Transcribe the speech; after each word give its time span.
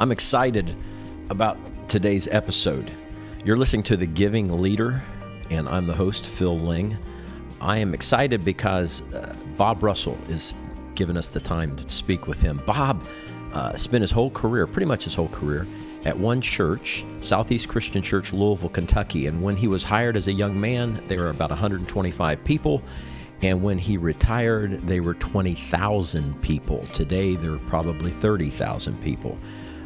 I'm 0.00 0.12
excited 0.12 0.74
about 1.28 1.58
today's 1.90 2.26
episode. 2.28 2.90
You're 3.44 3.58
listening 3.58 3.82
to 3.82 3.98
The 3.98 4.06
Giving 4.06 4.48
Leader, 4.48 5.02
and 5.50 5.68
I'm 5.68 5.84
the 5.84 5.92
host, 5.92 6.26
Phil 6.26 6.58
Lang. 6.58 6.96
I 7.60 7.76
am 7.76 7.92
excited 7.92 8.42
because 8.42 9.02
uh, 9.12 9.36
Bob 9.58 9.82
Russell 9.82 10.16
is 10.28 10.54
giving 10.94 11.18
us 11.18 11.28
the 11.28 11.38
time 11.38 11.76
to 11.76 11.86
speak 11.90 12.26
with 12.26 12.40
him. 12.40 12.62
Bob 12.64 13.06
uh, 13.52 13.76
spent 13.76 14.00
his 14.00 14.10
whole 14.10 14.30
career, 14.30 14.66
pretty 14.66 14.86
much 14.86 15.04
his 15.04 15.14
whole 15.14 15.28
career, 15.28 15.66
at 16.06 16.18
one 16.18 16.40
church, 16.40 17.04
Southeast 17.20 17.68
Christian 17.68 18.00
Church, 18.00 18.32
Louisville, 18.32 18.70
Kentucky. 18.70 19.26
And 19.26 19.42
when 19.42 19.54
he 19.54 19.68
was 19.68 19.82
hired 19.82 20.16
as 20.16 20.28
a 20.28 20.32
young 20.32 20.58
man, 20.58 21.04
there 21.08 21.20
were 21.20 21.28
about 21.28 21.50
125 21.50 22.42
people. 22.42 22.82
And 23.42 23.62
when 23.62 23.76
he 23.76 23.98
retired, 23.98 24.80
they 24.86 25.00
were 25.00 25.12
20,000 25.12 26.40
people. 26.40 26.86
Today, 26.94 27.36
there 27.36 27.52
are 27.52 27.58
probably 27.58 28.12
30,000 28.12 29.02
people. 29.02 29.38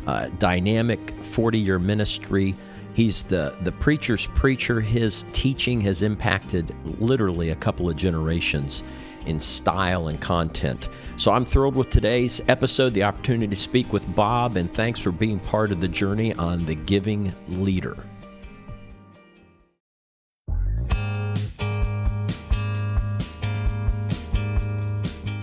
Uh, 0.06 0.28
dynamic 0.38 1.10
40 1.10 1.58
year 1.58 1.78
ministry. 1.78 2.54
He's 2.94 3.24
the, 3.24 3.56
the 3.62 3.72
preacher's 3.72 4.26
preacher. 4.26 4.80
His 4.80 5.24
teaching 5.32 5.80
has 5.80 6.02
impacted 6.02 6.74
literally 7.00 7.50
a 7.50 7.56
couple 7.56 7.88
of 7.88 7.96
generations 7.96 8.82
in 9.26 9.40
style 9.40 10.08
and 10.08 10.20
content. 10.20 10.88
So 11.16 11.32
I'm 11.32 11.44
thrilled 11.44 11.76
with 11.76 11.90
today's 11.90 12.40
episode, 12.48 12.94
the 12.94 13.04
opportunity 13.04 13.48
to 13.48 13.56
speak 13.56 13.92
with 13.92 14.14
Bob, 14.14 14.56
and 14.56 14.72
thanks 14.72 15.00
for 15.00 15.10
being 15.10 15.40
part 15.40 15.72
of 15.72 15.80
the 15.80 15.88
journey 15.88 16.34
on 16.34 16.66
the 16.66 16.74
Giving 16.74 17.32
Leader. 17.48 17.96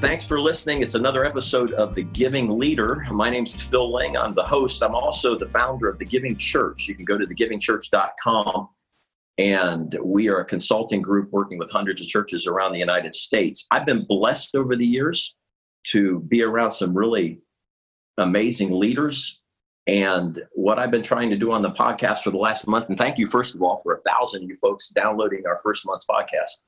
Thanks 0.01 0.25
for 0.25 0.41
listening. 0.41 0.81
It's 0.81 0.95
another 0.95 1.23
episode 1.25 1.73
of 1.73 1.93
The 1.93 2.01
Giving 2.01 2.49
Leader. 2.49 3.05
My 3.11 3.29
name's 3.29 3.53
Phil 3.53 3.91
Lang. 3.91 4.17
I'm 4.17 4.33
the 4.33 4.41
host. 4.41 4.81
I'm 4.81 4.95
also 4.95 5.37
the 5.37 5.45
founder 5.45 5.87
of 5.87 5.99
The 5.99 6.05
Giving 6.05 6.35
Church. 6.35 6.87
You 6.87 6.95
can 6.95 7.05
go 7.05 7.19
to 7.19 7.27
thegivingchurch.com, 7.27 8.69
and 9.37 9.95
we 10.03 10.27
are 10.27 10.39
a 10.39 10.45
consulting 10.45 11.03
group 11.03 11.29
working 11.31 11.59
with 11.59 11.69
hundreds 11.69 12.01
of 12.01 12.07
churches 12.07 12.47
around 12.47 12.71
the 12.71 12.79
United 12.79 13.13
States. 13.13 13.67
I've 13.69 13.85
been 13.85 14.03
blessed 14.07 14.55
over 14.55 14.75
the 14.75 14.87
years 14.87 15.35
to 15.89 16.21
be 16.21 16.41
around 16.41 16.71
some 16.71 16.97
really 16.97 17.39
amazing 18.17 18.71
leaders. 18.71 19.43
And 19.85 20.41
what 20.53 20.79
I've 20.79 20.91
been 20.91 21.03
trying 21.03 21.29
to 21.29 21.37
do 21.37 21.51
on 21.51 21.61
the 21.61 21.71
podcast 21.71 22.23
for 22.23 22.31
the 22.31 22.37
last 22.37 22.67
month, 22.67 22.89
and 22.89 22.97
thank 22.97 23.19
you, 23.19 23.27
first 23.27 23.53
of 23.53 23.61
all, 23.61 23.77
for 23.83 23.93
a 23.93 24.01
thousand 24.01 24.49
you 24.49 24.55
folks 24.55 24.89
downloading 24.89 25.43
our 25.45 25.59
first 25.61 25.85
month's 25.85 26.07
podcast 26.07 26.63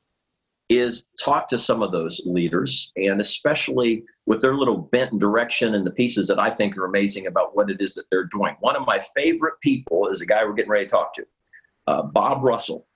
is 0.80 1.06
talk 1.24 1.48
to 1.50 1.58
some 1.58 1.82
of 1.82 1.92
those 1.92 2.22
leaders 2.26 2.92
and 2.96 3.20
especially 3.20 4.04
with 4.26 4.42
their 4.42 4.56
little 4.56 4.78
bent 4.78 5.12
and 5.12 5.20
direction 5.20 5.76
and 5.76 5.86
the 5.86 5.92
pieces 5.92 6.28
that 6.28 6.40
I 6.40 6.50
think 6.50 6.78
are 6.78 6.86
amazing 6.86 7.28
about 7.28 7.56
what 7.56 7.70
it 7.70 7.82
is 7.82 7.94
that 7.96 8.06
they're 8.10 8.30
doing. 8.32 8.56
One 8.60 8.76
of 8.76 8.86
my 8.86 9.00
favorite 9.16 9.60
people 9.62 10.08
is 10.08 10.22
a 10.22 10.26
guy 10.26 10.44
we're 10.44 10.54
getting 10.54 10.72
ready 10.72 10.86
to 10.86 10.92
talk 10.92 11.14
to, 11.16 11.26
uh, 11.88 12.02
Bob 12.04 12.44
Russell. 12.44 12.88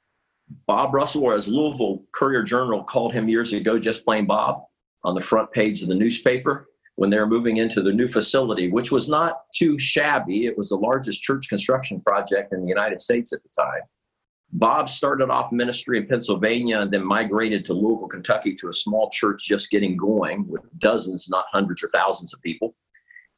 Bob 0.66 0.94
Russell, 0.94 1.24
or 1.24 1.34
as 1.34 1.48
Louisville 1.48 2.04
Courier 2.14 2.44
Journal 2.44 2.84
called 2.84 3.14
him 3.14 3.28
years 3.28 3.52
ago, 3.52 3.78
just 3.78 4.06
plain 4.06 4.26
Bob, 4.26 4.64
on 5.04 5.14
the 5.14 5.22
front 5.22 5.52
page 5.52 5.82
of 5.82 5.90
the 5.90 5.96
newspaper 5.96 6.70
when 6.96 7.10
they 7.10 7.18
were 7.18 7.28
moving 7.28 7.58
into 7.58 7.82
the 7.82 7.94
new 7.94 8.08
facility, 8.08 8.72
which 8.72 8.92
was 8.92 9.08
not 9.08 9.44
too 9.54 9.78
shabby. 9.78 10.46
It 10.46 10.58
was 10.58 10.70
the 10.70 10.78
largest 10.78 11.22
church 11.22 11.48
construction 11.48 12.02
project 12.02 12.54
in 12.54 12.62
the 12.62 12.68
United 12.68 13.02
States 13.02 13.34
at 13.34 13.44
the 13.44 13.50
time. 13.56 13.82
Bob 14.54 14.90
started 14.90 15.30
off 15.30 15.52
ministry 15.52 15.98
in 15.98 16.08
Pennsylvania 16.08 16.80
and 16.80 16.92
then 16.92 17.06
migrated 17.06 17.66
to 17.66 17.74
Louisville, 17.74 18.08
Kentucky 18.08 18.56
to 18.56 18.70
a 18.70 18.74
small 18.74 19.10
church 19.10 19.46
just 19.46 19.70
getting 19.70 19.98
going 19.98 20.48
with 20.48 20.62
dozens, 20.80 21.30
not 21.30 21.46
hundreds 21.52 21.84
or 21.84 21.90
thousands 21.90 22.34
of 22.34 22.42
people. 22.42 22.76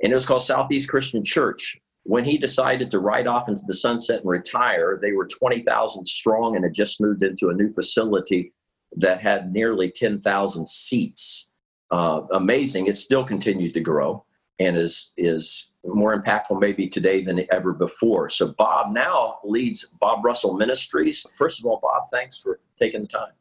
And 0.02 0.12
it 0.12 0.16
was 0.16 0.26
called 0.26 0.44
Southeast 0.44 0.90
Christian 0.90 1.26
Church. 1.26 1.78
When 2.04 2.24
he 2.24 2.38
decided 2.38 2.90
to 2.92 3.00
ride 3.00 3.28
off 3.28 3.50
into 3.50 3.64
the 3.68 3.74
sunset 3.74 4.22
and 4.22 4.30
retire, 4.30 5.00
they 5.02 5.12
were 5.12 5.28
20,000 5.28 6.06
strong 6.06 6.56
and 6.56 6.64
had 6.64 6.74
just 6.74 7.02
moved 7.02 7.24
into 7.24 7.50
a 7.50 7.54
new 7.54 7.70
facility 7.70 8.54
that 8.98 9.20
had 9.20 9.52
nearly 9.52 9.92
10,000 9.92 10.68
seats. 10.68 11.54
Uh, 11.92 12.22
amazing. 12.34 12.88
It 12.88 12.96
still 12.96 13.24
continued 13.24 13.74
to 13.74 13.82
grow 13.82 14.26
and 14.60 14.78
is 14.78 15.14
is 15.18 15.74
more 15.86 16.22
impactful 16.22 16.60
maybe 16.60 16.88
today 16.88 17.22
than 17.22 17.46
ever 17.52 17.74
before. 17.74 18.30
So 18.30 18.50
Bob 18.58 18.92
now 18.92 19.40
leads 19.44 19.86
Bob 20.00 20.24
Russell 20.24 20.56
Ministries. 20.56 21.26
First 21.36 21.60
of 21.60 21.66
all, 21.66 21.80
Bob, 21.82 22.10
thanks 22.12 22.40
for 22.40 22.60
taking 22.78 23.02
the 23.02 23.08
time. 23.08 23.32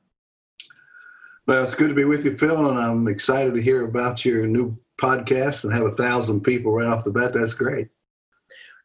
Well, 1.47 1.65
it's 1.65 1.75
good 1.75 1.89
to 1.89 1.95
be 1.95 2.05
with 2.05 2.25
you, 2.25 2.37
Phil, 2.37 2.69
and 2.69 2.79
I'm 2.79 3.09
excited 3.09 3.55
to 3.55 3.63
hear 3.63 3.85
about 3.85 4.25
your 4.25 4.47
new 4.47 4.77
podcast 5.01 5.65
and 5.65 5.73
have 5.73 5.87
a 5.87 5.97
thousand 5.97 6.43
people 6.43 6.73
right 6.73 6.87
off 6.87 7.05
the 7.05 7.11
bat. 7.11 7.33
That's 7.35 7.55
great. 7.55 7.89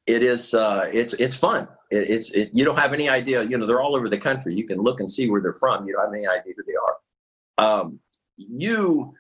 It 0.07 0.23
is. 0.23 0.53
Uh, 0.53 0.89
it's 0.91 1.13
it's 1.15 1.37
fun. 1.37 1.67
It, 1.91 2.09
it's 2.09 2.31
it, 2.31 2.49
you 2.53 2.65
don't 2.65 2.77
have 2.77 2.93
any 2.93 3.09
idea. 3.09 3.43
You 3.43 3.57
know, 3.57 3.67
they're 3.67 3.81
all 3.81 3.95
over 3.95 4.09
the 4.09 4.17
country. 4.17 4.55
You 4.55 4.65
can 4.65 4.79
look 4.79 4.99
and 4.99 5.09
see 5.09 5.29
where 5.29 5.41
they're 5.41 5.53
from. 5.53 5.85
You 5.85 5.93
don't 5.93 6.05
have 6.05 6.13
any 6.13 6.27
idea 6.27 6.53
who 6.55 6.63
they 6.63 6.73
are. 6.75 7.75
Um, 7.81 7.99
you 8.37 9.13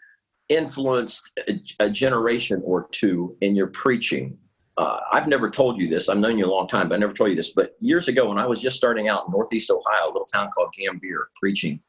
influenced 0.49 1.31
a, 1.47 1.59
a, 1.79 1.89
generation 1.89 2.61
or 2.65 2.87
two 2.91 3.35
in 3.41 3.55
your 3.55 3.67
preaching. 3.67 4.37
Uh, 4.77 4.99
I've 5.11 5.27
never 5.27 5.49
told 5.49 5.79
you 5.79 5.87
this. 5.87 6.09
I've 6.09 6.17
known 6.17 6.37
you 6.37 6.45
a 6.45 6.53
long 6.53 6.67
time, 6.67 6.89
but 6.89 6.95
I 6.95 6.97
never 6.97 7.13
told 7.13 7.29
you 7.29 7.35
this. 7.35 7.51
But 7.51 7.75
years 7.79 8.07
ago, 8.07 8.27
when 8.29 8.37
I 8.37 8.45
was 8.45 8.59
just 8.59 8.75
starting 8.75 9.07
out 9.07 9.25
in 9.27 9.31
Northeast 9.31 9.69
Ohio, 9.69 10.05
a 10.05 10.11
little 10.11 10.25
town 10.25 10.49
called 10.53 10.73
Gambier, 10.77 11.29
preaching, 11.35 11.79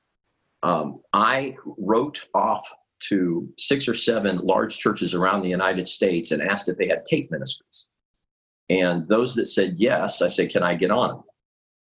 um, 0.62 1.00
I 1.12 1.56
wrote 1.78 2.26
off 2.34 2.66
to 3.08 3.48
six 3.58 3.88
or 3.88 3.94
seven 3.94 4.38
large 4.38 4.78
churches 4.78 5.14
around 5.14 5.42
the 5.42 5.48
United 5.48 5.86
States 5.88 6.30
and 6.30 6.42
asked 6.42 6.68
if 6.68 6.76
they 6.78 6.86
had 6.86 7.04
tape 7.04 7.30
ministries. 7.30 7.88
And 8.70 9.06
those 9.08 9.34
that 9.34 9.46
said 9.46 9.74
yes, 9.76 10.22
I 10.22 10.26
said, 10.26 10.50
Can 10.50 10.62
I 10.62 10.74
get 10.74 10.90
on? 10.90 11.22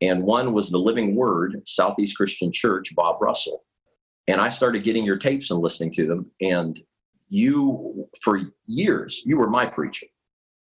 And 0.03 0.22
one 0.22 0.53
was 0.53 0.71
the 0.71 0.78
Living 0.78 1.15
Word, 1.15 1.62
Southeast 1.65 2.16
Christian 2.16 2.53
Church, 2.53 2.94
Bob 2.94 3.21
Russell. 3.22 3.65
And 4.29 4.41
I 4.41 4.49
started 4.49 4.83
getting 4.83 5.05
your 5.05 5.17
tapes 5.17 5.51
and 5.51 5.61
listening 5.61 5.93
to 5.95 6.07
them. 6.07 6.31
And 6.41 6.81
you, 7.29 8.09
for 8.23 8.41
years, 8.67 9.23
you 9.25 9.37
were 9.37 9.49
my 9.49 9.67
preacher. 9.67 10.07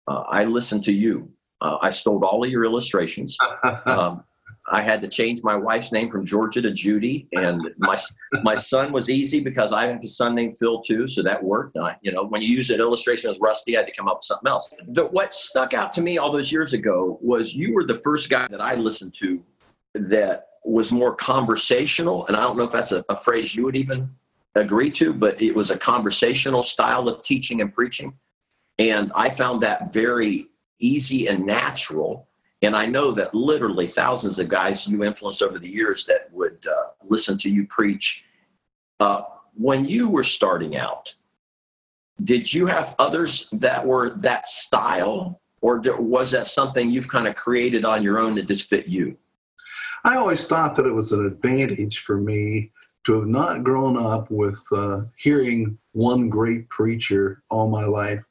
Uh, 0.08 0.22
I 0.30 0.44
listened 0.44 0.84
to 0.84 0.92
you. 0.92 1.30
Uh, 1.60 1.76
I 1.82 1.90
stole 1.90 2.24
all 2.24 2.44
of 2.44 2.50
your 2.50 2.64
illustrations. 2.64 3.36
Um, 3.86 4.24
I 4.72 4.82
had 4.82 5.00
to 5.02 5.08
change 5.08 5.42
my 5.42 5.56
wife's 5.56 5.90
name 5.90 6.08
from 6.08 6.24
Georgia 6.24 6.62
to 6.62 6.70
Judy, 6.70 7.26
and 7.36 7.70
my 7.78 7.96
my 8.42 8.54
son 8.54 8.92
was 8.92 9.10
easy 9.10 9.40
because 9.40 9.72
I 9.72 9.86
have 9.86 10.02
a 10.02 10.06
son 10.06 10.34
named 10.34 10.56
Phil 10.58 10.80
too, 10.80 11.06
so 11.06 11.22
that 11.22 11.42
worked. 11.42 11.76
I, 11.76 11.96
you 12.02 12.12
know, 12.12 12.24
when 12.24 12.40
you 12.40 12.48
use 12.48 12.70
an 12.70 12.78
illustration 12.78 13.30
as 13.30 13.38
Rusty, 13.40 13.76
I 13.76 13.80
had 13.80 13.86
to 13.86 13.92
come 13.92 14.06
up 14.06 14.18
with 14.18 14.24
something 14.24 14.48
else. 14.48 14.72
The, 14.88 15.06
what 15.06 15.34
stuck 15.34 15.74
out 15.74 15.92
to 15.94 16.00
me 16.00 16.18
all 16.18 16.30
those 16.30 16.52
years 16.52 16.72
ago 16.72 17.18
was 17.20 17.54
you 17.54 17.74
were 17.74 17.84
the 17.84 17.96
first 17.96 18.30
guy 18.30 18.46
that 18.48 18.60
I 18.60 18.74
listened 18.74 19.14
to 19.14 19.42
that 19.94 20.49
was 20.64 20.92
more 20.92 21.14
conversational, 21.14 22.26
and 22.26 22.36
I 22.36 22.40
don't 22.40 22.56
know 22.56 22.64
if 22.64 22.72
that's 22.72 22.92
a, 22.92 23.04
a 23.08 23.16
phrase 23.16 23.54
you 23.54 23.64
would 23.64 23.76
even 23.76 24.10
agree 24.54 24.90
to, 24.90 25.12
but 25.12 25.40
it 25.40 25.54
was 25.54 25.70
a 25.70 25.78
conversational 25.78 26.62
style 26.62 27.08
of 27.08 27.22
teaching 27.22 27.60
and 27.60 27.72
preaching. 27.72 28.12
And 28.78 29.12
I 29.14 29.30
found 29.30 29.60
that 29.60 29.92
very 29.92 30.48
easy 30.80 31.28
and 31.28 31.44
natural. 31.44 32.28
And 32.62 32.76
I 32.76 32.86
know 32.86 33.12
that 33.12 33.34
literally 33.34 33.86
thousands 33.86 34.38
of 34.38 34.48
guys 34.48 34.86
you 34.86 35.04
influenced 35.04 35.42
over 35.42 35.58
the 35.58 35.68
years 35.68 36.04
that 36.06 36.32
would 36.32 36.66
uh, 36.66 36.90
listen 37.06 37.38
to 37.38 37.50
you 37.50 37.66
preach. 37.66 38.24
Uh, 38.98 39.22
when 39.54 39.84
you 39.84 40.08
were 40.08 40.22
starting 40.24 40.76
out, 40.76 41.14
did 42.24 42.52
you 42.52 42.66
have 42.66 42.94
others 42.98 43.48
that 43.52 43.86
were 43.86 44.10
that 44.10 44.46
style, 44.46 45.40
or 45.62 45.80
was 45.98 46.30
that 46.32 46.46
something 46.46 46.90
you've 46.90 47.08
kind 47.08 47.26
of 47.26 47.34
created 47.34 47.84
on 47.84 48.02
your 48.02 48.18
own 48.18 48.34
that 48.34 48.48
just 48.48 48.68
fit 48.68 48.86
you? 48.86 49.16
I 50.04 50.16
always 50.16 50.44
thought 50.44 50.76
that 50.76 50.86
it 50.86 50.94
was 50.94 51.12
an 51.12 51.24
advantage 51.24 52.00
for 52.00 52.16
me 52.16 52.70
to 53.04 53.14
have 53.14 53.28
not 53.28 53.64
grown 53.64 53.96
up 53.96 54.30
with 54.30 54.62
uh, 54.72 55.02
hearing 55.16 55.78
one 55.92 56.28
great 56.28 56.68
preacher 56.68 57.42
all 57.50 57.68
my 57.68 57.84
life. 57.84 58.22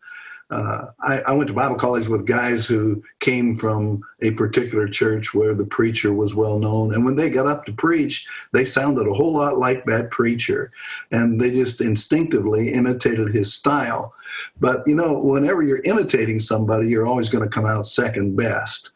Uh, 0.52 0.88
I, 1.00 1.20
I, 1.22 1.32
went 1.34 1.48
to 1.50 1.54
Bible 1.54 1.76
college 1.76 2.08
with 2.08 2.26
guys 2.26 2.66
who 2.66 3.04
came 3.20 3.56
from 3.56 4.02
a 4.22 4.32
particular 4.32 4.88
church 4.88 5.32
where 5.32 5.54
the 5.54 5.66
preacher 5.66 6.12
was 6.12 6.34
well 6.34 6.58
known. 6.58 6.92
And 6.92 7.06
when 7.06 7.16
they 7.16 7.30
got 7.30 7.46
up 7.46 7.66
to 7.66 7.72
preach, 7.72 8.28
they 8.52 8.66
sounded 8.66 9.08
a 9.08 9.14
whole 9.14 9.34
lot 9.34 9.60
like 9.60 9.86
that 9.86 10.10
preacher. 10.10 10.72
And 11.12 11.40
they 11.40 11.52
just 11.52 11.82
instinctively 11.82 12.74
imitated 12.74 13.30
his 13.30 13.54
style. 13.54 14.16
But, 14.60 14.82
you 14.88 14.96
know, 14.96 15.20
whenever 15.20 15.62
you're 15.62 15.84
imitating 15.84 16.40
somebody, 16.40 16.90
you're 16.90 17.06
always 17.06 17.30
going 17.30 17.44
to 17.44 17.54
come 17.54 17.68
out 17.68 17.86
second 17.86 18.36
best. 18.36 18.90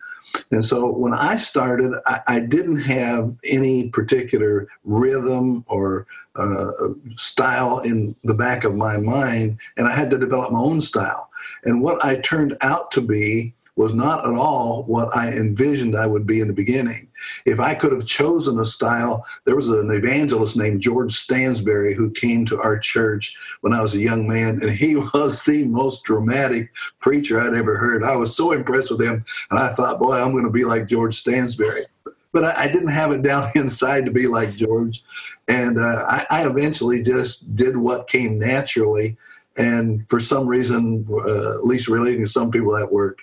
And 0.52 0.64
so 0.64 0.90
when 0.92 1.14
I 1.14 1.38
started, 1.38 1.94
I, 2.06 2.22
I 2.28 2.40
didn't 2.40 2.82
have 2.82 3.36
any 3.44 3.90
particular 3.90 4.68
rhythm 4.84 5.64
or 5.68 6.06
uh, 6.36 6.72
style 7.16 7.80
in 7.80 8.16
the 8.24 8.34
back 8.34 8.64
of 8.64 8.76
my 8.76 8.98
mind, 8.98 9.58
and 9.78 9.88
I 9.88 9.92
had 9.92 10.10
to 10.12 10.18
develop 10.18 10.52
my 10.52 10.60
own 10.60 10.82
style. 10.82 11.30
And 11.64 11.82
what 11.82 12.04
I 12.04 12.18
turned 12.18 12.58
out 12.62 12.92
to 12.92 13.02
be 13.02 13.54
was 13.76 13.94
not 13.94 14.28
at 14.28 14.34
all 14.34 14.84
what 14.84 15.16
I 15.16 15.32
envisioned 15.32 15.96
I 15.96 16.08
would 16.08 16.28
be 16.28 16.40
in 16.40 16.48
the 16.48 16.54
beginning. 16.54 17.08
If 17.46 17.60
I 17.60 17.74
could 17.74 17.92
have 17.92 18.06
chosen 18.06 18.60
a 18.60 18.66
style, 18.66 19.26
there 19.46 19.56
was 19.56 19.70
an 19.70 19.92
evangelist 19.92 20.58
named 20.58 20.82
George 20.82 21.14
Stansberry 21.14 21.96
who 21.96 22.12
came 22.12 22.46
to 22.46 22.60
our 22.60 22.78
church 22.78 23.36
when 23.62 23.74
I 23.74 23.82
was 23.82 23.96
a 23.96 24.00
young 24.00 24.28
man, 24.28 24.60
and 24.62 24.72
he 24.72 24.96
was 25.14 25.44
the 25.44 25.66
most 25.66 26.04
dramatic 26.04 26.72
preacher 27.00 27.40
I'd 27.40 27.54
ever 27.54 27.78
heard. 27.78 28.04
I 28.04 28.16
was 28.16 28.36
so 28.36 28.52
impressed 28.52 28.92
with 28.92 29.02
him, 29.02 29.24
and 29.50 29.60
I 29.60 29.74
thought, 29.74 30.00
boy, 30.00 30.16
I'm 30.16 30.32
going 30.32 30.46
to 30.46 30.50
be 30.50 30.66
like 30.66 30.88
George 30.88 31.22
Stansberry. 31.22 31.86
But 32.32 32.46
I, 32.46 32.64
I 32.64 32.68
didn't 32.68 32.90
have 32.90 33.12
it 33.12 33.22
down 33.22 33.48
inside 33.56 34.06
to 34.06 34.12
be 34.12 34.28
like 34.28 34.56
George. 34.56 35.04
And 35.48 35.80
uh, 35.80 36.06
I, 36.08 36.26
I 36.30 36.48
eventually 36.48 37.02
just 37.04 37.56
did 37.56 37.78
what 37.78 38.08
came 38.08 38.40
naturally 38.40 39.18
and 39.58 40.08
for 40.10 40.20
some 40.20 40.48
reason, 40.48 41.06
uh, 41.10 41.58
at 41.58 41.64
least 41.64 41.88
relating 41.88 42.22
to 42.22 42.28
some 42.28 42.52
people, 42.52 42.72
that 42.74 42.92
worked. 42.92 43.22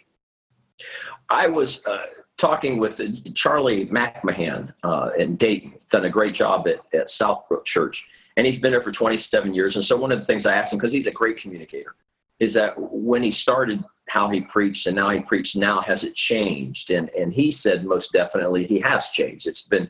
I 1.28 1.46
was 1.46 1.84
uh, 1.86 1.98
talking 2.40 2.78
with 2.78 3.00
Charlie 3.34 3.86
McMahan 3.86 4.72
uh, 4.82 5.10
in 5.18 5.36
Dayton, 5.36 5.74
done 5.90 6.04
a 6.04 6.10
great 6.10 6.34
job 6.34 6.66
at, 6.66 6.80
at 6.94 7.08
Southbrook 7.08 7.64
Church, 7.64 8.08
and 8.36 8.46
he's 8.46 8.58
been 8.58 8.72
there 8.72 8.82
for 8.82 8.92
27 8.92 9.54
years. 9.54 9.76
And 9.76 9.84
so 9.84 9.96
one 9.96 10.10
of 10.12 10.18
the 10.18 10.24
things 10.24 10.46
I 10.46 10.54
asked 10.54 10.72
him, 10.72 10.78
because 10.78 10.92
he's 10.92 11.06
a 11.06 11.12
great 11.12 11.36
communicator, 11.36 11.94
is 12.38 12.54
that 12.54 12.74
when 12.76 13.22
he 13.22 13.30
started 13.30 13.84
how 14.08 14.28
he 14.28 14.40
preached 14.40 14.86
and 14.86 14.96
now 14.96 15.10
he 15.10 15.20
preached 15.20 15.56
now 15.56 15.80
has 15.80 16.02
it 16.02 16.16
changed 16.16 16.90
and 16.90 17.10
and 17.10 17.32
he 17.32 17.52
said 17.52 17.84
most 17.84 18.12
definitely 18.12 18.66
he 18.66 18.80
has 18.80 19.10
changed 19.10 19.46
it's 19.46 19.68
been 19.68 19.88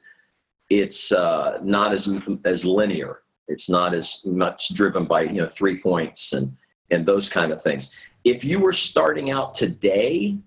it's 0.69 1.11
uh, 1.11 1.59
not 1.63 1.95
as 1.95 2.13
as 2.45 2.67
linear 2.67 3.21
it's 3.49 3.71
not 3.71 3.95
as 3.95 4.21
much 4.27 4.75
driven 4.75 5.07
by 5.07 5.23
you 5.23 5.41
know 5.41 5.49
three 5.49 5.81
points 5.81 6.35
and 6.35 6.55
and 6.91 7.07
those 7.07 7.29
kind 7.29 7.53
of 7.53 7.63
things. 7.63 7.93
If 8.25 8.45
you 8.45 8.61
were 8.61 8.73
starting 8.73 9.31
out 9.31 9.55
today, 9.55 10.39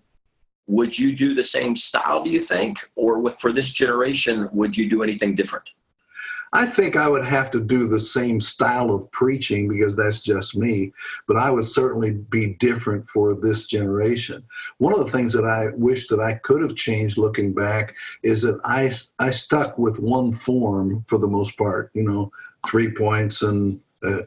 would 0.67 0.97
you 0.97 1.15
do 1.15 1.33
the 1.33 1.43
same 1.43 1.75
style? 1.75 2.23
Do 2.23 2.29
you 2.29 2.41
think, 2.41 2.77
or 2.95 3.19
with 3.19 3.39
for 3.39 3.51
this 3.51 3.71
generation, 3.71 4.49
would 4.51 4.75
you 4.75 4.89
do 4.89 5.03
anything 5.03 5.35
different? 5.35 5.69
I 6.55 6.67
think 6.67 6.95
I 6.95 7.07
would 7.07 7.25
have 7.25 7.49
to 7.51 7.59
do 7.59 7.87
the 7.87 7.99
same 7.99 8.39
style 8.39 8.91
of 8.91 9.11
preaching 9.11 9.67
because 9.67 9.95
that's 9.95 10.21
just 10.21 10.55
me, 10.55 10.93
but 11.27 11.35
I 11.35 11.49
would 11.49 11.65
certainly 11.65 12.11
be 12.11 12.53
different 12.59 13.07
for 13.07 13.33
this 13.33 13.65
generation. 13.65 14.43
One 14.77 14.93
of 14.93 14.99
the 14.99 15.11
things 15.11 15.33
that 15.33 15.45
I 15.45 15.69
wish 15.75 16.07
that 16.09 16.19
I 16.19 16.33
could 16.33 16.61
have 16.61 16.75
changed 16.75 17.17
looking 17.17 17.53
back 17.53 17.95
is 18.21 18.43
that 18.43 18.59
I, 18.63 18.91
I 19.17 19.31
stuck 19.31 19.79
with 19.79 19.99
one 19.99 20.31
form 20.31 21.03
for 21.07 21.17
the 21.17 21.27
most 21.27 21.57
part. 21.57 21.89
You 21.95 22.03
know, 22.03 22.31
three 22.67 22.91
points 22.91 23.41
and 23.41 23.79
uh, 24.03 24.21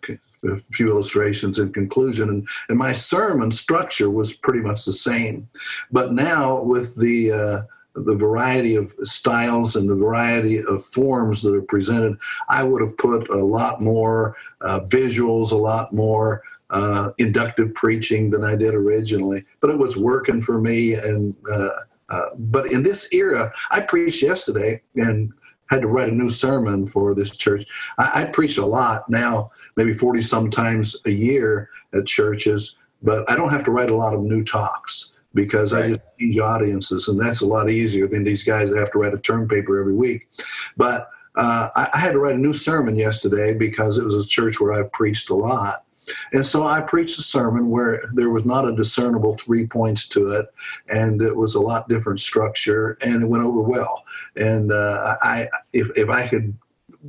a 0.50 0.58
few 0.72 0.90
illustrations 0.90 1.58
in 1.58 1.72
conclusion. 1.72 2.28
And, 2.28 2.48
and 2.68 2.78
my 2.78 2.92
sermon 2.92 3.50
structure 3.50 4.10
was 4.10 4.32
pretty 4.32 4.60
much 4.60 4.84
the 4.84 4.92
same. 4.92 5.48
But 5.90 6.12
now, 6.12 6.62
with 6.62 6.96
the 6.96 7.32
uh, 7.32 7.62
the 7.96 8.14
variety 8.14 8.74
of 8.76 8.94
styles 9.04 9.74
and 9.74 9.88
the 9.88 9.94
variety 9.94 10.62
of 10.62 10.84
forms 10.92 11.42
that 11.42 11.54
are 11.54 11.62
presented, 11.62 12.18
I 12.48 12.62
would 12.62 12.82
have 12.82 12.96
put 12.98 13.28
a 13.30 13.44
lot 13.44 13.80
more 13.80 14.36
uh, 14.60 14.80
visuals, 14.80 15.50
a 15.50 15.56
lot 15.56 15.92
more 15.92 16.42
uh, 16.70 17.10
inductive 17.18 17.74
preaching 17.74 18.30
than 18.30 18.44
I 18.44 18.56
did 18.56 18.74
originally. 18.74 19.44
But 19.60 19.70
it 19.70 19.78
was 19.78 19.96
working 19.96 20.42
for 20.42 20.60
me. 20.60 20.94
And 20.94 21.34
uh, 21.50 21.68
uh 22.08 22.26
but 22.38 22.70
in 22.70 22.82
this 22.82 23.12
era, 23.12 23.52
I 23.70 23.80
preached 23.80 24.22
yesterday, 24.22 24.82
and 24.96 25.32
had 25.68 25.82
to 25.82 25.88
write 25.88 26.08
a 26.08 26.14
new 26.14 26.30
sermon 26.30 26.86
for 26.86 27.14
this 27.14 27.36
church. 27.36 27.66
I, 27.98 28.22
I 28.22 28.24
preach 28.26 28.58
a 28.58 28.66
lot 28.66 29.08
now, 29.08 29.50
maybe 29.76 29.94
40 29.94 30.22
sometimes 30.22 30.96
a 31.06 31.10
year 31.10 31.68
at 31.94 32.06
churches, 32.06 32.76
but 33.02 33.28
I 33.30 33.36
don't 33.36 33.50
have 33.50 33.64
to 33.64 33.70
write 33.70 33.90
a 33.90 33.96
lot 33.96 34.14
of 34.14 34.22
new 34.22 34.44
talks 34.44 35.12
because 35.34 35.72
right. 35.72 35.84
I 35.84 35.88
just 35.88 36.00
change 36.18 36.38
audiences, 36.38 37.08
and 37.08 37.20
that's 37.20 37.42
a 37.42 37.46
lot 37.46 37.70
easier 37.70 38.06
than 38.06 38.24
these 38.24 38.42
guys 38.42 38.70
that 38.70 38.78
have 38.78 38.90
to 38.92 38.98
write 38.98 39.14
a 39.14 39.18
term 39.18 39.48
paper 39.48 39.78
every 39.78 39.94
week. 39.94 40.28
But 40.76 41.10
uh, 41.36 41.68
I, 41.76 41.90
I 41.92 41.98
had 41.98 42.12
to 42.12 42.18
write 42.18 42.36
a 42.36 42.38
new 42.38 42.54
sermon 42.54 42.96
yesterday 42.96 43.54
because 43.54 43.98
it 43.98 44.04
was 44.04 44.14
a 44.14 44.28
church 44.28 44.58
where 44.58 44.72
I've 44.72 44.90
preached 44.92 45.30
a 45.30 45.34
lot. 45.34 45.84
And 46.32 46.46
so 46.46 46.64
I 46.64 46.80
preached 46.82 47.18
a 47.18 47.22
sermon 47.22 47.68
where 47.68 48.00
there 48.14 48.30
was 48.30 48.46
not 48.46 48.66
a 48.66 48.74
discernible 48.74 49.36
three 49.36 49.66
points 49.66 50.08
to 50.10 50.30
it, 50.30 50.46
and 50.88 51.20
it 51.20 51.36
was 51.36 51.54
a 51.54 51.60
lot 51.60 51.88
different 51.88 52.20
structure, 52.20 52.96
and 53.02 53.22
it 53.22 53.26
went 53.26 53.44
over 53.44 53.60
well. 53.60 54.04
And 54.36 54.72
uh, 54.72 55.16
I, 55.22 55.48
if 55.72 55.90
if 55.96 56.08
I 56.08 56.28
could 56.28 56.56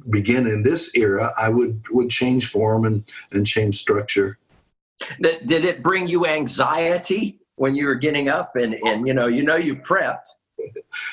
begin 0.09 0.47
in 0.47 0.63
this 0.63 0.95
era, 0.95 1.33
I 1.39 1.50
would 1.50 1.83
would 1.89 2.09
change 2.09 2.50
form 2.50 2.85
and 2.85 3.03
and 3.31 3.45
change 3.45 3.77
structure. 3.77 4.38
Did 5.21 5.65
it 5.65 5.83
bring 5.83 6.07
you 6.07 6.25
anxiety 6.25 7.39
when 7.56 7.75
you 7.75 7.88
were 7.88 7.95
getting 7.95 8.29
up 8.29 8.56
and 8.56 8.75
and 8.85 9.07
you 9.07 9.13
know 9.13 9.27
you 9.27 9.44
know 9.44 9.56
you 9.56 9.75
prepped? 9.75 10.27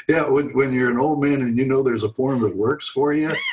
Yeah, 0.09 0.29
when, 0.29 0.55
when 0.55 0.73
you're 0.73 0.91
an 0.91 0.99
old 0.99 1.23
man 1.23 1.43
and 1.43 1.57
you 1.57 1.67
know 1.67 1.83
there's 1.83 2.05
a 2.05 2.13
form 2.13 2.41
that 2.43 2.57
works 2.57 2.89
for 2.89 3.13
you, 3.13 3.31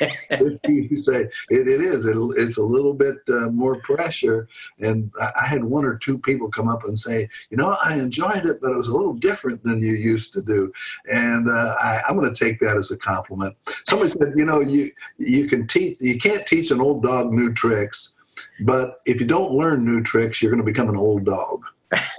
you 0.68 0.96
say 0.96 1.28
it, 1.50 1.68
it 1.68 1.80
is. 1.80 2.06
It, 2.06 2.16
it's 2.36 2.58
a 2.58 2.64
little 2.64 2.94
bit 2.94 3.16
uh, 3.28 3.48
more 3.50 3.80
pressure. 3.80 4.48
And 4.78 5.10
I, 5.20 5.32
I 5.42 5.46
had 5.46 5.64
one 5.64 5.84
or 5.84 5.96
two 5.96 6.18
people 6.18 6.50
come 6.50 6.68
up 6.68 6.84
and 6.84 6.98
say, 6.98 7.28
you 7.50 7.56
know, 7.56 7.76
I 7.82 7.96
enjoyed 7.96 8.46
it, 8.46 8.60
but 8.60 8.72
it 8.72 8.76
was 8.76 8.88
a 8.88 8.94
little 8.94 9.14
different 9.14 9.64
than 9.64 9.80
you 9.80 9.92
used 9.92 10.32
to 10.34 10.42
do. 10.42 10.72
And 11.10 11.48
uh, 11.48 11.76
I, 11.80 12.02
I'm 12.08 12.16
going 12.16 12.32
to 12.32 12.44
take 12.44 12.60
that 12.60 12.76
as 12.76 12.90
a 12.90 12.96
compliment. 12.96 13.56
Somebody 13.86 14.10
said, 14.10 14.32
you 14.36 14.44
know, 14.44 14.60
you 14.60 14.90
you 15.18 15.48
can 15.48 15.66
teach, 15.66 16.00
you 16.00 16.18
can't 16.18 16.46
teach 16.46 16.70
an 16.70 16.80
old 16.80 17.02
dog 17.02 17.32
new 17.32 17.52
tricks, 17.52 18.12
but 18.60 18.96
if 19.06 19.20
you 19.20 19.26
don't 19.26 19.52
learn 19.52 19.84
new 19.84 20.02
tricks, 20.02 20.42
you're 20.42 20.50
going 20.50 20.64
to 20.64 20.70
become 20.70 20.88
an 20.88 20.96
old 20.96 21.24
dog. 21.24 21.62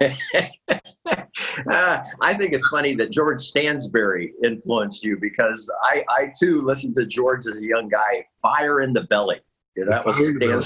uh, 1.06 1.18
I 2.20 2.34
think 2.34 2.52
it's 2.52 2.66
funny 2.68 2.94
that 2.94 3.10
George 3.10 3.42
Stansbury 3.42 4.34
influenced 4.42 5.04
you 5.04 5.18
because 5.20 5.70
I, 5.82 6.04
I 6.08 6.32
too 6.38 6.62
listened 6.62 6.94
to 6.96 7.06
George 7.06 7.46
as 7.46 7.58
a 7.58 7.64
young 7.64 7.88
guy. 7.88 8.26
Fire 8.42 8.80
in 8.80 8.92
the 8.92 9.02
belly. 9.02 9.40
Yeah, 9.76 9.84
that 9.86 10.06
was 10.06 10.16
Stansbury. 10.16 10.60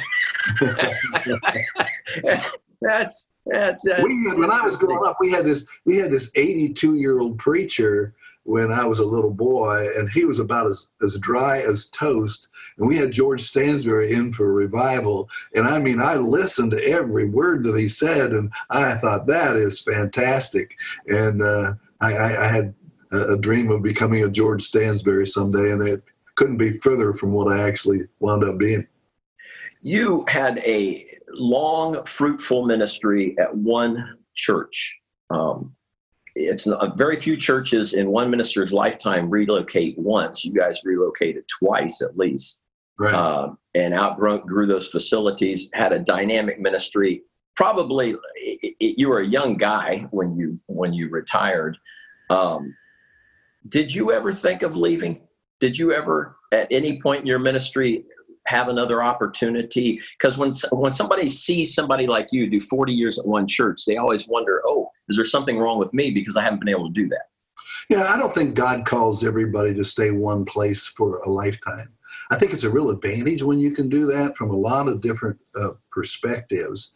that's, 2.23 2.53
that's, 2.81 3.29
that's 3.47 3.85
we, 4.03 4.35
when 4.37 4.51
I 4.51 4.61
was 4.63 4.77
growing 4.77 5.07
up, 5.07 5.17
we 5.21 5.31
had 5.31 5.45
this 5.45 5.67
we 5.85 5.97
had 5.97 6.11
this 6.11 6.31
82 6.35 6.97
year 6.97 7.21
old 7.21 7.39
preacher 7.39 8.15
when 8.45 8.73
I 8.73 8.87
was 8.87 8.99
a 8.99 9.05
little 9.05 9.33
boy, 9.33 9.89
and 9.97 10.11
he 10.11 10.25
was 10.25 10.39
about 10.39 10.67
as, 10.69 10.89
as 11.03 11.19
dry 11.19 11.59
as 11.61 11.91
toast. 11.91 12.49
And 12.79 12.89
we 12.89 12.97
had 12.97 13.13
George 13.13 13.43
Stansbury 13.43 14.13
in 14.13 14.33
for 14.33 14.53
revival. 14.53 15.29
And 15.55 15.67
I 15.67 15.79
mean, 15.79 16.01
I 16.01 16.15
listened 16.15 16.71
to 16.73 16.85
every 16.85 17.29
word 17.29 17.65
that 17.65 17.79
he 17.79 17.89
said, 17.89 18.33
and 18.33 18.51
I 18.71 18.95
thought 18.95 19.27
that 19.27 19.57
is 19.57 19.81
fantastic. 19.81 20.77
And 21.07 21.43
uh, 21.43 21.75
I, 22.01 22.15
I, 22.15 22.45
I, 22.45 22.49
had 22.49 22.75
a, 23.11 23.35
a 23.35 23.39
dream 23.39 23.71
of 23.71 23.83
becoming 23.83 24.25
a 24.25 24.31
George 24.31 24.63
Stansbury 24.63 25.27
someday, 25.27 25.73
and 25.73 25.87
it 25.87 26.05
couldn't 26.37 26.59
be 26.59 26.73
further 26.73 27.13
from 27.13 27.33
what 27.33 27.53
I 27.53 27.67
actually 27.67 28.03
wound 28.21 28.45
up 28.45 28.59
being. 28.59 28.87
You 29.81 30.25
had 30.29 30.59
a 30.59 31.05
long, 31.31 32.05
fruitful 32.05 32.67
ministry 32.67 33.37
at 33.39 33.55
one 33.55 34.19
church. 34.35 34.97
Um, 35.31 35.75
it's 36.35 36.67
not, 36.67 36.97
very 36.97 37.17
few 37.17 37.37
churches 37.37 37.95
in 37.95 38.11
one 38.11 38.31
minister's 38.31 38.73
lifetime 38.73 39.29
relocate 39.29 39.99
once. 39.99 40.45
You 40.45 40.53
guys 40.53 40.83
relocated 40.85 41.45
twice 41.49 42.01
at 42.03 42.17
least, 42.17 42.63
right. 42.99 43.15
uh, 43.15 43.51
and 43.75 43.95
outgrew 43.95 44.41
grew 44.41 44.67
those 44.67 44.89
facilities. 44.89 45.69
Had 45.73 45.93
a 45.93 45.99
dynamic 45.99 46.61
ministry. 46.61 47.23
Probably 47.57 48.15
it, 48.37 48.75
it, 48.81 48.99
you 48.99 49.09
were 49.09 49.21
a 49.21 49.27
young 49.27 49.57
guy 49.57 50.07
when 50.11 50.37
you 50.37 50.59
when 50.67 50.93
you 50.93 51.09
retired. 51.09 51.77
Um, 52.31 52.75
did 53.69 53.95
you 53.95 54.13
ever 54.13 54.33
think 54.33 54.63
of 54.63 54.77
leaving? 54.77 55.21
Did 55.61 55.77
you 55.77 55.93
ever, 55.93 56.37
at 56.53 56.69
any 56.71 57.01
point 57.01 57.23
in 57.23 57.27
your 57.27 57.41
ministry, 57.41 58.05
have 58.47 58.69
another 58.69 59.03
opportunity? 59.03 60.01
Because 60.19 60.39
when 60.39 60.53
when 60.71 60.93
somebody 60.93 61.29
sees 61.29 61.75
somebody 61.75 62.07
like 62.07 62.29
you 62.31 62.49
do 62.49 62.61
40 62.61 62.93
years 62.93 63.19
at 63.19 63.27
one 63.27 63.47
church, 63.47 63.85
they 63.87 63.97
always 63.97 64.29
wonder, 64.29 64.63
oh, 64.67 64.91
is 65.09 65.17
there 65.17 65.25
something 65.25 65.59
wrong 65.59 65.79
with 65.79 65.93
me 65.93 66.11
because 66.11 66.37
I 66.37 66.43
haven't 66.43 66.61
been 66.61 66.69
able 66.69 66.87
to 66.87 66.95
do 66.95 67.09
that? 67.09 67.27
Yeah, 67.89 68.13
I 68.13 68.17
don't 68.19 68.35
think 68.35 68.55
God 68.55 68.87
calls 68.87 69.25
everybody 69.25 69.75
to 69.75 69.85
stay 69.85 70.11
one 70.11 70.45
place 70.45 70.87
for 70.87 71.19
a 71.19 71.31
lifetime. 71.31 71.91
I 72.31 72.37
think 72.37 72.53
it's 72.53 72.65
a 72.65 72.71
real 72.71 72.91
advantage 72.91 73.43
when 73.43 73.59
you 73.59 73.71
can 73.71 73.89
do 73.89 74.07
that 74.07 74.37
from 74.37 74.51
a 74.51 74.57
lot 74.57 74.89
of 74.89 75.01
different 75.01 75.39
uh, 75.59 75.71
perspectives. 75.91 76.93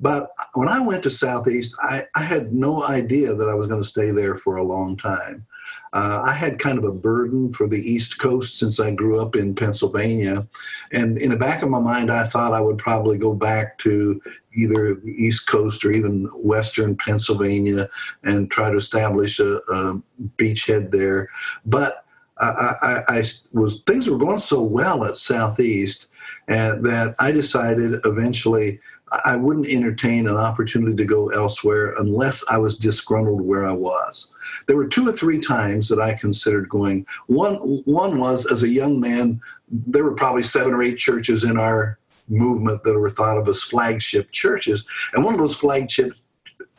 But 0.00 0.30
when 0.54 0.68
I 0.68 0.80
went 0.80 1.04
to 1.04 1.10
Southeast, 1.10 1.74
I, 1.80 2.06
I, 2.16 2.22
had 2.22 2.52
no 2.52 2.84
idea 2.84 3.32
that 3.32 3.48
I 3.48 3.54
was 3.54 3.68
going 3.68 3.80
to 3.80 3.88
stay 3.88 4.10
there 4.10 4.36
for 4.36 4.56
a 4.56 4.64
long 4.64 4.96
time. 4.96 5.46
Uh, 5.92 6.22
I 6.26 6.32
had 6.32 6.58
kind 6.58 6.78
of 6.78 6.84
a 6.84 6.92
burden 6.92 7.52
for 7.52 7.68
the 7.68 7.78
East 7.78 8.18
Coast 8.18 8.58
since 8.58 8.80
I 8.80 8.90
grew 8.90 9.20
up 9.20 9.36
in 9.36 9.54
Pennsylvania. 9.54 10.46
And 10.92 11.18
in 11.18 11.30
the 11.30 11.36
back 11.36 11.62
of 11.62 11.68
my 11.68 11.78
mind, 11.78 12.10
I 12.10 12.24
thought 12.24 12.52
I 12.52 12.60
would 12.60 12.78
probably 12.78 13.16
go 13.16 13.34
back 13.34 13.78
to 13.78 14.20
either 14.56 14.96
the 14.96 15.12
East 15.12 15.46
Coast 15.46 15.84
or 15.84 15.92
even 15.92 16.28
Western 16.34 16.96
Pennsylvania 16.96 17.88
and 18.24 18.50
try 18.50 18.70
to 18.70 18.76
establish 18.76 19.38
a, 19.38 19.58
a 19.58 20.02
beachhead 20.36 20.90
there. 20.90 21.28
But 21.64 22.03
I, 22.50 22.74
I, 22.82 23.18
I, 23.18 23.24
was 23.52 23.80
things 23.86 24.08
were 24.08 24.18
going 24.18 24.38
so 24.38 24.62
well 24.62 25.04
at 25.04 25.16
Southeast 25.16 26.08
that 26.46 27.14
I 27.18 27.32
decided 27.32 28.00
eventually 28.04 28.80
I 29.24 29.36
wouldn't 29.36 29.68
entertain 29.68 30.26
an 30.26 30.36
opportunity 30.36 30.96
to 30.96 31.04
go 31.04 31.28
elsewhere 31.28 31.94
unless 31.98 32.44
I 32.50 32.58
was 32.58 32.78
disgruntled 32.78 33.42
where 33.42 33.66
I 33.66 33.72
was. 33.72 34.28
There 34.66 34.76
were 34.76 34.88
two 34.88 35.08
or 35.08 35.12
three 35.12 35.40
times 35.40 35.88
that 35.88 36.00
I 36.00 36.14
considered 36.14 36.68
going. 36.68 37.06
One, 37.26 37.54
one 37.84 38.18
was 38.18 38.50
as 38.50 38.62
a 38.62 38.68
young 38.68 38.98
man, 38.98 39.40
there 39.68 40.04
were 40.04 40.14
probably 40.14 40.42
seven 40.42 40.74
or 40.74 40.82
eight 40.82 40.98
churches 40.98 41.44
in 41.44 41.58
our 41.58 41.98
movement 42.28 42.82
that 42.84 42.98
were 42.98 43.10
thought 43.10 43.38
of 43.38 43.48
as 43.48 43.62
flagship 43.62 44.30
churches. 44.32 44.84
And 45.12 45.24
one 45.24 45.34
of 45.34 45.40
those 45.40 45.56
flagship 45.56 46.14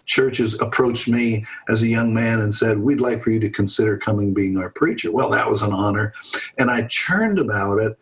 churches 0.06 0.60
approached 0.62 1.08
me 1.08 1.46
as 1.70 1.82
a 1.82 1.88
young 1.88 2.14
man 2.14 2.42
and 2.42 2.54
said, 2.54 2.80
We'd 2.80 3.02
like 3.02 3.22
for 3.22 3.32
you 3.32 3.40
to 3.40 3.50
consider 3.50 3.98
coming 3.98 4.34
being 4.34 4.58
our 4.58 4.70
preacher. 4.70 5.12
Well, 5.12 5.30
that 5.32 5.50
was 5.50 5.62
an 5.62 5.74
honor. 5.74 6.14
And 6.58 6.70
I 6.72 6.84
churned 6.88 7.40
about 7.40 7.80
it. 7.80 7.98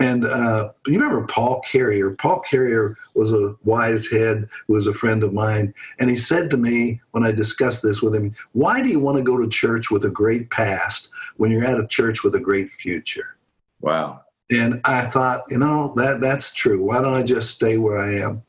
And 0.00 0.24
uh, 0.24 0.72
you 0.86 0.98
remember 0.98 1.26
Paul 1.26 1.60
Carrier? 1.60 2.12
Paul 2.12 2.40
Carrier 2.40 2.96
was 3.14 3.34
a 3.34 3.54
wise 3.64 4.08
head 4.08 4.48
who 4.66 4.72
was 4.72 4.86
a 4.86 4.94
friend 4.94 5.22
of 5.22 5.34
mine. 5.34 5.74
And 5.98 6.08
he 6.08 6.16
said 6.16 6.48
to 6.50 6.56
me 6.56 7.02
when 7.10 7.24
I 7.24 7.32
discussed 7.32 7.82
this 7.82 8.00
with 8.00 8.14
him, 8.14 8.34
Why 8.52 8.82
do 8.82 8.88
you 8.88 8.98
want 8.98 9.18
to 9.18 9.24
go 9.24 9.38
to 9.38 9.48
church 9.48 9.90
with 9.90 10.04
a 10.06 10.10
great 10.10 10.50
past 10.50 11.10
when 11.36 11.50
you're 11.50 11.64
at 11.64 11.78
a 11.78 11.86
church 11.86 12.24
with 12.24 12.34
a 12.34 12.40
great 12.40 12.72
future? 12.72 13.36
Wow. 13.82 14.22
And 14.50 14.80
I 14.84 15.04
thought, 15.04 15.44
you 15.48 15.58
know, 15.58 15.94
that 15.96 16.20
that's 16.20 16.52
true. 16.52 16.82
Why 16.82 17.00
don't 17.00 17.14
I 17.14 17.22
just 17.22 17.50
stay 17.50 17.76
where 17.76 17.98
I 17.98 18.16
am? 18.16 18.42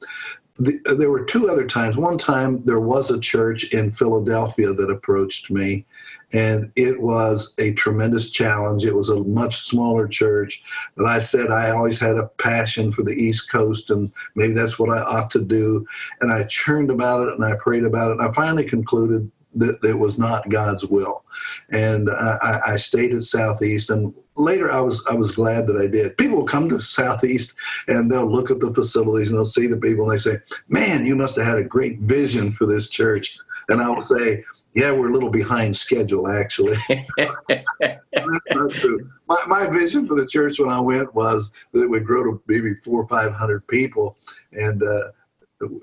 The, 0.63 0.79
uh, 0.87 0.93
there 0.93 1.09
were 1.09 1.25
two 1.25 1.49
other 1.49 1.65
times. 1.65 1.97
One 1.97 2.17
time 2.17 2.63
there 2.65 2.79
was 2.79 3.09
a 3.09 3.19
church 3.19 3.73
in 3.73 3.89
Philadelphia 3.89 4.73
that 4.73 4.91
approached 4.91 5.49
me, 5.49 5.85
and 6.33 6.71
it 6.75 7.01
was 7.01 7.55
a 7.57 7.73
tremendous 7.73 8.29
challenge. 8.29 8.85
It 8.85 8.95
was 8.95 9.09
a 9.09 9.23
much 9.23 9.57
smaller 9.57 10.07
church, 10.07 10.61
but 10.95 11.07
I 11.07 11.17
said 11.17 11.49
I 11.49 11.71
always 11.71 11.99
had 11.99 12.17
a 12.17 12.27
passion 12.37 12.91
for 12.91 13.01
the 13.01 13.13
East 13.13 13.51
Coast, 13.51 13.89
and 13.89 14.11
maybe 14.35 14.53
that's 14.53 14.77
what 14.77 14.95
I 14.95 15.01
ought 15.01 15.31
to 15.31 15.41
do. 15.41 15.85
And 16.19 16.31
I 16.31 16.43
churned 16.43 16.91
about 16.91 17.27
it, 17.27 17.33
and 17.33 17.43
I 17.43 17.55
prayed 17.55 17.83
about 17.83 18.11
it, 18.11 18.19
and 18.19 18.29
I 18.29 18.31
finally 18.31 18.65
concluded 18.65 19.31
that 19.55 19.83
it 19.83 19.97
was 19.99 20.17
not 20.17 20.49
God's 20.49 20.85
will. 20.85 21.23
And 21.69 22.09
I, 22.09 22.61
I 22.67 22.75
stayed 22.77 23.13
at 23.13 23.23
Southeast, 23.23 23.89
and 23.89 24.13
later 24.35 24.71
I 24.71 24.79
was 24.79 25.05
I 25.09 25.13
was 25.13 25.31
glad 25.31 25.67
that 25.67 25.77
I 25.77 25.87
did. 25.87 26.17
People 26.17 26.43
come 26.43 26.69
to 26.69 26.81
Southeast 26.81 27.53
and 27.87 28.11
they'll 28.11 28.31
look 28.31 28.51
at 28.51 28.59
the 28.59 28.73
facilities 28.73 29.29
and 29.29 29.37
they'll 29.37 29.45
see 29.45 29.67
the 29.67 29.77
people 29.77 30.09
and 30.09 30.13
they 30.13 30.21
say, 30.21 30.39
"Man, 30.67 31.05
you 31.05 31.15
must 31.15 31.35
have 31.35 31.45
had 31.45 31.57
a 31.57 31.63
great 31.63 31.99
vision 31.99 32.51
for 32.51 32.65
this 32.65 32.89
church." 32.89 33.37
And 33.69 33.81
I 33.81 33.89
will 33.89 34.01
say, 34.01 34.43
"Yeah, 34.73 34.91
we're 34.91 35.09
a 35.09 35.13
little 35.13 35.31
behind 35.31 35.75
schedule, 35.75 36.27
actually." 36.27 36.77
That's 37.17 38.05
not 38.51 38.71
true. 38.73 39.09
My, 39.27 39.37
my 39.47 39.69
vision 39.69 40.07
for 40.07 40.15
the 40.15 40.27
church 40.27 40.59
when 40.59 40.69
I 40.69 40.79
went 40.79 41.13
was 41.13 41.51
that 41.71 41.83
it 41.83 41.89
would 41.89 42.05
grow 42.05 42.23
to 42.23 42.41
maybe 42.47 42.73
four 42.75 43.01
or 43.01 43.07
five 43.07 43.33
hundred 43.33 43.67
people. 43.67 44.17
And 44.53 44.81
uh, 44.83 45.11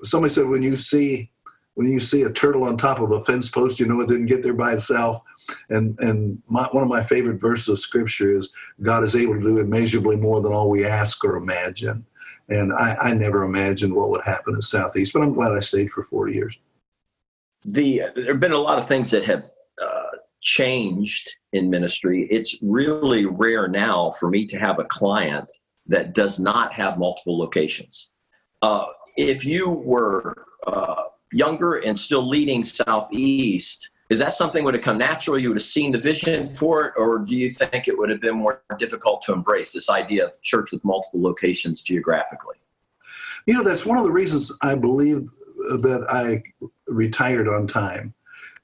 somebody 0.03 0.33
said, 0.33 0.47
when 0.47 0.63
you 0.63 0.75
see 0.75 1.29
when 1.79 1.87
you 1.87 2.01
see 2.01 2.23
a 2.23 2.29
turtle 2.29 2.65
on 2.65 2.75
top 2.75 2.99
of 2.99 3.11
a 3.11 3.23
fence 3.23 3.47
post, 3.47 3.79
you 3.79 3.85
know 3.85 4.01
it 4.01 4.09
didn't 4.09 4.25
get 4.25 4.43
there 4.43 4.53
by 4.53 4.73
itself. 4.73 5.21
And 5.69 5.97
and 5.99 6.43
my, 6.49 6.65
one 6.73 6.83
of 6.83 6.89
my 6.89 7.01
favorite 7.01 7.39
verses 7.39 7.69
of 7.69 7.79
scripture 7.79 8.37
is 8.37 8.49
God 8.81 9.05
is 9.05 9.15
able 9.15 9.35
to 9.35 9.41
do 9.41 9.59
immeasurably 9.59 10.17
more 10.17 10.41
than 10.41 10.51
all 10.51 10.69
we 10.69 10.85
ask 10.85 11.23
or 11.23 11.37
imagine. 11.37 12.05
And 12.49 12.73
I, 12.73 12.97
I 12.99 13.13
never 13.13 13.43
imagined 13.43 13.95
what 13.95 14.09
would 14.09 14.23
happen 14.23 14.55
in 14.55 14.61
Southeast, 14.61 15.13
but 15.13 15.23
I'm 15.23 15.31
glad 15.31 15.53
I 15.53 15.61
stayed 15.61 15.89
for 15.89 16.03
40 16.03 16.33
years. 16.33 16.57
The 17.63 18.01
there 18.13 18.25
have 18.25 18.41
been 18.41 18.51
a 18.51 18.57
lot 18.57 18.77
of 18.77 18.85
things 18.85 19.09
that 19.11 19.23
have 19.23 19.49
uh, 19.81 20.17
changed 20.41 21.29
in 21.53 21.69
ministry. 21.69 22.27
It's 22.29 22.57
really 22.61 23.25
rare 23.25 23.69
now 23.69 24.11
for 24.19 24.29
me 24.29 24.45
to 24.47 24.59
have 24.59 24.79
a 24.79 24.83
client 24.83 25.49
that 25.87 26.13
does 26.13 26.41
not 26.41 26.73
have 26.73 26.99
multiple 26.99 27.39
locations. 27.39 28.09
Uh, 28.61 28.83
if 29.15 29.45
you 29.45 29.69
were 29.69 30.45
uh, 30.67 31.03
younger 31.31 31.75
and 31.75 31.99
still 31.99 32.27
leading 32.27 32.63
Southeast, 32.63 33.89
is 34.09 34.17
that 34.19 34.33
something 34.33 34.63
would 34.63 34.73
have 34.73 34.83
come 34.83 34.97
naturally? 34.97 35.41
You 35.41 35.49
would 35.49 35.57
have 35.57 35.63
seen 35.63 35.91
the 35.91 35.99
vision 35.99 36.53
for 36.55 36.85
it, 36.85 36.93
or 36.97 37.19
do 37.19 37.35
you 37.35 37.51
think 37.51 37.87
it 37.87 37.97
would 37.97 38.09
have 38.09 38.19
been 38.19 38.35
more 38.35 38.63
difficult 38.79 39.21
to 39.23 39.33
embrace 39.33 39.71
this 39.71 39.89
idea 39.89 40.25
of 40.25 40.41
church 40.41 40.71
with 40.71 40.83
multiple 40.83 41.21
locations 41.21 41.83
geographically? 41.83 42.55
You 43.45 43.53
know, 43.53 43.63
that's 43.63 43.85
one 43.85 43.99
of 43.99 44.03
the 44.03 44.11
reasons 44.11 44.51
I 44.61 44.75
believe 44.75 45.29
that 45.57 46.07
I 46.09 46.41
retired 46.87 47.47
on 47.47 47.67
time 47.67 48.13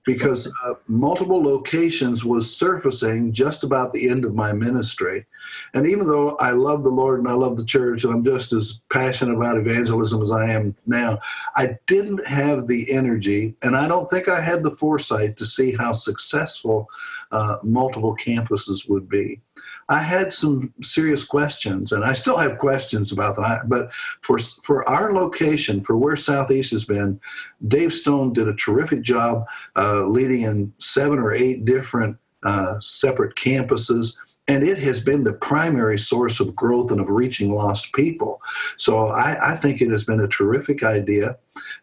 because 0.06 0.52
uh, 0.64 0.74
multiple 0.88 1.42
locations 1.42 2.24
was 2.24 2.56
surfacing 2.56 3.34
just 3.34 3.64
about 3.64 3.92
the 3.92 4.08
end 4.08 4.24
of 4.24 4.36
my 4.36 4.54
ministry. 4.54 5.26
And 5.74 5.88
even 5.88 6.08
though 6.08 6.36
I 6.38 6.52
love 6.52 6.84
the 6.84 6.92
Lord 6.92 7.20
and 7.20 7.28
I 7.28 7.34
love 7.34 7.58
the 7.58 7.66
church 7.66 8.04
and 8.04 8.14
I'm 8.14 8.24
just 8.24 8.54
as 8.54 8.82
passionate 8.92 9.36
about 9.36 9.58
evangelism 9.58 10.22
as 10.22 10.32
I 10.32 10.50
am 10.50 10.76
now, 10.86 11.20
I 11.56 11.78
didn't 11.88 12.26
have 12.28 12.68
the 12.68 12.92
energy 12.92 13.56
and 13.64 13.76
I 13.76 13.88
don't 13.88 14.10
think 14.10 14.30
I 14.30 14.42
had 14.42 14.64
the 14.64 14.76
foresight 14.78 15.38
to 15.38 15.46
see 15.46 15.76
how 15.76 15.92
successful 15.92 16.88
uh, 17.32 17.58
multiple 17.64 18.16
campuses 18.16 18.88
would 18.88 19.10
be. 19.10 19.42
I 19.88 20.00
had 20.00 20.34
some 20.34 20.74
serious 20.82 21.24
questions, 21.24 21.92
and 21.92 22.04
I 22.04 22.14
still 22.14 22.38
have 22.38 22.58
questions 22.58 23.12
about 23.12 23.36
that. 23.36 23.70
But 23.70 23.92
for 24.22 24.40
for 24.40 24.88
our 24.90 25.14
location, 25.14 25.84
for 25.84 25.96
where 25.96 26.16
Southeast 26.16 26.72
has 26.72 26.86
been, 26.86 27.20
Dave 27.68 27.94
Stone 27.94 28.34
did 28.34 28.48
a 28.48 28.56
terrific 28.56 29.04
job 29.04 29.46
uh, 29.76 30.04
leading 30.06 30.42
in 30.42 30.74
seven 30.80 31.20
or 31.20 31.34
eight 31.34 31.66
different 31.66 32.18
uh, 32.44 32.80
separate 32.80 33.36
campuses. 33.36 34.16
And 34.48 34.64
it 34.64 34.78
has 34.78 35.02
been 35.02 35.24
the 35.24 35.34
primary 35.34 35.98
source 35.98 36.40
of 36.40 36.56
growth 36.56 36.92
and 36.92 37.02
of 37.02 37.10
reaching 37.10 37.52
lost 37.52 37.94
people. 37.94 38.40
So 38.78 39.08
I, 39.08 39.54
I 39.54 39.56
think 39.56 39.82
it 39.82 39.90
has 39.90 40.04
been 40.04 40.20
a 40.20 40.28
terrific 40.28 40.84
idea. 40.84 41.38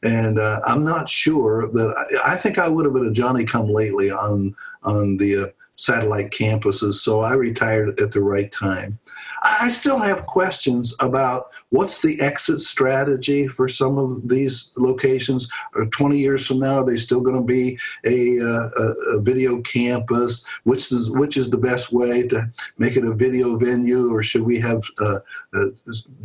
And 0.04 0.38
uh, 0.38 0.60
I'm 0.64 0.84
not 0.84 1.08
sure 1.08 1.68
that 1.72 2.20
I, 2.24 2.34
I, 2.34 2.36
think 2.36 2.58
I 2.58 2.68
would 2.68 2.84
have 2.84 2.94
been 2.94 3.06
a 3.06 3.10
Johnny 3.10 3.44
come 3.44 3.68
lately 3.68 4.12
on, 4.12 4.54
on 4.84 5.16
the 5.16 5.36
uh, 5.36 5.46
satellite 5.82 6.30
campuses, 6.30 6.94
so 6.94 7.22
I 7.22 7.32
retired 7.32 7.98
at 7.98 8.12
the 8.12 8.20
right 8.20 8.50
time. 8.52 9.00
I 9.42 9.68
still 9.68 9.98
have 9.98 10.26
questions 10.26 10.94
about 11.00 11.50
what's 11.70 12.00
the 12.00 12.20
exit 12.20 12.60
strategy 12.60 13.48
for 13.48 13.68
some 13.68 13.98
of 13.98 14.28
these 14.28 14.70
locations. 14.76 15.48
Or 15.74 15.86
20 15.86 16.18
years 16.18 16.46
from 16.46 16.60
now, 16.60 16.78
are 16.78 16.84
they 16.84 16.96
still 16.96 17.20
going 17.20 17.34
to 17.36 17.42
be 17.42 17.76
a, 18.04 18.38
uh, 18.38 18.68
a, 18.78 19.16
a, 19.16 19.20
video 19.20 19.60
campus? 19.62 20.44
Which 20.62 20.92
is 20.92 21.10
which 21.10 21.36
is 21.36 21.50
the 21.50 21.58
best 21.58 21.92
way 21.92 22.28
to 22.28 22.48
make 22.78 22.96
it 22.96 23.04
a 23.04 23.12
video 23.12 23.56
venue, 23.56 24.12
or 24.12 24.22
should 24.22 24.42
we 24.42 24.60
have 24.60 24.84
uh, 25.00 25.18
uh, 25.56 25.66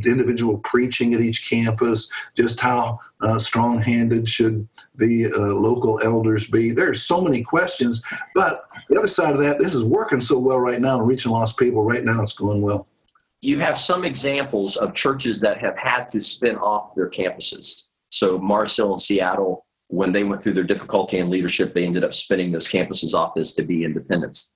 individual 0.05 0.59
preaching 0.59 1.15
at 1.15 1.21
each 1.21 1.49
campus? 1.49 2.11
Just 2.35 2.59
how 2.59 2.99
uh, 3.21 3.39
strong-handed 3.39 4.29
should 4.29 4.67
the 4.95 5.31
uh, 5.35 5.55
local 5.55 5.99
elders 6.03 6.47
be? 6.47 6.71
There 6.71 6.91
are 6.91 6.95
so 6.95 7.19
many 7.21 7.41
questions, 7.41 8.03
but 8.35 8.61
the 8.89 8.97
other 8.97 9.07
side 9.07 9.33
of 9.33 9.41
that, 9.41 9.59
this 9.59 9.73
is 9.73 9.83
working 9.83 10.21
so 10.21 10.39
well 10.39 10.59
right 10.59 10.81
now, 10.81 11.01
reaching 11.01 11.31
lost 11.31 11.57
people. 11.57 11.83
Right 11.83 12.03
now, 12.03 12.21
it's 12.21 12.33
going 12.33 12.61
well. 12.61 12.87
You 13.41 13.59
have 13.59 13.77
some 13.77 14.03
examples 14.03 14.77
of 14.77 14.93
churches 14.93 15.39
that 15.41 15.59
have 15.59 15.77
had 15.77 16.09
to 16.09 16.21
spin 16.21 16.55
off 16.55 16.95
their 16.95 17.09
campuses. 17.09 17.87
So 18.09 18.37
Mars 18.37 18.75
Hill 18.75 18.93
in 18.93 18.97
Seattle, 18.97 19.65
when 19.87 20.11
they 20.11 20.23
went 20.23 20.41
through 20.41 20.55
their 20.55 20.63
difficulty 20.63 21.19
in 21.19 21.29
leadership, 21.29 21.73
they 21.73 21.85
ended 21.85 22.03
up 22.03 22.13
spinning 22.13 22.51
those 22.51 22.67
campuses 22.67 23.13
off 23.13 23.37
as 23.37 23.53
to 23.53 23.63
be 23.63 23.83
independents. 23.83 24.53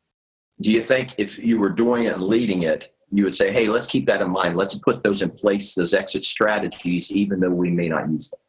Do 0.62 0.72
you 0.72 0.82
think 0.82 1.16
if 1.18 1.38
you 1.38 1.60
were 1.60 1.70
doing 1.70 2.06
it 2.06 2.14
and 2.14 2.24
leading 2.24 2.64
it, 2.64 2.94
you 3.12 3.24
would 3.24 3.36
say, 3.36 3.52
hey, 3.52 3.68
let's 3.68 3.88
keep 3.88 4.06
that 4.08 4.22
in 4.22 4.30
mind. 4.30 4.56
Let's 4.56 4.76
put 4.76 5.04
those 5.04 5.22
in 5.22 5.30
place, 5.30 5.76
those 5.76 5.94
exit 5.94 6.24
strategies, 6.24 7.12
even 7.12 7.40
though 7.40 7.50
we 7.50 7.70
may 7.70 7.90
not 7.90 8.10
use 8.10 8.30
them? 8.30 8.40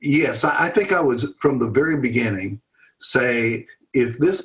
Yes, 0.00 0.44
I 0.44 0.68
think 0.70 0.92
I 0.92 1.00
was 1.00 1.26
from 1.38 1.58
the 1.58 1.70
very 1.70 1.96
beginning 1.96 2.60
say 3.00 3.66
if 3.92 4.18
this 4.18 4.44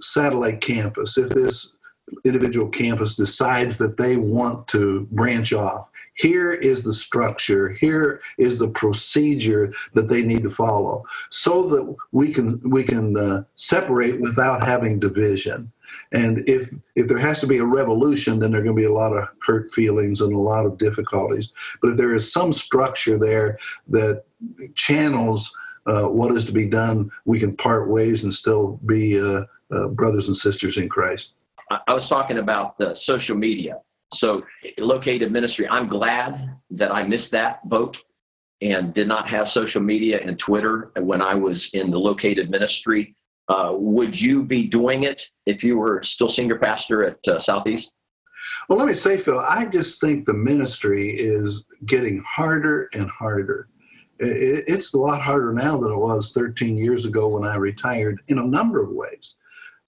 satellite 0.00 0.60
campus, 0.60 1.18
if 1.18 1.28
this 1.28 1.72
individual 2.24 2.68
campus 2.68 3.14
decides 3.14 3.78
that 3.78 3.96
they 3.96 4.16
want 4.16 4.66
to 4.68 5.06
branch 5.10 5.52
off, 5.52 5.86
here 6.14 6.52
is 6.52 6.82
the 6.82 6.92
structure, 6.92 7.70
here 7.70 8.20
is 8.36 8.58
the 8.58 8.68
procedure 8.68 9.72
that 9.94 10.08
they 10.08 10.22
need 10.22 10.42
to 10.42 10.50
follow, 10.50 11.04
so 11.30 11.66
that 11.68 11.96
we 12.12 12.32
can 12.32 12.60
we 12.64 12.84
can 12.84 13.16
uh, 13.16 13.44
separate 13.54 14.20
without 14.20 14.62
having 14.62 15.00
division. 15.00 15.72
And 16.12 16.46
if 16.48 16.74
if 16.94 17.08
there 17.08 17.18
has 17.18 17.40
to 17.40 17.46
be 17.46 17.58
a 17.58 17.64
revolution, 17.64 18.38
then 18.38 18.50
there 18.50 18.60
are 18.60 18.64
going 18.64 18.76
to 18.76 18.82
be 18.82 18.86
a 18.86 18.92
lot 18.92 19.16
of 19.16 19.28
hurt 19.46 19.70
feelings 19.70 20.20
and 20.20 20.32
a 20.32 20.38
lot 20.38 20.66
of 20.66 20.78
difficulties. 20.78 21.52
But 21.80 21.92
if 21.92 21.96
there 21.96 22.14
is 22.14 22.32
some 22.32 22.52
structure 22.52 23.18
there 23.18 23.58
that 23.88 24.24
channels 24.74 25.54
uh, 25.86 26.04
what 26.04 26.34
is 26.34 26.44
to 26.46 26.52
be 26.52 26.66
done, 26.66 27.10
we 27.24 27.38
can 27.38 27.56
part 27.56 27.88
ways 27.88 28.24
and 28.24 28.32
still 28.32 28.78
be 28.86 29.20
uh, 29.20 29.44
uh, 29.72 29.88
brothers 29.88 30.28
and 30.28 30.36
sisters 30.36 30.76
in 30.76 30.88
Christ. 30.88 31.34
I 31.86 31.94
was 31.94 32.08
talking 32.08 32.38
about 32.38 32.98
social 32.98 33.36
media. 33.36 33.78
So, 34.12 34.42
located 34.76 35.30
ministry, 35.30 35.68
I'm 35.68 35.86
glad 35.86 36.56
that 36.70 36.90
I 36.90 37.04
missed 37.04 37.30
that 37.30 37.66
boat 37.68 38.02
and 38.60 38.92
did 38.92 39.08
not 39.08 39.28
have 39.28 39.48
social 39.48 39.80
media 39.80 40.20
and 40.20 40.38
Twitter 40.38 40.90
when 40.96 41.22
I 41.22 41.34
was 41.34 41.70
in 41.74 41.90
the 41.90 41.98
located 41.98 42.50
ministry. 42.50 43.14
Uh, 43.48 43.72
would 43.74 44.20
you 44.20 44.42
be 44.42 44.66
doing 44.66 45.04
it 45.04 45.28
if 45.46 45.64
you 45.64 45.78
were 45.78 46.02
still 46.02 46.28
senior 46.28 46.58
pastor 46.58 47.04
at 47.04 47.28
uh, 47.28 47.38
Southeast? 47.38 47.94
Well, 48.68 48.78
let 48.78 48.86
me 48.86 48.94
say, 48.94 49.16
Phil, 49.16 49.40
I 49.40 49.66
just 49.66 50.00
think 50.00 50.26
the 50.26 50.34
ministry 50.34 51.08
is 51.10 51.64
getting 51.86 52.22
harder 52.26 52.88
and 52.92 53.10
harder. 53.10 53.68
It's 54.22 54.92
a 54.92 54.98
lot 54.98 55.22
harder 55.22 55.52
now 55.52 55.78
than 55.78 55.92
it 55.92 55.98
was 55.98 56.32
13 56.32 56.76
years 56.76 57.06
ago 57.06 57.28
when 57.28 57.44
I 57.44 57.56
retired 57.56 58.20
in 58.28 58.38
a 58.38 58.46
number 58.46 58.82
of 58.82 58.90
ways. 58.90 59.36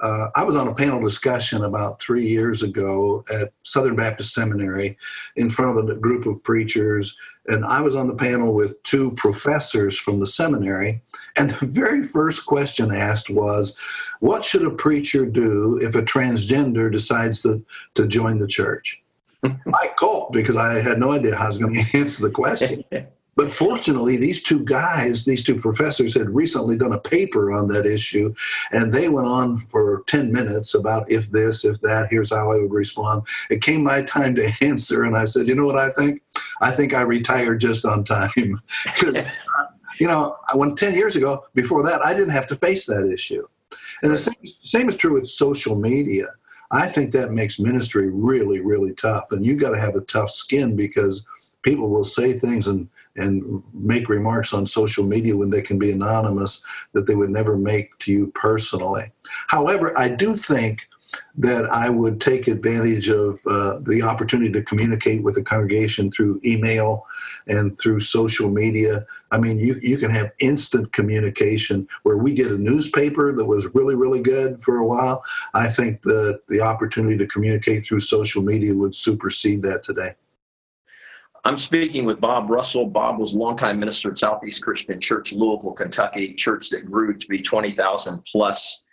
Uh, 0.00 0.30
I 0.34 0.42
was 0.42 0.56
on 0.56 0.66
a 0.66 0.74
panel 0.74 1.00
discussion 1.00 1.62
about 1.62 2.00
three 2.00 2.26
years 2.26 2.62
ago 2.62 3.22
at 3.30 3.52
Southern 3.62 3.94
Baptist 3.94 4.34
Seminary 4.34 4.98
in 5.36 5.48
front 5.48 5.78
of 5.78 5.88
a 5.88 5.94
group 5.94 6.26
of 6.26 6.42
preachers, 6.42 7.14
and 7.46 7.64
I 7.64 7.80
was 7.82 7.94
on 7.94 8.08
the 8.08 8.14
panel 8.14 8.52
with 8.52 8.82
two 8.82 9.12
professors 9.12 9.96
from 9.96 10.18
the 10.18 10.26
seminary. 10.26 11.02
And 11.36 11.50
the 11.50 11.66
very 11.66 12.04
first 12.04 12.46
question 12.46 12.92
asked 12.92 13.30
was, 13.30 13.76
What 14.18 14.44
should 14.44 14.64
a 14.64 14.70
preacher 14.70 15.24
do 15.24 15.78
if 15.80 15.94
a 15.94 16.02
transgender 16.02 16.90
decides 16.90 17.42
to, 17.42 17.64
to 17.94 18.06
join 18.06 18.38
the 18.38 18.48
church? 18.48 19.00
I 19.44 19.90
gulped 19.96 20.32
because 20.32 20.56
I 20.56 20.80
had 20.80 20.98
no 20.98 21.12
idea 21.12 21.36
how 21.36 21.44
I 21.44 21.48
was 21.48 21.58
going 21.58 21.74
to 21.84 21.98
answer 21.98 22.22
the 22.22 22.30
question. 22.30 22.84
But 23.34 23.50
fortunately, 23.50 24.16
these 24.16 24.42
two 24.42 24.62
guys, 24.64 25.24
these 25.24 25.42
two 25.42 25.58
professors, 25.58 26.14
had 26.14 26.28
recently 26.28 26.76
done 26.76 26.92
a 26.92 27.00
paper 27.00 27.50
on 27.50 27.68
that 27.68 27.86
issue, 27.86 28.34
and 28.72 28.92
they 28.92 29.08
went 29.08 29.26
on 29.26 29.60
for 29.68 30.04
10 30.06 30.30
minutes 30.30 30.74
about 30.74 31.10
if 31.10 31.30
this, 31.30 31.64
if 31.64 31.80
that, 31.80 32.08
here's 32.10 32.30
how 32.30 32.52
I 32.52 32.56
would 32.56 32.72
respond. 32.72 33.22
It 33.48 33.62
came 33.62 33.82
my 33.82 34.02
time 34.02 34.34
to 34.36 34.52
answer, 34.60 35.04
and 35.04 35.16
I 35.16 35.24
said, 35.24 35.48
You 35.48 35.54
know 35.54 35.64
what 35.64 35.78
I 35.78 35.90
think? 35.90 36.22
I 36.60 36.70
think 36.70 36.92
I 36.92 37.02
retired 37.02 37.60
just 37.60 37.84
on 37.84 38.04
time. 38.04 38.60
Because, 38.84 39.26
you 39.98 40.06
know, 40.06 40.36
when 40.54 40.74
10 40.74 40.94
years 40.94 41.16
ago, 41.16 41.44
before 41.54 41.82
that, 41.84 42.02
I 42.02 42.12
didn't 42.14 42.30
have 42.30 42.46
to 42.48 42.56
face 42.56 42.86
that 42.86 43.08
issue. 43.10 43.46
And 44.02 44.12
the 44.12 44.18
same, 44.18 44.34
same 44.62 44.88
is 44.88 44.96
true 44.96 45.14
with 45.14 45.28
social 45.28 45.76
media. 45.76 46.28
I 46.70 46.88
think 46.88 47.12
that 47.12 47.32
makes 47.32 47.60
ministry 47.60 48.08
really, 48.08 48.60
really 48.60 48.94
tough. 48.94 49.30
And 49.30 49.44
you've 49.44 49.60
got 49.60 49.70
to 49.70 49.80
have 49.80 49.94
a 49.94 50.00
tough 50.02 50.30
skin 50.30 50.74
because 50.74 51.24
people 51.62 51.90
will 51.90 52.04
say 52.04 52.38
things 52.38 52.66
and 52.66 52.88
and 53.16 53.62
make 53.74 54.08
remarks 54.08 54.54
on 54.54 54.66
social 54.66 55.04
media 55.04 55.36
when 55.36 55.50
they 55.50 55.62
can 55.62 55.78
be 55.78 55.90
anonymous 55.90 56.62
that 56.92 57.06
they 57.06 57.14
would 57.14 57.30
never 57.30 57.56
make 57.56 57.98
to 57.98 58.12
you 58.12 58.28
personally. 58.34 59.12
However, 59.48 59.96
I 59.98 60.08
do 60.08 60.34
think 60.34 60.88
that 61.36 61.66
I 61.66 61.88
would 61.90 62.20
take 62.20 62.48
advantage 62.48 63.08
of 63.08 63.38
uh, 63.46 63.78
the 63.80 64.02
opportunity 64.02 64.52
to 64.52 64.62
communicate 64.62 65.22
with 65.22 65.34
the 65.34 65.42
congregation 65.42 66.10
through 66.10 66.40
email 66.44 67.06
and 67.46 67.78
through 67.78 68.00
social 68.00 68.50
media. 68.50 69.06
I 69.30 69.38
mean, 69.38 69.58
you, 69.58 69.78
you 69.82 69.98
can 69.98 70.10
have 70.10 70.32
instant 70.40 70.92
communication 70.92 71.88
where 72.02 72.18
we 72.18 72.34
get 72.34 72.50
a 72.50 72.58
newspaper 72.58 73.32
that 73.32 73.44
was 73.44 73.74
really, 73.74 73.94
really 73.94 74.20
good 74.20 74.62
for 74.62 74.78
a 74.78 74.86
while. 74.86 75.24
I 75.54 75.68
think 75.68 76.02
that 76.02 76.42
the 76.48 76.60
opportunity 76.60 77.16
to 77.18 77.26
communicate 77.26 77.84
through 77.84 78.00
social 78.00 78.42
media 78.42 78.74
would 78.74 78.94
supersede 78.94 79.62
that 79.62 79.84
today. 79.84 80.14
I'm 81.44 81.58
speaking 81.58 82.04
with 82.04 82.20
Bob 82.20 82.50
Russell. 82.50 82.86
Bob 82.86 83.18
was 83.18 83.34
a 83.34 83.38
longtime 83.38 83.80
minister 83.80 84.10
at 84.10 84.18
Southeast 84.18 84.62
Christian 84.62 85.00
Church, 85.00 85.32
Louisville, 85.32 85.72
Kentucky, 85.72 86.34
church 86.34 86.70
that 86.70 86.86
grew 86.86 87.16
to 87.18 87.28
be 87.28 87.40
20,000 87.42 88.24
plus. 88.30 88.84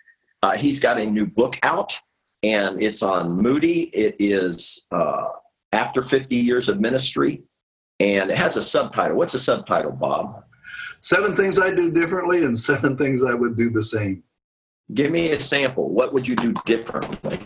Uh, 0.42 0.58
he's 0.58 0.80
got 0.80 1.00
a 1.00 1.06
new 1.06 1.28
book 1.28 1.60
out, 1.62 1.96
and 2.42 2.82
it's 2.82 3.04
on 3.04 3.40
Moody. 3.40 3.84
It 3.94 4.16
is 4.18 4.88
uh, 4.92 5.28
After 5.74 6.02
50 6.02 6.36
Years 6.36 6.70
of 6.70 6.80
Ministry, 6.80 7.44
and 8.00 8.32
it 8.32 8.38
has 8.38 8.58
a 8.58 8.64
subtitle. 8.64 9.16
What's 9.18 9.34
the 9.34 9.40
subtitle, 9.40 9.92
Bob? 9.92 10.44
Seven 11.02 11.36
Things 11.36 11.60
I 11.60 11.70
Do 11.70 11.92
Differently 11.92 12.46
and 12.46 12.58
Seven 12.58 12.98
Things 12.98 13.24
I 13.24 13.36
Would 13.36 13.58
Do 13.58 13.70
the 13.70 13.84
Same. 13.84 14.24
Give 14.96 15.12
me 15.12 15.34
a 15.34 15.40
sample. 15.40 15.90
What 15.90 16.14
would 16.14 16.28
you 16.28 16.36
do 16.36 16.54
differently? 16.66 17.40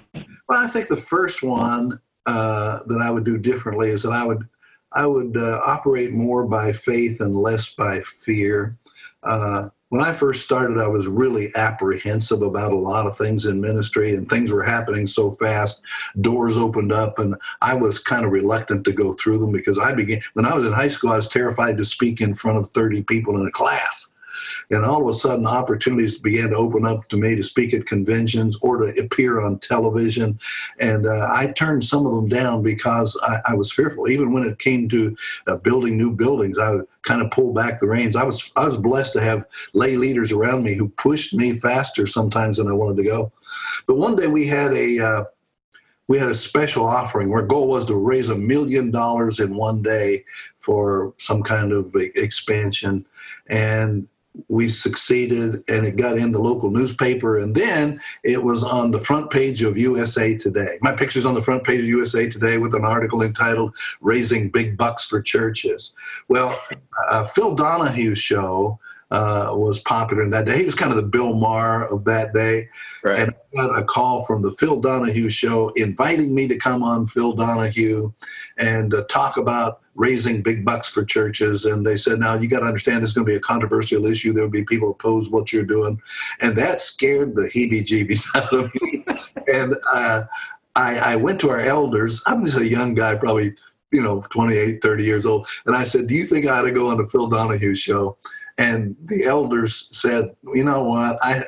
Well, 0.48 0.64
I 0.64 0.68
think 0.68 0.88
the 0.88 0.96
first 0.96 1.44
one 1.44 2.00
uh, 2.26 2.80
that 2.88 3.02
I 3.02 3.12
would 3.12 3.26
do 3.26 3.38
differently 3.38 3.90
is 3.90 4.04
that 4.04 4.14
I 4.14 4.26
would 4.26 4.48
I 4.94 5.06
would 5.08 5.38
uh, 5.38 5.62
operate 5.66 6.12
more 6.12 6.46
by 6.46 6.72
faith 6.72 7.22
and 7.22 7.36
less 7.36 7.74
by 7.74 8.02
fear. 8.02 8.78
Uh, 9.24 9.70
when 9.90 10.02
I 10.02 10.12
first 10.12 10.44
started, 10.44 10.80
I 10.80 10.88
was 10.88 11.08
really 11.08 11.52
apprehensive 11.56 12.42
about 12.42 12.74
a 12.74 12.78
lot 12.78 13.06
of 13.06 13.16
things 13.16 13.46
in 13.46 13.62
ministry, 13.62 14.16
and 14.16 14.28
things 14.28 14.52
were 14.52 14.64
happening 14.64 15.06
so 15.06 15.32
fast. 15.32 15.82
Doors 16.20 16.58
opened 16.58 16.92
up, 16.92 17.20
and 17.20 17.36
I 17.62 17.76
was 17.76 18.00
kind 18.00 18.26
of 18.26 18.32
reluctant 18.32 18.86
to 18.86 18.92
go 18.92 19.14
through 19.14 19.38
them 19.38 19.52
because 19.52 19.78
I 19.78 19.94
began, 19.94 20.22
when 20.34 20.46
I 20.46 20.56
was 20.56 20.66
in 20.66 20.74
high 20.74 20.88
school, 20.88 21.12
I 21.12 21.18
was 21.18 21.28
terrified 21.28 21.78
to 21.78 21.86
speak 21.86 22.22
in 22.22 22.34
front 22.34 22.58
of 22.58 22.72
30 22.72 23.04
people 23.04 23.40
in 23.40 23.46
a 23.46 23.52
class. 23.52 24.13
And 24.70 24.86
all 24.86 25.02
of 25.02 25.16
a 25.16 25.18
sudden, 25.18 25.46
opportunities 25.46 26.18
began 26.18 26.50
to 26.50 26.56
open 26.56 26.86
up 26.86 27.08
to 27.10 27.18
me 27.18 27.36
to 27.36 27.44
speak 27.44 27.74
at 27.74 27.86
conventions 27.86 28.58
or 28.62 28.78
to 28.78 29.00
appear 29.00 29.42
on 29.42 29.60
television. 29.60 30.40
And 30.80 31.06
uh, 31.06 31.28
I 31.32 31.48
turned 31.48 31.84
some 31.84 32.06
of 32.06 32.16
them 32.16 32.28
down 32.28 32.64
because 32.64 33.20
I, 33.24 33.52
I 33.52 33.54
was 33.56 33.72
fearful. 33.72 34.10
Even 34.10 34.32
when 34.32 34.44
it 34.44 34.60
came 34.60 34.90
to 34.90 35.16
uh, 35.48 35.56
building 35.58 35.98
new 35.98 36.12
buildings, 36.12 36.58
I 36.58 36.80
kind 37.04 37.22
of 37.22 37.32
pulled 37.32 37.56
back 37.56 37.80
the 37.80 37.88
reins. 37.88 38.16
I 38.16 38.24
was 38.24 38.52
I 38.56 38.66
was 38.66 38.78
blessed 38.78 39.14
to 39.14 39.22
have 39.22 39.46
lay 39.74 39.98
leaders 39.98 40.32
around 40.32 40.64
me 40.64 40.76
who 40.76 40.90
pushed 40.90 41.34
me 41.34 41.56
faster 41.56 42.08
sometimes 42.08 42.58
than 42.58 42.68
I 42.68 42.74
wanted 42.74 42.98
to 42.98 43.10
go. 43.10 43.32
But 43.88 43.98
one 43.98 44.16
day 44.16 44.28
we 44.28 44.48
had 44.48 44.74
a 44.74 45.00
uh, 45.00 45.24
we 46.08 46.18
had 46.18 46.30
a 46.30 46.36
special 46.36 46.86
offering 46.86 47.30
where 47.30 47.44
goal 47.44 47.70
was 47.70 47.86
to 47.86 47.96
raise 47.96 48.30
a 48.30 48.36
million 48.36 48.92
dollars 48.92 49.40
in 49.40 49.56
one 49.56 49.82
day 49.82 50.24
for 50.58 51.14
some 51.18 51.44
kind 51.44 51.72
of 51.72 51.96
expansion 51.96 53.06
and 53.48 54.08
we 54.48 54.68
succeeded 54.68 55.64
and 55.68 55.86
it 55.86 55.96
got 55.96 56.18
in 56.18 56.32
the 56.32 56.40
local 56.40 56.72
newspaper. 56.72 57.38
And 57.38 57.56
then 57.56 58.02
it 58.24 58.44
was 58.44 58.64
on 58.64 58.92
the 58.92 59.00
front 59.00 59.32
page 59.32 59.62
of 59.62 59.78
usa 59.78 60.38
today. 60.38 60.78
My 60.82 60.94
picture's 60.94 61.26
on 61.26 61.36
the 61.36 61.42
front 61.42 61.64
page 61.64 61.82
of 61.82 61.88
usa 61.88 62.30
today 62.30 62.58
with 62.58 62.74
an 62.76 62.86
article 62.86 63.22
entitled 63.22 63.76
raising 64.02 64.50
big 64.50 64.78
bucks 64.78 65.06
for 65.06 65.22
churches. 65.22 65.94
Well 66.28 66.60
uh, 67.10 67.26
phil 67.26 67.56
donahue's 67.56 68.20
show 68.20 68.80
uh, 69.12 69.54
was 69.56 69.80
popular 69.80 70.24
in 70.24 70.32
that 70.32 70.46
day. 70.46 70.58
He 70.58 70.66
was 70.66 70.76
kind 70.76 70.92
of 70.92 70.98
the 70.98 71.04
bill 71.08 71.36
maher 71.36 71.88
of 71.92 72.06
that 72.06 72.34
day. 72.34 72.70
Right. 73.04 73.20
and 73.20 73.32
i 73.32 73.56
got 73.58 73.78
a 73.78 73.84
call 73.84 74.24
from 74.24 74.44
the 74.44 74.52
phil 74.54 74.80
donahue 74.80 75.30
show 75.30 75.70
inviting 75.76 76.34
me 76.34 76.48
to 76.48 76.58
come 76.58 76.84
on 76.84 77.06
phil 77.06 77.34
donahue 77.34 78.14
and 78.58 78.94
uh, 78.94 79.04
talk 79.10 79.36
about 79.36 79.82
raising 79.96 80.42
big 80.42 80.66
bucks 80.66 80.90
for 80.90 81.04
churches. 81.06 81.66
And 81.66 81.86
they 81.86 81.98
said, 81.98 82.20
now 82.20 82.36
you 82.36 82.48
got 82.48 82.60
to 82.60 82.66
understand 82.66 83.04
this 83.04 83.12
is 83.12 83.14
going 83.16 83.26
to 83.26 83.32
be 83.32 83.38
a 83.38 83.42
controversial 83.42 84.06
issue. 84.06 84.34
There 84.34 84.44
will 84.44 84.52
be 84.52 84.64
people 84.64 84.92
oppose 84.92 85.30
what 85.30 85.54
you're 85.54 85.66
doing. 85.66 86.02
And 86.42 86.58
that 86.58 86.82
scared 86.82 87.36
the 87.36 87.44
heebie 87.44 87.84
jeebies 87.84 88.26
out 88.36 88.52
of 88.54 88.72
me. 88.82 89.06
and 89.48 89.76
uh, 89.94 90.24
I, 90.76 90.98
I 90.98 91.16
went 91.16 91.40
to 91.42 91.50
our 91.50 91.62
elders. 91.62 92.24
I'm 92.26 92.44
just 92.44 92.58
a 92.58 92.68
young 92.68 92.96
guy, 92.96 93.16
probably, 93.16 93.54
you 93.92 94.02
know, 94.02 94.22
28, 94.30 94.82
30 94.82 95.04
years 95.04 95.26
old. 95.26 95.48
And 95.66 95.76
I 95.76 95.84
said, 95.84 96.08
do 96.08 96.16
you 96.16 96.26
think 96.26 96.48
I 96.48 96.60
ought 96.60 96.64
to 96.64 96.72
go 96.72 96.90
on 96.90 96.98
the 96.98 97.08
Phil 97.08 97.28
Donahue 97.28 97.76
show? 97.76 98.18
And 98.58 98.96
the 99.06 99.26
elders 99.26 99.90
said, 99.92 100.36
"You 100.54 100.64
know 100.64 100.84
what? 100.84 101.18
I, 101.22 101.44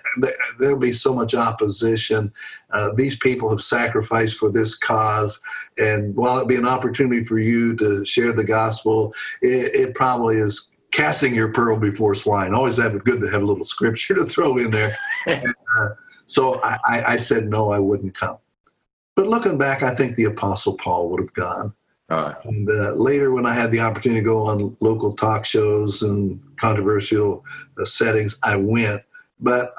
there'll 0.60 0.80
be 0.80 0.92
so 0.92 1.14
much 1.14 1.36
opposition. 1.36 2.34
Uh, 2.72 2.92
these 2.94 3.16
people 3.16 3.50
have 3.50 3.62
sacrificed 3.62 4.38
for 4.38 4.52
this 4.52 4.76
cause, 4.76 5.40
and 5.78 6.16
while 6.16 6.40
it 6.40 6.48
be 6.48 6.56
an 6.56 6.68
opportunity 6.68 7.24
for 7.24 7.40
you 7.40 7.76
to 7.78 8.06
share 8.06 8.34
the 8.34 8.44
gospel, 8.44 9.14
it, 9.42 9.74
it 9.74 9.96
probably 9.96 10.38
is." 10.38 10.70
Casting 10.92 11.36
your 11.36 11.52
pearl 11.52 11.78
before 11.78 12.16
swine. 12.16 12.54
Always 12.54 12.78
have 12.78 12.96
it 12.96 13.04
good 13.04 13.20
to 13.20 13.28
have 13.28 13.42
a 13.42 13.46
little 13.46 13.66
scripture 13.66 14.14
to 14.16 14.24
throw 14.24 14.58
in 14.58 14.72
there. 14.72 14.98
and, 15.28 15.46
uh, 15.46 15.90
so 16.26 16.62
I, 16.64 17.04
I 17.06 17.18
said 17.18 17.50
no, 17.50 17.70
I 17.70 17.80
wouldn't 17.80 18.16
come. 18.16 18.38
But 19.16 19.28
looking 19.28 19.58
back, 19.58 19.84
I 19.84 19.96
think 19.96 20.16
the 20.16 20.26
Apostle 20.26 20.78
Paul 20.78 21.10
would 21.10 21.22
have 21.22 21.34
gone. 21.34 21.74
And 22.44 22.70
uh, 22.70 22.94
later, 22.94 23.32
when 23.32 23.46
I 23.46 23.54
had 23.54 23.72
the 23.72 23.80
opportunity 23.80 24.22
to 24.22 24.26
go 24.26 24.44
on 24.44 24.76
local 24.82 25.14
talk 25.14 25.46
shows 25.46 26.04
and 26.04 26.40
controversial 26.58 27.44
uh, 27.80 27.86
settings, 27.86 28.38
I 28.44 28.58
went. 28.58 29.02
But 29.40 29.74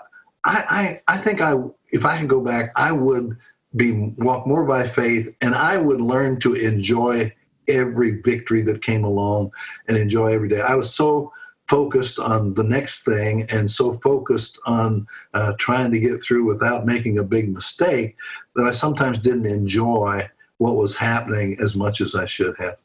I, 0.45 1.01
I, 1.07 1.15
I 1.15 1.19
think 1.19 1.41
I, 1.41 1.55
if 1.91 2.05
I 2.05 2.19
could 2.19 2.29
go 2.29 2.41
back, 2.41 2.73
I 2.77 2.93
would 2.93 3.37
be 3.75 4.15
walk 4.19 4.47
more 4.47 4.65
by 4.65 4.87
faith, 4.87 5.35
and 5.41 5.55
I 5.55 5.79
would 5.79 6.01
learn 6.01 6.41
to 6.41 6.55
enjoy 6.55 7.33
every 7.69 8.21
victory 8.23 8.63
that 8.63 8.83
came 8.83 9.05
along 9.05 9.53
and 9.87 9.97
enjoy 9.97 10.33
every 10.33 10.49
day. 10.49 10.61
I 10.61 10.75
was 10.75 10.95
so 10.95 11.33
focused 11.69 12.19
on 12.19 12.55
the 12.55 12.63
next 12.63 13.05
thing 13.05 13.43
and 13.51 13.71
so 13.71 13.95
focused 13.99 14.59
on 14.67 15.07
uh, 15.35 15.53
trying 15.59 15.91
to 15.91 15.99
get 15.99 16.23
through 16.23 16.45
without 16.45 16.87
making 16.87 17.19
a 17.19 17.25
big 17.25 17.53
mistake 17.53 18.17
that 18.55 18.65
I 18.65 18.71
sometimes 18.71 19.19
didn't 19.19 19.47
enjoy 19.47 20.29
what 20.59 20.77
was 20.77 20.97
happening 20.97 21.57
as 21.63 21.77
much 21.77 22.01
as 22.01 22.15
I 22.15 22.27
should 22.27 22.57
have. 22.59 22.77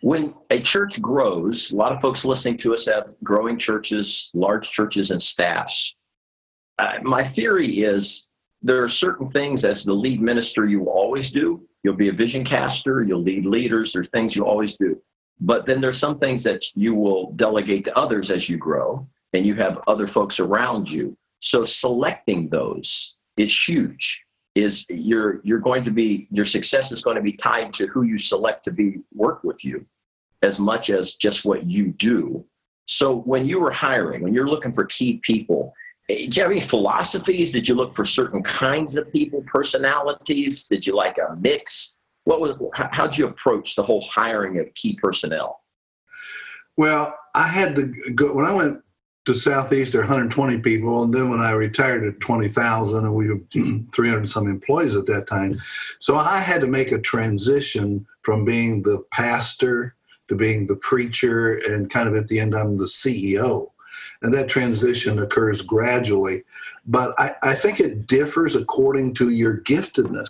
When 0.00 0.34
a 0.50 0.58
church 0.58 1.00
grows, 1.00 1.70
a 1.70 1.76
lot 1.76 1.92
of 1.92 2.00
folks 2.00 2.24
listening 2.24 2.58
to 2.58 2.74
us 2.74 2.86
have 2.86 3.14
growing 3.22 3.56
churches, 3.56 4.30
large 4.34 4.70
churches, 4.70 5.12
and 5.12 5.22
staffs. 5.22 5.94
Uh, 6.78 6.98
my 7.02 7.22
theory 7.22 7.68
is 7.68 8.28
there 8.62 8.82
are 8.82 8.88
certain 8.88 9.30
things 9.30 9.64
as 9.64 9.84
the 9.84 9.92
lead 9.92 10.20
minister 10.20 10.66
you 10.66 10.86
always 10.86 11.30
do. 11.30 11.62
You'll 11.84 11.94
be 11.94 12.08
a 12.08 12.12
vision 12.12 12.44
caster, 12.44 13.04
you'll 13.04 13.22
lead 13.22 13.46
leaders, 13.46 13.92
there's 13.92 14.08
things 14.08 14.34
you 14.34 14.44
always 14.44 14.76
do. 14.76 15.00
But 15.40 15.66
then 15.66 15.80
there's 15.80 15.98
some 15.98 16.18
things 16.18 16.42
that 16.44 16.64
you 16.74 16.94
will 16.94 17.32
delegate 17.32 17.84
to 17.84 17.96
others 17.96 18.30
as 18.30 18.48
you 18.48 18.56
grow, 18.56 19.06
and 19.32 19.46
you 19.46 19.54
have 19.54 19.82
other 19.86 20.08
folks 20.08 20.40
around 20.40 20.90
you. 20.90 21.16
So 21.40 21.62
selecting 21.62 22.48
those 22.48 23.16
is 23.36 23.68
huge 23.68 24.24
is 24.54 24.84
you're 24.88 25.40
you're 25.44 25.58
going 25.58 25.84
to 25.84 25.90
be 25.90 26.28
your 26.30 26.44
success 26.44 26.92
is 26.92 27.02
going 27.02 27.16
to 27.16 27.22
be 27.22 27.32
tied 27.32 27.72
to 27.74 27.86
who 27.86 28.02
you 28.02 28.18
select 28.18 28.64
to 28.64 28.70
be 28.70 28.98
work 29.14 29.42
with 29.44 29.64
you 29.64 29.84
as 30.42 30.58
much 30.58 30.90
as 30.90 31.14
just 31.14 31.44
what 31.44 31.64
you 31.66 31.88
do. 31.92 32.44
So 32.86 33.16
when 33.20 33.46
you 33.46 33.60
were 33.60 33.70
hiring 33.70 34.22
when 34.22 34.34
you're 34.34 34.48
looking 34.48 34.72
for 34.72 34.84
key 34.84 35.20
people 35.22 35.72
eh, 36.10 36.16
did 36.16 36.36
you 36.36 36.42
have 36.42 36.52
any 36.52 36.60
philosophies? 36.60 37.52
Did 37.52 37.66
you 37.66 37.74
look 37.74 37.94
for 37.94 38.04
certain 38.04 38.42
kinds 38.42 38.96
of 38.96 39.10
people 39.10 39.42
personalities? 39.46 40.64
Did 40.64 40.86
you 40.86 40.94
like 40.94 41.18
a 41.18 41.36
mix? 41.36 41.98
What 42.24 42.40
was 42.40 42.56
how'd 42.74 43.16
you 43.16 43.26
approach 43.26 43.74
the 43.74 43.82
whole 43.82 44.02
hiring 44.02 44.58
of 44.58 44.72
key 44.74 44.98
personnel? 45.00 45.60
Well 46.76 47.16
i 47.34 47.46
had 47.46 47.74
to 47.76 47.86
go 48.14 48.34
when 48.34 48.44
i 48.44 48.52
went 48.52 48.82
to 49.24 49.34
Southeast, 49.34 49.92
there 49.92 50.00
are 50.00 50.04
120 50.04 50.58
people. 50.58 51.02
And 51.04 51.14
then 51.14 51.30
when 51.30 51.40
I 51.40 51.52
retired 51.52 52.04
at 52.04 52.20
20,000, 52.20 53.04
and 53.04 53.14
we 53.14 53.28
were 53.28 53.40
300 53.92 54.28
some 54.28 54.48
employees 54.48 54.96
at 54.96 55.06
that 55.06 55.26
time. 55.26 55.60
So 56.00 56.16
I 56.16 56.40
had 56.40 56.60
to 56.62 56.66
make 56.66 56.90
a 56.90 56.98
transition 56.98 58.06
from 58.22 58.44
being 58.44 58.82
the 58.82 59.04
pastor 59.10 59.94
to 60.28 60.34
being 60.34 60.66
the 60.66 60.76
preacher, 60.76 61.54
and 61.54 61.90
kind 61.90 62.08
of 62.08 62.16
at 62.16 62.28
the 62.28 62.40
end, 62.40 62.54
I'm 62.54 62.76
the 62.78 62.84
CEO. 62.84 63.70
And 64.22 64.32
that 64.34 64.48
transition 64.48 65.18
occurs 65.18 65.62
gradually. 65.62 66.44
But 66.86 67.14
I, 67.18 67.34
I 67.42 67.54
think 67.54 67.80
it 67.80 68.06
differs 68.06 68.56
according 68.56 69.14
to 69.14 69.28
your 69.30 69.58
giftedness. 69.58 70.28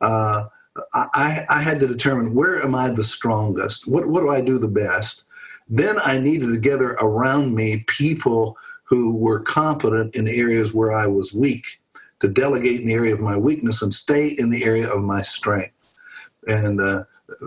Uh, 0.00 0.44
I, 0.92 1.46
I 1.48 1.62
had 1.62 1.80
to 1.80 1.86
determine 1.86 2.34
where 2.34 2.62
am 2.62 2.74
I 2.74 2.90
the 2.90 3.04
strongest? 3.04 3.86
What, 3.86 4.06
what 4.06 4.20
do 4.20 4.30
I 4.30 4.40
do 4.40 4.58
the 4.58 4.68
best? 4.68 5.24
Then 5.68 5.96
I 6.04 6.18
needed 6.18 6.52
to 6.52 6.58
gather 6.58 6.90
around 6.92 7.54
me 7.54 7.84
people 7.86 8.56
who 8.84 9.16
were 9.16 9.40
competent 9.40 10.14
in 10.14 10.28
areas 10.28 10.74
where 10.74 10.92
I 10.92 11.06
was 11.06 11.32
weak, 11.32 11.64
to 12.20 12.28
delegate 12.28 12.80
in 12.80 12.86
the 12.86 12.94
area 12.94 13.14
of 13.14 13.20
my 13.20 13.36
weakness 13.36 13.82
and 13.82 13.92
stay 13.92 14.28
in 14.28 14.50
the 14.50 14.64
area 14.64 14.90
of 14.90 15.02
my 15.02 15.22
strength. 15.22 15.86
And 16.46 16.80
uh, 16.80 17.04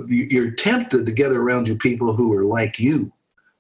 you're 0.08 0.52
tempted 0.52 1.06
to 1.06 1.12
gather 1.12 1.42
around 1.42 1.68
you 1.68 1.78
people 1.78 2.14
who 2.14 2.34
are 2.34 2.44
like 2.44 2.80
you, 2.80 3.12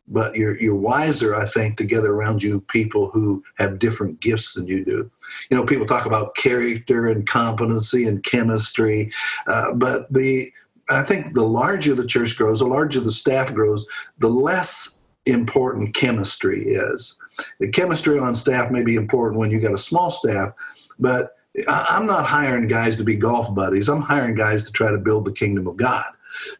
but 0.08 0.36
you're, 0.36 0.60
you're 0.60 0.76
wiser, 0.76 1.36
I 1.36 1.48
think, 1.48 1.78
to 1.78 1.84
gather 1.84 2.14
around 2.14 2.42
you 2.42 2.62
people 2.62 3.10
who 3.10 3.44
have 3.58 3.80
different 3.80 4.20
gifts 4.20 4.54
than 4.54 4.68
you 4.68 4.84
do. 4.84 5.12
You 5.50 5.58
know, 5.58 5.66
people 5.66 5.86
talk 5.86 6.06
about 6.06 6.36
character 6.36 7.08
and 7.08 7.28
competency 7.28 8.06
and 8.06 8.24
chemistry, 8.24 9.12
uh, 9.48 9.74
but 9.74 10.12
the 10.12 10.52
I 10.90 11.04
think 11.04 11.34
the 11.34 11.44
larger 11.44 11.96
the 11.96 12.06
church 12.06 12.38
grows, 12.38 12.60
the 12.60 12.68
larger 12.68 13.00
the 13.00 13.12
staff 13.12 13.54
grows, 13.54 13.86
the 14.20 14.30
less 14.30 15.02
important 15.26 15.94
chemistry 15.94 16.64
is. 16.64 17.18
The 17.60 17.70
chemistry 17.70 18.18
on 18.20 18.34
staff 18.36 18.72
may 18.72 18.84
be 18.84 18.96
important 18.96 19.40
when 19.40 19.52
you 19.52 19.60
got 19.60 19.74
a 19.74 19.78
small 19.78 20.10
staff, 20.10 20.54
but 21.00 21.36
I'm 21.68 22.06
not 22.06 22.26
hiring 22.26 22.68
guys 22.68 22.98
to 22.98 23.04
be 23.04 23.16
golf 23.16 23.54
buddies. 23.54 23.90
I'm 23.90 24.02
hiring 24.02 24.36
guys 24.36 24.64
to 24.64 24.72
try 24.72 24.92
to 24.92 24.98
build 24.98 25.26
the 25.26 25.32
kingdom 25.32 25.68
of 25.68 25.78
God. 25.78 26.06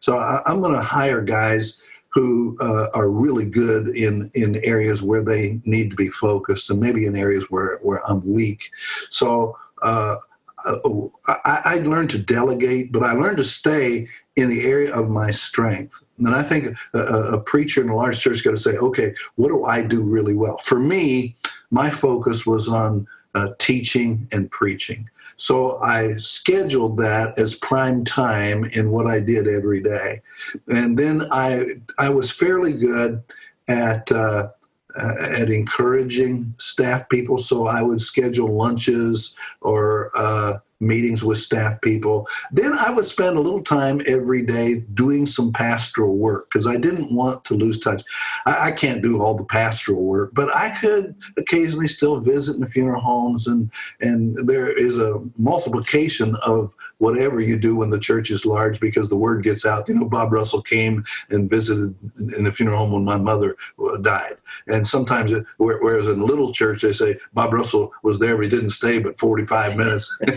So 0.00 0.18
I'm 0.18 0.60
going 0.60 0.74
to 0.74 0.82
hire 0.82 1.22
guys 1.22 1.80
who 2.10 2.56
uh, 2.60 2.88
are 2.94 3.10
really 3.10 3.44
good 3.44 3.88
in 3.88 4.30
in 4.34 4.56
areas 4.64 5.02
where 5.02 5.22
they 5.22 5.60
need 5.64 5.90
to 5.90 5.96
be 5.96 6.08
focused, 6.08 6.70
and 6.70 6.80
maybe 6.80 7.06
in 7.06 7.16
areas 7.16 7.44
where 7.50 7.78
where 7.82 8.06
I'm 8.08 8.26
weak. 8.26 8.70
So. 9.10 9.56
Uh, 9.80 10.16
I, 10.64 11.60
I 11.64 11.74
learned 11.78 12.10
to 12.10 12.18
delegate, 12.18 12.92
but 12.92 13.02
I 13.02 13.12
learned 13.12 13.38
to 13.38 13.44
stay 13.44 14.08
in 14.36 14.48
the 14.48 14.64
area 14.64 14.94
of 14.94 15.08
my 15.08 15.30
strength. 15.30 16.04
And 16.18 16.34
I 16.34 16.42
think 16.42 16.76
a, 16.94 16.98
a 16.98 17.40
preacher 17.40 17.82
in 17.82 17.88
a 17.88 17.96
large 17.96 18.20
church 18.20 18.44
got 18.44 18.52
to 18.52 18.58
say, 18.58 18.76
okay, 18.76 19.14
what 19.36 19.48
do 19.48 19.64
I 19.64 19.82
do 19.82 20.02
really 20.02 20.34
well? 20.34 20.58
For 20.64 20.78
me, 20.78 21.36
my 21.70 21.90
focus 21.90 22.46
was 22.46 22.68
on 22.68 23.06
uh, 23.34 23.50
teaching 23.58 24.28
and 24.32 24.50
preaching. 24.50 25.08
So 25.36 25.80
I 25.80 26.16
scheduled 26.16 26.96
that 26.98 27.38
as 27.38 27.54
prime 27.54 28.04
time 28.04 28.64
in 28.64 28.90
what 28.90 29.06
I 29.06 29.20
did 29.20 29.46
every 29.46 29.80
day. 29.80 30.22
And 30.66 30.98
then 30.98 31.28
I, 31.30 31.76
I 31.98 32.08
was 32.08 32.30
fairly 32.30 32.72
good 32.72 33.22
at, 33.68 34.10
uh, 34.10 34.48
at 34.98 35.50
encouraging 35.50 36.54
staff 36.58 37.08
people. 37.08 37.38
So 37.38 37.66
I 37.66 37.82
would 37.82 38.00
schedule 38.00 38.54
lunches 38.54 39.34
or 39.60 40.10
uh, 40.16 40.58
meetings 40.80 41.24
with 41.24 41.38
staff 41.38 41.80
people. 41.80 42.28
Then 42.52 42.72
I 42.72 42.90
would 42.90 43.04
spend 43.04 43.36
a 43.36 43.40
little 43.40 43.62
time 43.62 44.00
every 44.06 44.42
day 44.42 44.80
doing 44.94 45.26
some 45.26 45.52
pastoral 45.52 46.16
work 46.16 46.48
because 46.48 46.66
I 46.66 46.76
didn't 46.76 47.12
want 47.12 47.44
to 47.46 47.54
lose 47.54 47.80
touch. 47.80 48.02
I, 48.46 48.68
I, 48.68 48.70
can't 48.70 49.02
do 49.02 49.20
all 49.20 49.34
the 49.34 49.44
pastoral 49.44 50.04
work, 50.04 50.30
but 50.34 50.54
I 50.54 50.70
could 50.78 51.16
occasionally 51.36 51.88
still 51.88 52.20
visit 52.20 52.54
in 52.54 52.60
the 52.60 52.68
funeral 52.68 53.00
homes, 53.00 53.46
and 53.46 53.70
and 54.00 54.48
there 54.48 54.70
is 54.70 54.98
a 54.98 55.20
multiplication 55.36 56.36
of 56.46 56.74
whatever 56.98 57.40
you 57.40 57.56
do 57.56 57.76
when 57.76 57.90
the 57.90 57.98
church 57.98 58.30
is 58.30 58.44
large 58.44 58.80
because 58.80 59.08
the 59.08 59.16
word 59.16 59.42
gets 59.42 59.64
out. 59.64 59.88
You 59.88 59.94
know, 59.94 60.08
Bob 60.08 60.32
Russell 60.32 60.62
came 60.62 61.04
and 61.30 61.48
visited 61.48 61.94
in 62.36 62.44
the 62.44 62.52
funeral 62.52 62.78
home 62.78 62.92
when 62.92 63.04
my 63.04 63.16
mother 63.16 63.56
uh, 63.82 63.96
died. 63.98 64.36
And 64.66 64.86
sometimes, 64.86 65.32
it, 65.32 65.44
whereas 65.56 66.08
in 66.08 66.20
a 66.20 66.24
little 66.24 66.52
church, 66.52 66.82
they 66.82 66.92
say 66.92 67.18
Bob 67.32 67.52
Russell 67.52 67.92
was 68.02 68.18
there, 68.18 68.36
but 68.36 68.44
he 68.44 68.48
didn't 68.48 68.70
stay 68.70 68.98
but 68.98 69.18
45 69.18 69.76
minutes. 69.76 70.18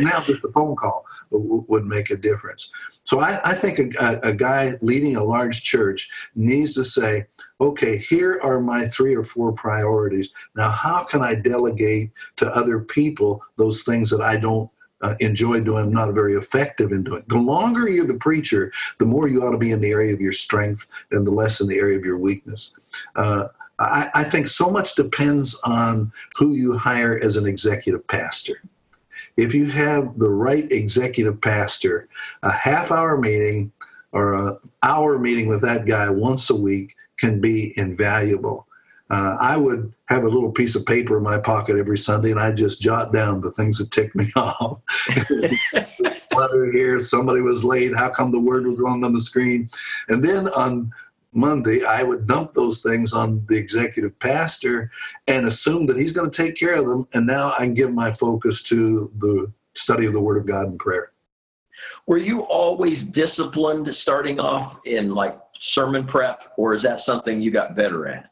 now 0.00 0.20
just 0.20 0.44
a 0.44 0.48
phone 0.52 0.76
call 0.76 1.04
would 1.30 1.84
make 1.84 2.10
a 2.10 2.16
difference. 2.16 2.70
So 3.04 3.20
I, 3.20 3.40
I 3.44 3.54
think 3.54 3.94
a, 3.96 4.20
a, 4.22 4.32
guy 4.32 4.74
leading 4.80 5.16
a 5.16 5.24
large 5.24 5.62
church 5.62 6.10
needs 6.34 6.74
to 6.74 6.84
say, 6.84 7.26
okay, 7.60 7.98
here 7.98 8.40
are 8.42 8.60
my 8.60 8.86
three 8.86 9.14
or 9.14 9.24
four 9.24 9.52
priorities. 9.52 10.30
Now, 10.54 10.70
how 10.70 11.04
can 11.04 11.22
I 11.22 11.34
delegate 11.34 12.10
to 12.36 12.46
other 12.54 12.80
people 12.80 13.42
those 13.56 13.82
things 13.82 14.10
that 14.10 14.20
I 14.20 14.36
don't 14.36 14.70
uh, 15.00 15.14
enjoy 15.20 15.60
doing, 15.60 15.90
not 15.90 16.12
very 16.12 16.34
effective 16.34 16.92
in 16.92 17.04
doing. 17.04 17.22
The 17.28 17.38
longer 17.38 17.88
you're 17.88 18.06
the 18.06 18.14
preacher, 18.14 18.72
the 18.98 19.06
more 19.06 19.28
you 19.28 19.42
ought 19.42 19.52
to 19.52 19.58
be 19.58 19.70
in 19.70 19.80
the 19.80 19.90
area 19.90 20.12
of 20.12 20.20
your 20.20 20.32
strength 20.32 20.88
and 21.10 21.26
the 21.26 21.30
less 21.30 21.60
in 21.60 21.68
the 21.68 21.78
area 21.78 21.98
of 21.98 22.04
your 22.04 22.18
weakness. 22.18 22.74
Uh, 23.14 23.48
I, 23.78 24.10
I 24.14 24.24
think 24.24 24.48
so 24.48 24.70
much 24.70 24.94
depends 24.94 25.58
on 25.64 26.12
who 26.36 26.54
you 26.54 26.76
hire 26.76 27.18
as 27.18 27.36
an 27.36 27.46
executive 27.46 28.06
pastor. 28.08 28.60
If 29.36 29.54
you 29.54 29.66
have 29.66 30.18
the 30.18 30.30
right 30.30 30.70
executive 30.70 31.40
pastor, 31.40 32.08
a 32.42 32.50
half 32.50 32.90
hour 32.90 33.16
meeting 33.18 33.70
or 34.10 34.34
an 34.34 34.56
hour 34.82 35.18
meeting 35.18 35.46
with 35.46 35.62
that 35.62 35.86
guy 35.86 36.10
once 36.10 36.50
a 36.50 36.56
week 36.56 36.96
can 37.18 37.40
be 37.40 37.72
invaluable. 37.76 38.66
Uh, 39.10 39.36
I 39.40 39.56
would 39.56 39.92
have 40.06 40.24
a 40.24 40.28
little 40.28 40.52
piece 40.52 40.74
of 40.74 40.84
paper 40.84 41.16
in 41.16 41.22
my 41.22 41.38
pocket 41.38 41.78
every 41.78 41.96
Sunday, 41.96 42.30
and 42.30 42.40
I 42.40 42.52
just 42.52 42.80
jot 42.80 43.12
down 43.12 43.40
the 43.40 43.52
things 43.52 43.78
that 43.78 43.90
ticked 43.90 44.14
me 44.14 44.30
off. 44.36 44.80
Letter 46.34 46.70
here, 46.70 47.00
somebody 47.00 47.40
was 47.40 47.64
late. 47.64 47.96
How 47.96 48.10
come 48.10 48.32
the 48.32 48.40
word 48.40 48.66
was 48.66 48.78
wrong 48.78 49.04
on 49.04 49.12
the 49.12 49.20
screen? 49.20 49.70
And 50.08 50.22
then 50.22 50.48
on 50.48 50.92
Monday, 51.32 51.84
I 51.84 52.02
would 52.02 52.26
dump 52.26 52.54
those 52.54 52.82
things 52.82 53.12
on 53.12 53.44
the 53.48 53.56
executive 53.56 54.18
pastor 54.18 54.90
and 55.26 55.46
assume 55.46 55.86
that 55.86 55.96
he's 55.96 56.12
going 56.12 56.30
to 56.30 56.42
take 56.42 56.56
care 56.56 56.76
of 56.76 56.86
them. 56.86 57.08
And 57.14 57.26
now 57.26 57.54
I 57.54 57.64
can 57.64 57.74
give 57.74 57.92
my 57.92 58.12
focus 58.12 58.62
to 58.64 59.10
the 59.18 59.50
study 59.74 60.06
of 60.06 60.12
the 60.12 60.20
Word 60.20 60.38
of 60.38 60.46
God 60.46 60.68
and 60.68 60.78
prayer. 60.78 61.12
Were 62.06 62.18
you 62.18 62.42
always 62.42 63.04
disciplined 63.04 63.94
starting 63.94 64.40
off 64.40 64.80
in 64.84 65.14
like 65.14 65.38
sermon 65.60 66.06
prep, 66.06 66.52
or 66.56 66.74
is 66.74 66.82
that 66.82 66.98
something 66.98 67.40
you 67.40 67.50
got 67.50 67.76
better 67.76 68.08
at? 68.08 68.30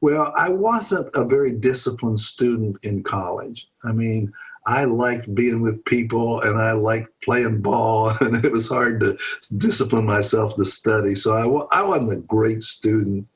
Well, 0.00 0.32
I 0.36 0.48
wasn't 0.48 1.10
a 1.14 1.24
very 1.24 1.52
disciplined 1.52 2.20
student 2.20 2.76
in 2.82 3.02
college. 3.02 3.68
I 3.84 3.92
mean, 3.92 4.32
I 4.68 4.84
liked 4.84 5.34
being 5.34 5.62
with 5.62 5.84
people 5.86 6.42
and 6.42 6.60
I 6.60 6.72
liked 6.72 7.08
playing 7.22 7.62
ball, 7.62 8.10
and 8.20 8.44
it 8.44 8.52
was 8.52 8.68
hard 8.68 9.00
to 9.00 9.18
discipline 9.56 10.04
myself 10.04 10.56
to 10.56 10.64
study. 10.64 11.14
So 11.14 11.32
I, 11.32 11.80
I 11.80 11.82
wasn't 11.82 12.12
a 12.12 12.16
great 12.16 12.62
student. 12.62 13.26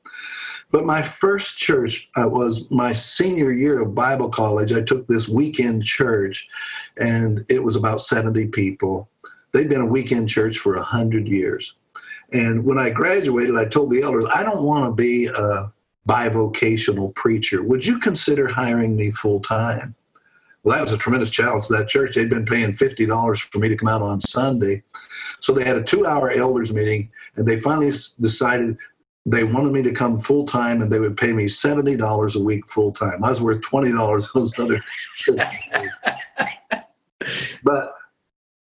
But 0.71 0.85
my 0.85 1.01
first 1.01 1.57
church 1.57 2.09
I 2.15 2.25
was 2.25 2.69
my 2.71 2.93
senior 2.93 3.51
year 3.51 3.81
of 3.81 3.93
Bible 3.93 4.29
college. 4.29 4.71
I 4.71 4.81
took 4.81 5.07
this 5.07 5.27
weekend 5.27 5.83
church, 5.83 6.47
and 6.97 7.45
it 7.49 7.63
was 7.63 7.75
about 7.75 8.01
70 8.01 8.47
people. 8.47 9.09
They'd 9.51 9.69
been 9.69 9.81
a 9.81 9.85
weekend 9.85 10.29
church 10.29 10.57
for 10.57 10.75
100 10.75 11.27
years. 11.27 11.75
And 12.31 12.65
when 12.65 12.79
I 12.79 12.89
graduated, 12.89 13.55
I 13.55 13.65
told 13.65 13.91
the 13.91 14.01
elders, 14.01 14.25
I 14.33 14.41
don't 14.43 14.63
want 14.63 14.85
to 14.85 14.95
be 14.95 15.27
a 15.27 15.71
bivocational 16.07 17.13
preacher. 17.15 17.63
Would 17.63 17.85
you 17.85 17.99
consider 17.99 18.47
hiring 18.47 18.95
me 18.95 19.11
full 19.11 19.39
time? 19.39 19.95
Well, 20.63 20.75
that 20.75 20.81
was 20.81 20.93
a 20.93 20.97
tremendous 20.97 21.29
challenge 21.29 21.67
to 21.67 21.73
that 21.73 21.89
church. 21.89 22.15
They'd 22.15 22.29
been 22.29 22.45
paying 22.45 22.71
$50 22.71 23.39
for 23.51 23.59
me 23.59 23.67
to 23.69 23.75
come 23.75 23.89
out 23.89 24.01
on 24.01 24.21
Sunday. 24.21 24.83
So 25.39 25.53
they 25.53 25.65
had 25.65 25.75
a 25.75 25.83
two 25.83 26.05
hour 26.05 26.31
elders 26.31 26.73
meeting, 26.73 27.11
and 27.35 27.45
they 27.45 27.59
finally 27.59 27.91
decided 28.21 28.77
they 29.25 29.43
wanted 29.43 29.73
me 29.73 29.81
to 29.83 29.93
come 29.93 30.19
full 30.19 30.45
time 30.45 30.81
and 30.81 30.91
they 30.91 30.99
would 30.99 31.15
pay 31.15 31.31
me 31.31 31.45
$70 31.45 32.35
a 32.35 32.43
week 32.43 32.67
full 32.67 32.91
time. 32.91 33.23
I 33.23 33.29
was 33.29 33.41
worth 33.41 33.61
$20 33.61 34.33
those 34.33 34.57
other 34.59 34.83
But 37.63 37.95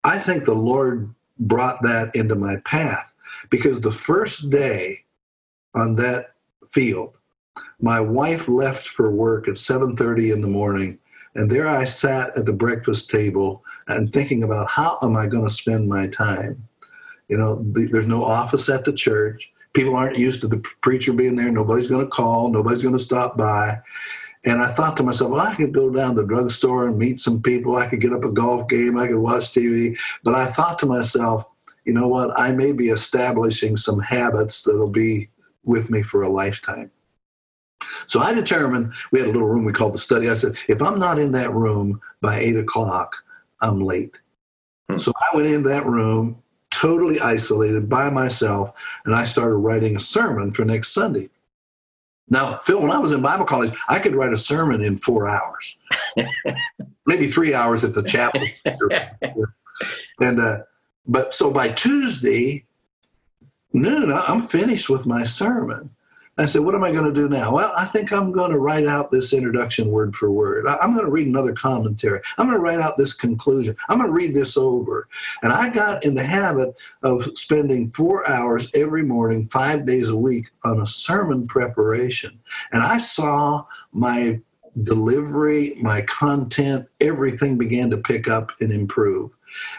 I 0.04 0.18
think 0.18 0.44
the 0.44 0.54
Lord 0.54 1.12
brought 1.38 1.82
that 1.82 2.14
into 2.14 2.36
my 2.36 2.56
path 2.64 3.12
because 3.50 3.80
the 3.80 3.90
first 3.90 4.50
day 4.50 5.00
on 5.74 5.96
that 5.96 6.34
field, 6.70 7.16
my 7.80 8.00
wife 8.00 8.48
left 8.48 8.88
for 8.88 9.10
work 9.10 9.48
at 9.48 9.54
7:30 9.54 10.32
in 10.32 10.40
the 10.40 10.48
morning 10.48 10.98
And 11.34 11.50
there 11.50 11.68
I 11.68 11.84
sat 11.84 12.36
at 12.38 12.46
the 12.46 12.52
breakfast 12.52 13.10
table 13.10 13.64
and 13.88 14.12
thinking 14.12 14.42
about 14.42 14.68
how 14.68 14.98
am 15.02 15.16
I 15.16 15.26
going 15.26 15.44
to 15.44 15.50
spend 15.50 15.88
my 15.88 16.06
time? 16.06 16.68
You 17.28 17.36
know, 17.36 17.56
the, 17.56 17.88
there's 17.90 18.06
no 18.06 18.24
office 18.24 18.68
at 18.68 18.84
the 18.84 18.92
church. 18.92 19.50
People 19.72 19.96
aren't 19.96 20.18
used 20.18 20.40
to 20.42 20.48
the 20.48 20.58
preacher 20.80 21.12
being 21.12 21.36
there. 21.36 21.50
Nobody's 21.50 21.88
going 21.88 22.04
to 22.04 22.10
call. 22.10 22.50
Nobody's 22.50 22.82
going 22.82 22.96
to 22.96 23.02
stop 23.02 23.36
by. 23.36 23.80
And 24.44 24.60
I 24.60 24.68
thought 24.72 24.96
to 24.98 25.02
myself, 25.02 25.30
well, 25.32 25.40
I 25.40 25.56
could 25.56 25.72
go 25.72 25.90
down 25.90 26.14
to 26.14 26.22
the 26.22 26.28
drugstore 26.28 26.86
and 26.86 26.98
meet 26.98 27.18
some 27.18 27.42
people. 27.42 27.76
I 27.76 27.88
could 27.88 28.00
get 28.00 28.12
up 28.12 28.24
a 28.24 28.30
golf 28.30 28.68
game. 28.68 28.98
I 28.98 29.08
could 29.08 29.16
watch 29.16 29.52
TV. 29.52 29.98
But 30.22 30.34
I 30.34 30.46
thought 30.46 30.78
to 30.80 30.86
myself, 30.86 31.44
you 31.84 31.94
know 31.94 32.08
what? 32.08 32.38
I 32.38 32.52
may 32.52 32.72
be 32.72 32.90
establishing 32.90 33.76
some 33.76 34.00
habits 34.00 34.62
that'll 34.62 34.90
be 34.90 35.30
with 35.64 35.90
me 35.90 36.02
for 36.02 36.22
a 36.22 36.28
lifetime. 36.28 36.90
So 38.06 38.20
I 38.20 38.34
determined 38.34 38.92
we 39.10 39.20
had 39.20 39.28
a 39.28 39.32
little 39.32 39.48
room 39.48 39.64
we 39.64 39.72
called 39.72 39.94
the 39.94 39.98
study. 39.98 40.28
I 40.28 40.34
said, 40.34 40.56
if 40.68 40.82
I'm 40.82 40.98
not 40.98 41.18
in 41.18 41.32
that 41.32 41.52
room 41.52 42.00
by 42.20 42.38
eight 42.38 42.56
o'clock, 42.56 43.16
I'm 43.60 43.80
late. 43.80 44.18
Hmm. 44.90 44.98
So 44.98 45.12
I 45.16 45.36
went 45.36 45.48
into 45.48 45.68
that 45.68 45.86
room, 45.86 46.42
totally 46.70 47.20
isolated 47.20 47.88
by 47.88 48.10
myself, 48.10 48.72
and 49.04 49.14
I 49.14 49.24
started 49.24 49.56
writing 49.56 49.96
a 49.96 50.00
sermon 50.00 50.52
for 50.52 50.64
next 50.64 50.92
Sunday. 50.92 51.30
Now, 52.28 52.58
Phil, 52.58 52.80
when 52.80 52.90
I 52.90 52.98
was 52.98 53.12
in 53.12 53.20
Bible 53.20 53.44
college, 53.44 53.72
I 53.88 53.98
could 53.98 54.14
write 54.14 54.32
a 54.32 54.36
sermon 54.36 54.80
in 54.80 54.96
four 54.96 55.28
hours, 55.28 55.76
maybe 57.06 57.26
three 57.26 57.52
hours 57.52 57.84
at 57.84 57.94
the 57.94 58.02
chapel. 58.02 58.40
and 60.20 60.40
uh, 60.40 60.58
but 61.06 61.34
so 61.34 61.50
by 61.50 61.68
Tuesday 61.68 62.64
noon, 63.72 64.10
I'm 64.12 64.40
finished 64.40 64.88
with 64.88 65.04
my 65.06 65.22
sermon. 65.22 65.90
I 66.36 66.46
said, 66.46 66.62
What 66.62 66.74
am 66.74 66.82
I 66.82 66.90
going 66.90 67.04
to 67.04 67.12
do 67.12 67.28
now? 67.28 67.52
Well, 67.52 67.72
I 67.76 67.84
think 67.84 68.12
I'm 68.12 68.32
going 68.32 68.50
to 68.50 68.58
write 68.58 68.86
out 68.86 69.10
this 69.10 69.32
introduction 69.32 69.90
word 69.90 70.16
for 70.16 70.30
word. 70.30 70.66
I'm 70.66 70.92
going 70.92 71.06
to 71.06 71.10
read 71.10 71.28
another 71.28 71.52
commentary. 71.52 72.20
I'm 72.38 72.46
going 72.46 72.58
to 72.58 72.62
write 72.62 72.80
out 72.80 72.96
this 72.98 73.14
conclusion. 73.14 73.76
I'm 73.88 73.98
going 73.98 74.10
to 74.10 74.14
read 74.14 74.34
this 74.34 74.56
over. 74.56 75.08
And 75.42 75.52
I 75.52 75.70
got 75.70 76.04
in 76.04 76.14
the 76.14 76.24
habit 76.24 76.74
of 77.02 77.22
spending 77.36 77.86
four 77.86 78.28
hours 78.28 78.70
every 78.74 79.04
morning, 79.04 79.46
five 79.46 79.86
days 79.86 80.08
a 80.08 80.16
week, 80.16 80.46
on 80.64 80.80
a 80.80 80.86
sermon 80.86 81.46
preparation. 81.46 82.40
And 82.72 82.82
I 82.82 82.98
saw 82.98 83.64
my 83.92 84.40
delivery, 84.82 85.74
my 85.80 86.02
content, 86.02 86.88
everything 87.00 87.56
began 87.56 87.90
to 87.90 87.96
pick 87.96 88.26
up 88.26 88.50
and 88.60 88.72
improve. 88.72 89.30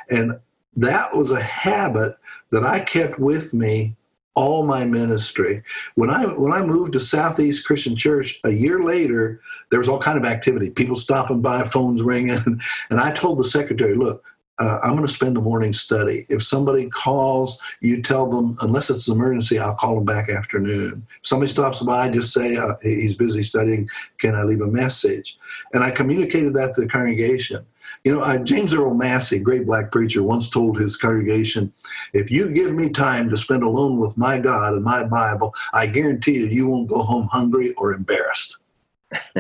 And 0.09 0.39
that 0.77 1.13
was 1.13 1.31
a 1.31 1.41
habit 1.41 2.15
that 2.51 2.63
I 2.63 2.79
kept 2.79 3.19
with 3.19 3.53
me 3.53 3.95
all 4.35 4.65
my 4.65 4.85
ministry. 4.85 5.63
When 5.95 6.09
I 6.09 6.25
when 6.25 6.51
I 6.51 6.61
moved 6.61 6.93
to 6.93 6.99
Southeast 6.99 7.65
Christian 7.65 7.95
Church 7.95 8.39
a 8.43 8.51
year 8.51 8.83
later, 8.83 9.41
there 9.71 9.79
was 9.79 9.89
all 9.89 9.99
kind 9.99 10.17
of 10.17 10.25
activity. 10.25 10.69
People 10.69 10.95
stopping 10.95 11.41
by, 11.41 11.63
phones 11.63 12.01
ringing, 12.01 12.59
and 12.89 12.99
I 12.99 13.11
told 13.11 13.39
the 13.39 13.43
secretary, 13.43 13.95
"Look, 13.95 14.23
uh, 14.57 14.79
I'm 14.83 14.91
going 14.91 15.05
to 15.05 15.11
spend 15.11 15.35
the 15.35 15.41
morning 15.41 15.73
study. 15.73 16.25
If 16.29 16.41
somebody 16.43 16.89
calls, 16.89 17.59
you 17.81 18.01
tell 18.01 18.29
them, 18.29 18.55
unless 18.61 18.89
it's 18.89 19.07
an 19.07 19.15
emergency, 19.15 19.59
I'll 19.59 19.75
call 19.75 19.95
them 19.95 20.05
back 20.05 20.29
afternoon. 20.29 21.05
If 21.19 21.27
somebody 21.27 21.51
stops 21.51 21.81
by, 21.81 22.09
just 22.09 22.31
say 22.31 22.55
uh, 22.55 22.75
he's 22.81 23.15
busy 23.15 23.43
studying. 23.43 23.89
Can 24.17 24.33
I 24.33 24.43
leave 24.43 24.61
a 24.61 24.67
message? 24.67 25.37
And 25.73 25.83
I 25.83 25.91
communicated 25.91 26.53
that 26.53 26.75
to 26.75 26.81
the 26.81 26.87
congregation. 26.87 27.65
You 28.05 28.13
know, 28.13 28.21
uh, 28.21 28.37
James 28.37 28.75
Earl 28.75 28.93
Massey, 28.93 29.39
great 29.39 29.65
black 29.65 29.91
preacher, 29.91 30.21
once 30.21 30.47
told 30.47 30.77
his 30.77 30.95
congregation, 30.95 31.73
If 32.13 32.29
you 32.29 32.53
give 32.53 32.75
me 32.75 32.89
time 32.89 33.31
to 33.31 33.35
spend 33.35 33.63
alone 33.63 33.97
with 33.97 34.15
my 34.15 34.37
God 34.37 34.73
and 34.73 34.83
my 34.83 35.03
Bible, 35.03 35.55
I 35.73 35.87
guarantee 35.87 36.35
you, 36.35 36.45
you 36.45 36.67
won't 36.67 36.87
go 36.87 37.01
home 37.01 37.27
hungry 37.31 37.73
or 37.79 37.93
embarrassed. 37.93 38.59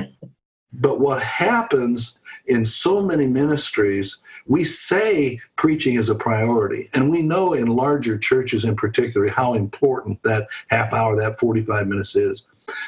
but 0.73 0.99
what 0.99 1.21
happens 1.21 2.17
in 2.47 2.65
so 2.65 3.05
many 3.05 3.27
ministries, 3.27 4.17
we 4.47 4.63
say 4.63 5.39
preaching 5.57 5.95
is 5.95 6.09
a 6.09 6.15
priority. 6.15 6.89
And 6.95 7.11
we 7.11 7.21
know 7.21 7.53
in 7.53 7.67
larger 7.67 8.17
churches 8.17 8.65
in 8.65 8.75
particular 8.75 9.27
how 9.27 9.53
important 9.53 10.23
that 10.23 10.47
half 10.69 10.91
hour, 10.91 11.15
that 11.17 11.39
45 11.39 11.85
minutes 11.85 12.15
is. 12.15 12.45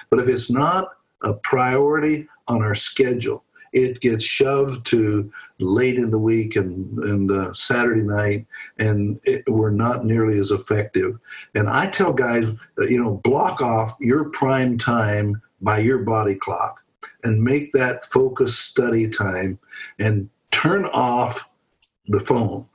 But 0.09 0.17
if 0.17 0.27
it's 0.27 0.49
not 0.49 0.93
a 1.21 1.33
priority 1.33 2.27
on 2.47 2.63
our 2.63 2.73
schedule, 2.73 3.43
it 3.83 4.01
gets 4.01 4.25
shoved 4.25 4.85
to 4.87 5.31
late 5.59 5.97
in 5.97 6.09
the 6.09 6.19
week 6.19 6.55
and, 6.55 6.97
and 6.99 7.31
uh, 7.31 7.53
Saturday 7.53 8.01
night, 8.01 8.45
and 8.77 9.19
it, 9.23 9.43
we're 9.47 9.71
not 9.71 10.05
nearly 10.05 10.39
as 10.39 10.51
effective. 10.51 11.17
And 11.55 11.69
I 11.69 11.89
tell 11.89 12.13
guys, 12.13 12.49
uh, 12.49 12.85
you 12.87 13.01
know, 13.01 13.15
block 13.23 13.61
off 13.61 13.95
your 13.99 14.25
prime 14.25 14.77
time 14.77 15.41
by 15.61 15.79
your 15.79 15.99
body 15.99 16.35
clock 16.35 16.83
and 17.23 17.43
make 17.43 17.71
that 17.73 18.05
focus 18.11 18.57
study 18.57 19.07
time 19.07 19.59
and 19.99 20.29
turn 20.51 20.85
off 20.85 21.47
the 22.07 22.19
phone 22.19 22.65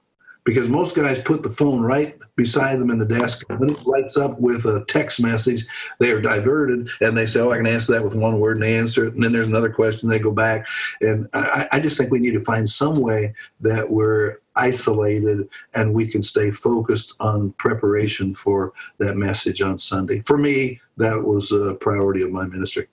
because 0.45 0.69
most 0.69 0.97
guys 0.97 1.21
put 1.21 1.43
the 1.43 1.51
phone 1.51 1.81
right 1.81 2.19
beside 2.37 2.79
them 2.79 2.90
in 2.90 2.99
the 2.99 3.07
desk. 3.07 3.45
When 3.49 3.71
it 3.71 3.87
lights 3.87 4.16
up 4.16 4.38
with 4.40 4.64
a 4.64 4.85
text 4.87 5.21
message, 5.23 5.66
they 5.99 6.11
are 6.11 6.21
diverted 6.21 6.88
and 7.01 7.16
they 7.16 7.27
say, 7.27 7.40
Oh, 7.40 7.51
I 7.51 7.57
can 7.57 7.66
answer 7.66 7.92
that 7.92 8.05
with 8.05 8.14
one 8.14 8.40
word 8.40 8.57
and 8.57 8.64
they 8.64 8.77
answer 8.77 9.07
it. 9.07 9.14
And 9.14 9.23
then 9.23 9.33
there's 9.33 9.49
another 9.49 9.71
question, 9.71 10.09
they 10.09 10.18
go 10.18 10.33
back. 10.33 10.66
And 11.01 11.29
I, 11.35 11.68
I 11.73 11.81
just 11.81 11.99
think 11.99 12.11
we 12.11 12.21
need 12.21 12.35
to 12.35 12.45
find 12.45 12.68
some 12.68 12.97
way 12.97 13.35
that 13.61 13.90
we're 13.90 14.37
isolated 14.57 15.49
and 15.75 15.95
we 15.95 16.07
can 16.07 16.23
stay 16.23 16.51
focused 16.51 17.14
on 17.21 17.53
preparation 17.53 18.35
for 18.35 18.73
that 18.99 19.16
message 19.16 19.61
on 19.61 19.79
Sunday. 19.79 20.23
For 20.27 20.38
me, 20.38 20.81
that 20.97 21.23
was 21.23 21.53
a 21.53 21.75
priority 21.75 22.23
of 22.23 22.31
my 22.31 22.47
ministry 22.47 22.88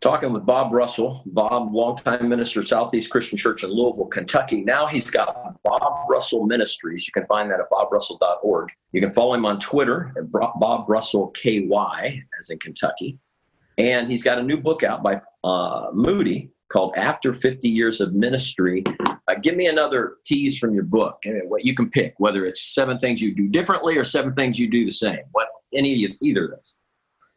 talking 0.00 0.32
with 0.32 0.44
Bob 0.44 0.72
Russell. 0.72 1.22
Bob, 1.26 1.74
longtime 1.74 2.28
minister, 2.28 2.60
of 2.60 2.68
Southeast 2.68 3.10
Christian 3.10 3.38
Church 3.38 3.64
in 3.64 3.70
Louisville, 3.70 4.06
Kentucky. 4.06 4.62
Now 4.62 4.86
he's 4.86 5.10
got 5.10 5.60
Bob 5.62 6.08
Russell 6.08 6.46
Ministries. 6.46 7.06
You 7.06 7.12
can 7.12 7.26
find 7.26 7.50
that 7.50 7.60
at 7.60 7.70
bobrussell.org. 7.70 8.70
You 8.92 9.00
can 9.00 9.12
follow 9.12 9.34
him 9.34 9.46
on 9.46 9.58
Twitter 9.60 10.12
at 10.16 10.30
Bob 10.30 10.88
Russell 10.88 11.28
KY, 11.28 12.22
as 12.38 12.50
in 12.50 12.58
Kentucky. 12.58 13.18
And 13.78 14.10
he's 14.10 14.22
got 14.22 14.38
a 14.38 14.42
new 14.42 14.56
book 14.56 14.82
out 14.82 15.02
by 15.02 15.20
uh, 15.44 15.88
Moody 15.92 16.50
called 16.68 16.94
After 16.96 17.32
50 17.32 17.68
Years 17.68 18.00
of 18.00 18.14
Ministry. 18.14 18.82
Uh, 19.28 19.34
give 19.42 19.56
me 19.56 19.66
another 19.66 20.16
tease 20.24 20.58
from 20.58 20.74
your 20.74 20.84
book. 20.84 21.18
What 21.44 21.64
you 21.64 21.74
can 21.74 21.90
pick, 21.90 22.14
whether 22.18 22.46
it's 22.46 22.74
seven 22.74 22.98
things 22.98 23.20
you 23.20 23.34
do 23.34 23.48
differently 23.48 23.96
or 23.96 24.04
seven 24.04 24.34
things 24.34 24.58
you 24.58 24.68
do 24.70 24.84
the 24.84 24.90
same. 24.90 25.20
What 25.32 25.48
any 25.74 26.16
either 26.22 26.44
of 26.46 26.50
those. 26.52 26.76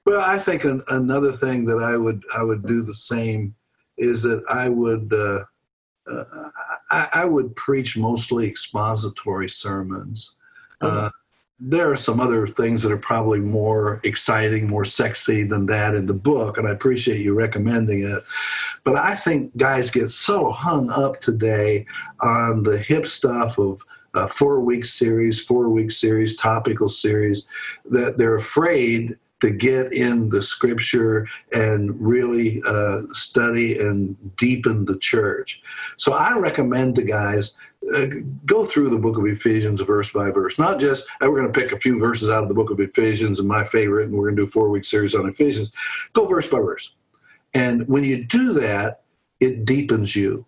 Well, 0.09 0.21
I 0.21 0.39
think 0.39 0.63
an, 0.63 0.81
another 0.87 1.31
thing 1.31 1.65
that 1.65 1.77
I 1.77 1.95
would 1.95 2.23
I 2.35 2.41
would 2.41 2.65
do 2.65 2.81
the 2.81 2.95
same 2.95 3.53
is 3.95 4.23
that 4.23 4.43
I 4.49 4.67
would 4.67 5.13
uh, 5.13 5.43
uh, 6.11 6.49
I, 6.89 7.09
I, 7.13 7.25
would 7.25 7.55
preach 7.55 7.95
mostly 7.95 8.47
expository 8.47 9.47
sermons. 9.49 10.35
Uh, 10.81 11.11
there 11.59 11.91
are 11.91 11.95
some 11.95 12.19
other 12.19 12.47
things 12.47 12.81
that 12.81 12.91
are 12.91 12.97
probably 12.97 13.39
more 13.39 14.01
exciting, 14.03 14.65
more 14.65 14.83
sexy 14.83 15.43
than 15.43 15.67
that 15.67 15.93
in 15.93 16.07
the 16.07 16.15
book, 16.15 16.57
and 16.57 16.67
I 16.67 16.71
appreciate 16.71 17.21
you 17.21 17.35
recommending 17.35 18.01
it. 18.01 18.23
But 18.83 18.95
I 18.95 19.13
think 19.13 19.55
guys 19.57 19.91
get 19.91 20.09
so 20.09 20.51
hung 20.51 20.89
up 20.89 21.21
today 21.21 21.85
on 22.19 22.63
the 22.63 22.79
hip 22.79 23.05
stuff 23.05 23.59
of 23.59 23.85
a 24.15 24.27
four 24.27 24.59
week 24.59 24.85
series, 24.85 25.39
four 25.39 25.69
week 25.69 25.91
series, 25.91 26.35
topical 26.35 26.89
series, 26.89 27.47
that 27.91 28.17
they're 28.17 28.33
afraid 28.33 29.15
to 29.41 29.51
get 29.51 29.93
in 29.93 30.29
the 30.29 30.41
scripture 30.41 31.27
and 31.53 31.99
really 31.99 32.61
uh, 32.65 33.01
study 33.11 33.79
and 33.79 34.15
deepen 34.35 34.85
the 34.85 34.97
church. 34.99 35.61
So 35.97 36.13
I 36.13 36.37
recommend 36.37 36.95
to 36.95 37.03
guys 37.03 37.53
uh, 37.95 38.07
go 38.45 38.65
through 38.65 38.89
the 38.89 38.97
book 38.97 39.17
of 39.17 39.25
Ephesians 39.25 39.81
verse 39.81 40.11
by 40.11 40.29
verse. 40.29 40.59
Not 40.59 40.79
just 40.79 41.07
uh, 41.21 41.29
we're 41.29 41.39
going 41.39 41.53
to 41.53 41.59
pick 41.59 41.71
a 41.71 41.79
few 41.79 41.99
verses 41.99 42.29
out 42.29 42.43
of 42.43 42.49
the 42.49 42.55
book 42.55 42.69
of 42.69 42.79
Ephesians 42.79 43.39
and 43.39 43.47
my 43.47 43.63
favorite, 43.63 44.07
and 44.07 44.17
we're 44.17 44.25
going 44.25 44.35
to 44.35 44.41
do 44.41 44.47
a 44.47 44.51
four 44.51 44.69
week 44.69 44.85
series 44.85 45.15
on 45.15 45.27
Ephesians. 45.29 45.71
Go 46.13 46.27
verse 46.27 46.47
by 46.47 46.59
verse. 46.59 46.93
And 47.53 47.87
when 47.87 48.03
you 48.03 48.25
do 48.25 48.53
that, 48.53 49.01
it 49.39 49.65
deepens 49.65 50.15
you 50.15 50.45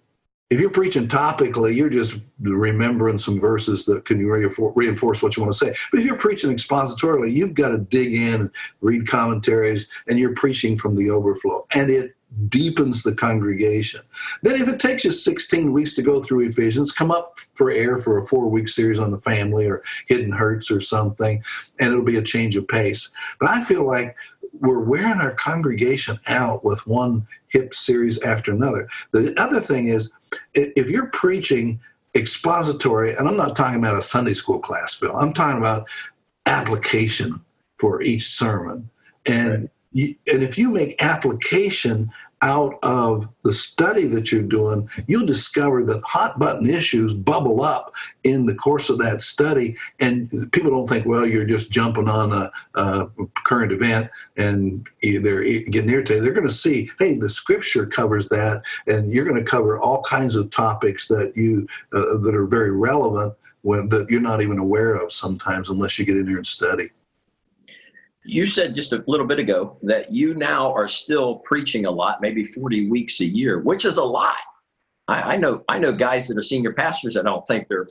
if 0.51 0.59
you're 0.59 0.69
preaching 0.69 1.07
topically, 1.07 1.73
you're 1.73 1.89
just 1.89 2.19
remembering 2.41 3.17
some 3.17 3.39
verses 3.39 3.85
that 3.85 4.03
can 4.03 4.19
reinforce 4.27 5.23
what 5.23 5.37
you 5.37 5.43
want 5.43 5.53
to 5.53 5.57
say. 5.57 5.73
But 5.89 6.01
if 6.01 6.05
you're 6.05 6.17
preaching 6.17 6.51
expositorily, 6.51 7.31
you've 7.31 7.53
got 7.53 7.69
to 7.69 7.77
dig 7.77 8.13
in, 8.13 8.41
and 8.41 8.51
read 8.81 9.07
commentaries, 9.07 9.89
and 10.07 10.19
you're 10.19 10.35
preaching 10.35 10.77
from 10.77 10.97
the 10.97 11.09
overflow. 11.09 11.65
And 11.73 11.89
it 11.89 12.15
deepens 12.49 13.03
the 13.03 13.15
congregation. 13.15 14.01
Then, 14.43 14.61
if 14.61 14.67
it 14.67 14.77
takes 14.79 15.05
you 15.05 15.11
16 15.11 15.71
weeks 15.71 15.93
to 15.93 16.01
go 16.01 16.21
through 16.21 16.49
Ephesians, 16.49 16.91
come 16.91 17.11
up 17.11 17.39
for 17.55 17.71
air 17.71 17.97
for 17.97 18.21
a 18.21 18.27
four 18.27 18.49
week 18.49 18.67
series 18.67 18.99
on 18.99 19.11
the 19.11 19.19
family 19.19 19.67
or 19.67 19.81
hidden 20.07 20.33
hurts 20.33 20.69
or 20.69 20.81
something, 20.81 21.41
and 21.79 21.93
it'll 21.93 22.03
be 22.03 22.17
a 22.17 22.21
change 22.21 22.57
of 22.57 22.67
pace. 22.67 23.09
But 23.39 23.49
I 23.49 23.63
feel 23.63 23.87
like 23.87 24.17
we're 24.59 24.83
wearing 24.83 25.19
our 25.21 25.33
congregation 25.33 26.19
out 26.27 26.65
with 26.65 26.85
one 26.85 27.25
hip 27.51 27.73
series 27.75 28.19
after 28.21 28.51
another. 28.51 28.89
The 29.11 29.39
other 29.39 29.59
thing 29.59 29.89
is, 29.89 30.11
if 30.53 30.89
you're 30.89 31.07
preaching 31.07 31.79
expository, 32.15 33.15
and 33.15 33.27
I'm 33.27 33.37
not 33.37 33.55
talking 33.55 33.79
about 33.79 33.97
a 33.97 34.01
Sunday 34.01 34.33
school 34.33 34.59
class, 34.59 34.93
Phil, 34.95 35.15
I'm 35.15 35.33
talking 35.33 35.57
about 35.57 35.87
application 36.45 37.41
for 37.77 38.01
each 38.01 38.23
sermon. 38.23 38.89
And, 39.25 39.51
right. 39.51 39.69
you, 39.91 40.15
and 40.27 40.43
if 40.43 40.57
you 40.57 40.71
make 40.71 41.01
application 41.01 42.11
out 42.41 42.79
of 42.81 43.27
the 43.43 43.53
study 43.53 44.05
that 44.07 44.31
you're 44.31 44.41
doing, 44.41 44.89
you'll 45.07 45.25
discover 45.25 45.83
that 45.83 46.03
hot 46.03 46.39
button 46.39 46.67
issues 46.67 47.13
bubble 47.13 47.61
up 47.61 47.93
in 48.23 48.45
the 48.45 48.55
course 48.55 48.89
of 48.89 48.97
that 48.97 49.21
study. 49.21 49.75
And 49.99 50.51
people 50.51 50.71
don't 50.71 50.87
think, 50.87 51.05
well, 51.05 51.25
you're 51.25 51.45
just 51.45 51.71
jumping 51.71 52.09
on 52.09 52.33
a, 52.33 52.51
a 52.75 53.07
current 53.43 53.71
event 53.71 54.09
and 54.37 54.87
they're 55.01 55.43
getting 55.43 55.89
irritated. 55.89 56.23
They're 56.23 56.33
going 56.33 56.47
to 56.47 56.53
see, 56.53 56.89
hey, 56.99 57.15
the 57.15 57.29
scripture 57.29 57.85
covers 57.85 58.27
that, 58.29 58.63
and 58.87 59.11
you're 59.11 59.25
going 59.25 59.43
to 59.43 59.49
cover 59.49 59.79
all 59.79 60.01
kinds 60.03 60.35
of 60.35 60.49
topics 60.49 61.07
that 61.07 61.33
you 61.35 61.67
uh, 61.93 62.17
that 62.19 62.35
are 62.35 62.45
very 62.45 62.71
relevant 62.71 63.33
when 63.61 63.89
that 63.89 64.09
you're 64.09 64.21
not 64.21 64.41
even 64.41 64.57
aware 64.57 64.95
of 64.95 65.11
sometimes 65.11 65.69
unless 65.69 65.99
you 65.99 66.05
get 66.05 66.17
in 66.17 66.25
there 66.25 66.37
and 66.37 66.47
study. 66.47 66.89
You 68.23 68.45
said 68.45 68.75
just 68.75 68.93
a 68.93 69.03
little 69.07 69.25
bit 69.25 69.39
ago 69.39 69.77
that 69.83 70.11
you 70.11 70.35
now 70.35 70.71
are 70.73 70.87
still 70.87 71.37
preaching 71.37 71.85
a 71.85 71.91
lot, 71.91 72.21
maybe 72.21 72.43
40 72.43 72.89
weeks 72.89 73.19
a 73.21 73.25
year, 73.25 73.59
which 73.59 73.85
is 73.85 73.97
a 73.97 74.03
lot. 74.03 74.37
I, 75.07 75.33
I 75.33 75.37
know 75.37 75.63
I 75.67 75.79
know 75.79 75.91
guys 75.91 76.27
that 76.27 76.37
are 76.37 76.43
senior 76.43 76.73
pastors 76.73 77.15
that 77.15 77.25
don't 77.25 77.45
think 77.47 77.67
they're 77.67 77.87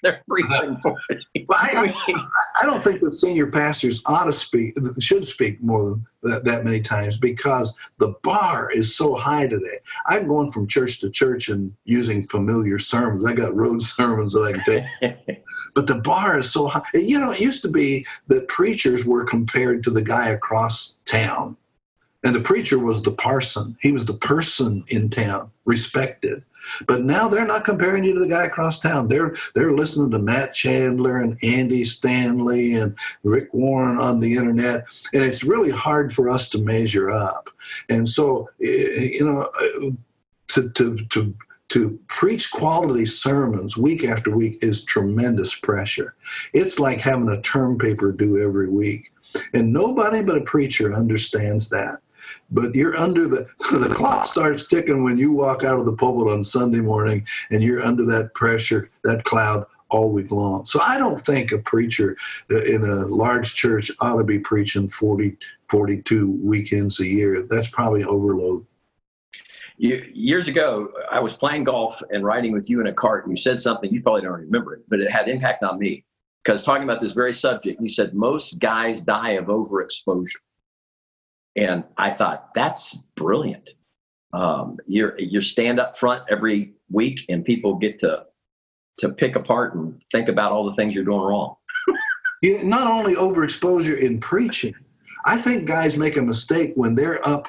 they're 0.02 0.22
preaching 0.28 0.76
for. 0.80 0.96
I, 1.50 1.94
I, 2.60 2.66
don't 2.66 2.82
think 2.82 3.00
that 3.00 3.12
senior 3.12 3.46
pastors 3.46 4.02
ought 4.06 4.24
to 4.24 4.32
speak, 4.32 4.74
should 5.00 5.26
speak 5.26 5.62
more 5.62 5.90
than 5.90 6.06
that, 6.22 6.44
that, 6.44 6.64
many 6.64 6.80
times 6.80 7.18
because 7.18 7.74
the 7.98 8.14
bar 8.22 8.70
is 8.70 8.96
so 8.96 9.14
high 9.14 9.46
today. 9.46 9.78
I'm 10.06 10.26
going 10.26 10.52
from 10.52 10.66
church 10.66 11.00
to 11.00 11.10
church 11.10 11.48
and 11.48 11.74
using 11.84 12.28
familiar 12.28 12.78
sermons. 12.78 13.24
I 13.26 13.32
got 13.32 13.54
road 13.54 13.82
sermons 13.82 14.32
that 14.32 14.42
I 14.42 14.52
can 14.52 14.64
take. 14.64 15.44
but 15.74 15.86
the 15.86 15.96
bar 15.96 16.38
is 16.38 16.50
so 16.50 16.68
high. 16.68 16.82
You 16.94 17.20
know, 17.20 17.32
it 17.32 17.40
used 17.40 17.62
to 17.62 17.68
be 17.68 18.06
that 18.28 18.48
preachers 18.48 19.04
were 19.04 19.24
compared 19.24 19.84
to 19.84 19.90
the 19.90 20.02
guy 20.02 20.28
across 20.28 20.96
town. 21.04 21.56
And 22.22 22.34
the 22.34 22.40
preacher 22.40 22.78
was 22.78 23.02
the 23.02 23.12
parson. 23.12 23.76
He 23.80 23.92
was 23.92 24.04
the 24.04 24.14
person 24.14 24.84
in 24.88 25.08
town, 25.08 25.50
respected. 25.64 26.44
But 26.86 27.04
now 27.04 27.28
they're 27.28 27.46
not 27.46 27.64
comparing 27.64 28.04
you 28.04 28.14
to 28.14 28.20
the 28.20 28.28
guy 28.28 28.44
across 28.44 28.78
town. 28.78 29.08
They're 29.08 29.34
they're 29.54 29.72
listening 29.72 30.10
to 30.12 30.18
Matt 30.18 30.54
Chandler 30.54 31.18
and 31.18 31.38
Andy 31.42 31.84
Stanley 31.84 32.74
and 32.74 32.96
Rick 33.22 33.52
Warren 33.52 33.98
on 33.98 34.20
the 34.20 34.36
internet, 34.36 34.86
and 35.12 35.22
it's 35.22 35.44
really 35.44 35.70
hard 35.70 36.12
for 36.12 36.28
us 36.28 36.48
to 36.50 36.58
measure 36.58 37.10
up. 37.10 37.50
And 37.88 38.08
so, 38.08 38.48
eh, 38.62 39.10
you 39.12 39.24
know, 39.24 39.42
uh, 39.42 39.90
to 40.48 40.70
to 40.70 40.96
to 41.06 41.34
to 41.70 41.98
preach 42.08 42.50
quality 42.50 43.06
sermons 43.06 43.76
week 43.76 44.04
after 44.04 44.36
week 44.36 44.58
is 44.60 44.84
tremendous 44.84 45.54
pressure. 45.54 46.14
It's 46.52 46.80
like 46.80 47.00
having 47.00 47.28
a 47.28 47.40
term 47.40 47.78
paper 47.78 48.12
due 48.12 48.42
every 48.42 48.68
week. 48.68 49.12
And 49.52 49.72
nobody 49.72 50.22
but 50.22 50.38
a 50.38 50.40
preacher 50.40 50.92
understands 50.92 51.68
that 51.68 52.00
but 52.50 52.74
you're 52.74 52.96
under 52.96 53.28
the 53.28 53.48
the 53.70 53.92
clock 53.94 54.26
starts 54.26 54.66
ticking 54.66 55.04
when 55.04 55.16
you 55.16 55.32
walk 55.32 55.64
out 55.64 55.78
of 55.78 55.86
the 55.86 55.92
pulpit 55.92 56.32
on 56.32 56.44
Sunday 56.44 56.80
morning 56.80 57.26
and 57.50 57.62
you're 57.62 57.84
under 57.84 58.04
that 58.06 58.34
pressure, 58.34 58.90
that 59.04 59.24
cloud 59.24 59.66
all 59.90 60.10
week 60.10 60.30
long. 60.30 60.64
So 60.66 60.80
I 60.80 60.98
don't 60.98 61.24
think 61.24 61.52
a 61.52 61.58
preacher 61.58 62.16
uh, 62.50 62.62
in 62.62 62.84
a 62.84 63.06
large 63.06 63.54
church 63.54 63.90
ought 64.00 64.16
to 64.16 64.24
be 64.24 64.38
preaching 64.38 64.88
40, 64.88 65.36
42 65.68 66.38
weekends 66.42 67.00
a 67.00 67.06
year. 67.06 67.42
That's 67.42 67.68
probably 67.68 68.04
overload. 68.04 68.64
Years 69.78 70.46
ago, 70.46 70.92
I 71.10 71.20
was 71.20 71.34
playing 71.34 71.64
golf 71.64 72.02
and 72.10 72.22
riding 72.22 72.52
with 72.52 72.68
you 72.68 72.82
in 72.82 72.88
a 72.88 72.92
cart, 72.92 73.24
and 73.24 73.32
you 73.32 73.40
said 73.40 73.58
something 73.58 73.90
you 73.90 74.02
probably 74.02 74.20
don't 74.20 74.32
remember 74.32 74.74
it, 74.74 74.82
but 74.88 75.00
it 75.00 75.10
had 75.10 75.26
impact 75.26 75.62
on 75.62 75.78
me. 75.78 76.04
Because 76.44 76.62
talking 76.62 76.84
about 76.84 77.00
this 77.00 77.12
very 77.12 77.32
subject, 77.32 77.80
you 77.80 77.88
said 77.88 78.12
most 78.12 78.60
guys 78.60 79.02
die 79.02 79.30
of 79.32 79.46
overexposure. 79.46 80.36
And 81.60 81.84
I 81.98 82.10
thought, 82.10 82.54
that's 82.54 82.94
brilliant. 83.16 83.70
Um, 84.32 84.78
you're, 84.86 85.18
you 85.18 85.42
stand 85.42 85.78
up 85.78 85.96
front 85.96 86.22
every 86.30 86.72
week 86.90 87.26
and 87.28 87.44
people 87.44 87.76
get 87.76 87.98
to, 87.98 88.24
to 88.98 89.10
pick 89.10 89.36
apart 89.36 89.74
and 89.74 90.02
think 90.04 90.28
about 90.28 90.52
all 90.52 90.64
the 90.64 90.72
things 90.72 90.94
you're 90.94 91.04
doing 91.04 91.20
wrong. 91.20 91.56
not 92.42 92.86
only 92.86 93.14
overexposure 93.14 93.98
in 93.98 94.20
preaching, 94.20 94.74
I 95.26 95.36
think 95.36 95.66
guys 95.68 95.98
make 95.98 96.16
a 96.16 96.22
mistake 96.22 96.72
when 96.76 96.94
they're 96.94 97.26
up 97.28 97.48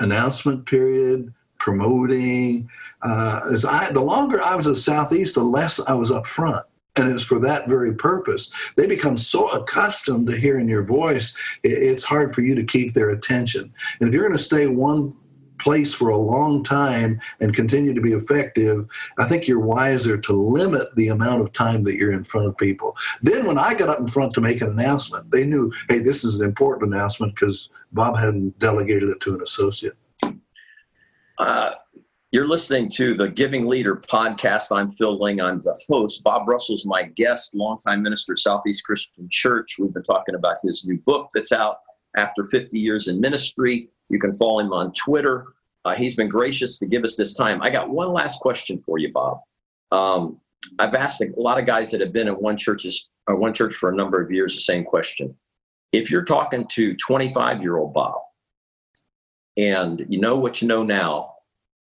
announcement 0.00 0.66
period, 0.66 1.32
promoting. 1.58 2.68
Uh, 3.00 3.40
as 3.50 3.64
I, 3.64 3.90
the 3.90 4.02
longer 4.02 4.42
I 4.42 4.54
was 4.54 4.66
at 4.66 4.76
Southeast, 4.76 5.36
the 5.36 5.42
less 5.42 5.80
I 5.80 5.94
was 5.94 6.12
up 6.12 6.26
front 6.26 6.66
and 6.96 7.12
it's 7.12 7.24
for 7.24 7.38
that 7.40 7.68
very 7.68 7.94
purpose. 7.94 8.50
They 8.76 8.86
become 8.86 9.16
so 9.16 9.48
accustomed 9.50 10.28
to 10.28 10.36
hearing 10.36 10.68
your 10.68 10.84
voice, 10.84 11.36
it's 11.62 12.04
hard 12.04 12.34
for 12.34 12.42
you 12.42 12.54
to 12.54 12.64
keep 12.64 12.94
their 12.94 13.10
attention. 13.10 13.72
And 14.00 14.08
if 14.08 14.14
you're 14.14 14.24
going 14.24 14.36
to 14.36 14.42
stay 14.42 14.66
one 14.66 15.14
place 15.58 15.94
for 15.94 16.10
a 16.10 16.16
long 16.16 16.62
time 16.62 17.20
and 17.40 17.54
continue 17.54 17.94
to 17.94 18.00
be 18.00 18.12
effective, 18.12 18.86
I 19.18 19.26
think 19.26 19.48
you're 19.48 19.60
wiser 19.60 20.18
to 20.18 20.32
limit 20.32 20.94
the 20.96 21.08
amount 21.08 21.42
of 21.42 21.52
time 21.52 21.82
that 21.84 21.96
you're 21.96 22.12
in 22.12 22.24
front 22.24 22.46
of 22.46 22.56
people. 22.56 22.96
Then, 23.22 23.46
when 23.46 23.58
I 23.58 23.74
got 23.74 23.88
up 23.88 23.98
in 23.98 24.06
front 24.06 24.34
to 24.34 24.40
make 24.40 24.60
an 24.60 24.70
announcement, 24.70 25.30
they 25.30 25.44
knew, 25.44 25.72
hey, 25.88 25.98
this 25.98 26.24
is 26.24 26.38
an 26.38 26.46
important 26.46 26.92
announcement 26.92 27.34
because 27.34 27.70
Bob 27.92 28.18
hadn't 28.18 28.58
delegated 28.58 29.08
it 29.08 29.20
to 29.20 29.34
an 29.34 29.42
associate. 29.42 29.96
Uh, 31.38 31.72
you're 32.36 32.46
listening 32.46 32.90
to 32.90 33.14
the 33.14 33.30
Giving 33.30 33.64
Leader 33.64 33.96
podcast. 33.96 34.64
I'm 34.70 34.90
Phil 34.90 35.18
Lang. 35.18 35.40
I'm 35.40 35.58
the 35.62 35.74
host. 35.88 36.22
Bob 36.22 36.46
Russell's 36.46 36.84
my 36.84 37.04
guest, 37.04 37.54
longtime 37.54 38.02
minister, 38.02 38.36
Southeast 38.36 38.84
Christian 38.84 39.26
Church. 39.30 39.76
We've 39.78 39.94
been 39.94 40.02
talking 40.02 40.34
about 40.34 40.56
his 40.62 40.84
new 40.86 40.98
book 41.06 41.30
that's 41.32 41.50
out 41.50 41.78
after 42.14 42.44
50 42.44 42.78
years 42.78 43.08
in 43.08 43.22
ministry. 43.22 43.88
You 44.10 44.18
can 44.18 44.34
follow 44.34 44.60
him 44.60 44.74
on 44.74 44.92
Twitter. 44.92 45.46
Uh, 45.86 45.94
he's 45.94 46.14
been 46.14 46.28
gracious 46.28 46.78
to 46.80 46.84
give 46.84 47.04
us 47.04 47.16
this 47.16 47.32
time. 47.32 47.62
I 47.62 47.70
got 47.70 47.88
one 47.88 48.12
last 48.12 48.38
question 48.40 48.82
for 48.82 48.98
you, 48.98 49.10
Bob. 49.14 49.40
Um, 49.90 50.38
I've 50.78 50.94
asked 50.94 51.22
a 51.22 51.32
lot 51.38 51.58
of 51.58 51.64
guys 51.64 51.90
that 51.92 52.02
have 52.02 52.12
been 52.12 52.28
in 52.28 52.34
one 52.34 52.58
churches 52.58 53.08
or 53.26 53.36
one 53.36 53.54
church 53.54 53.74
for 53.74 53.88
a 53.88 53.96
number 53.96 54.20
of 54.20 54.30
years 54.30 54.52
the 54.52 54.60
same 54.60 54.84
question. 54.84 55.34
If 55.92 56.10
you're 56.10 56.22
talking 56.22 56.66
to 56.72 56.94
25 56.96 57.62
year 57.62 57.78
old 57.78 57.94
Bob, 57.94 58.20
and 59.56 60.04
you 60.10 60.20
know 60.20 60.36
what 60.36 60.60
you 60.60 60.68
know 60.68 60.82
now, 60.82 61.35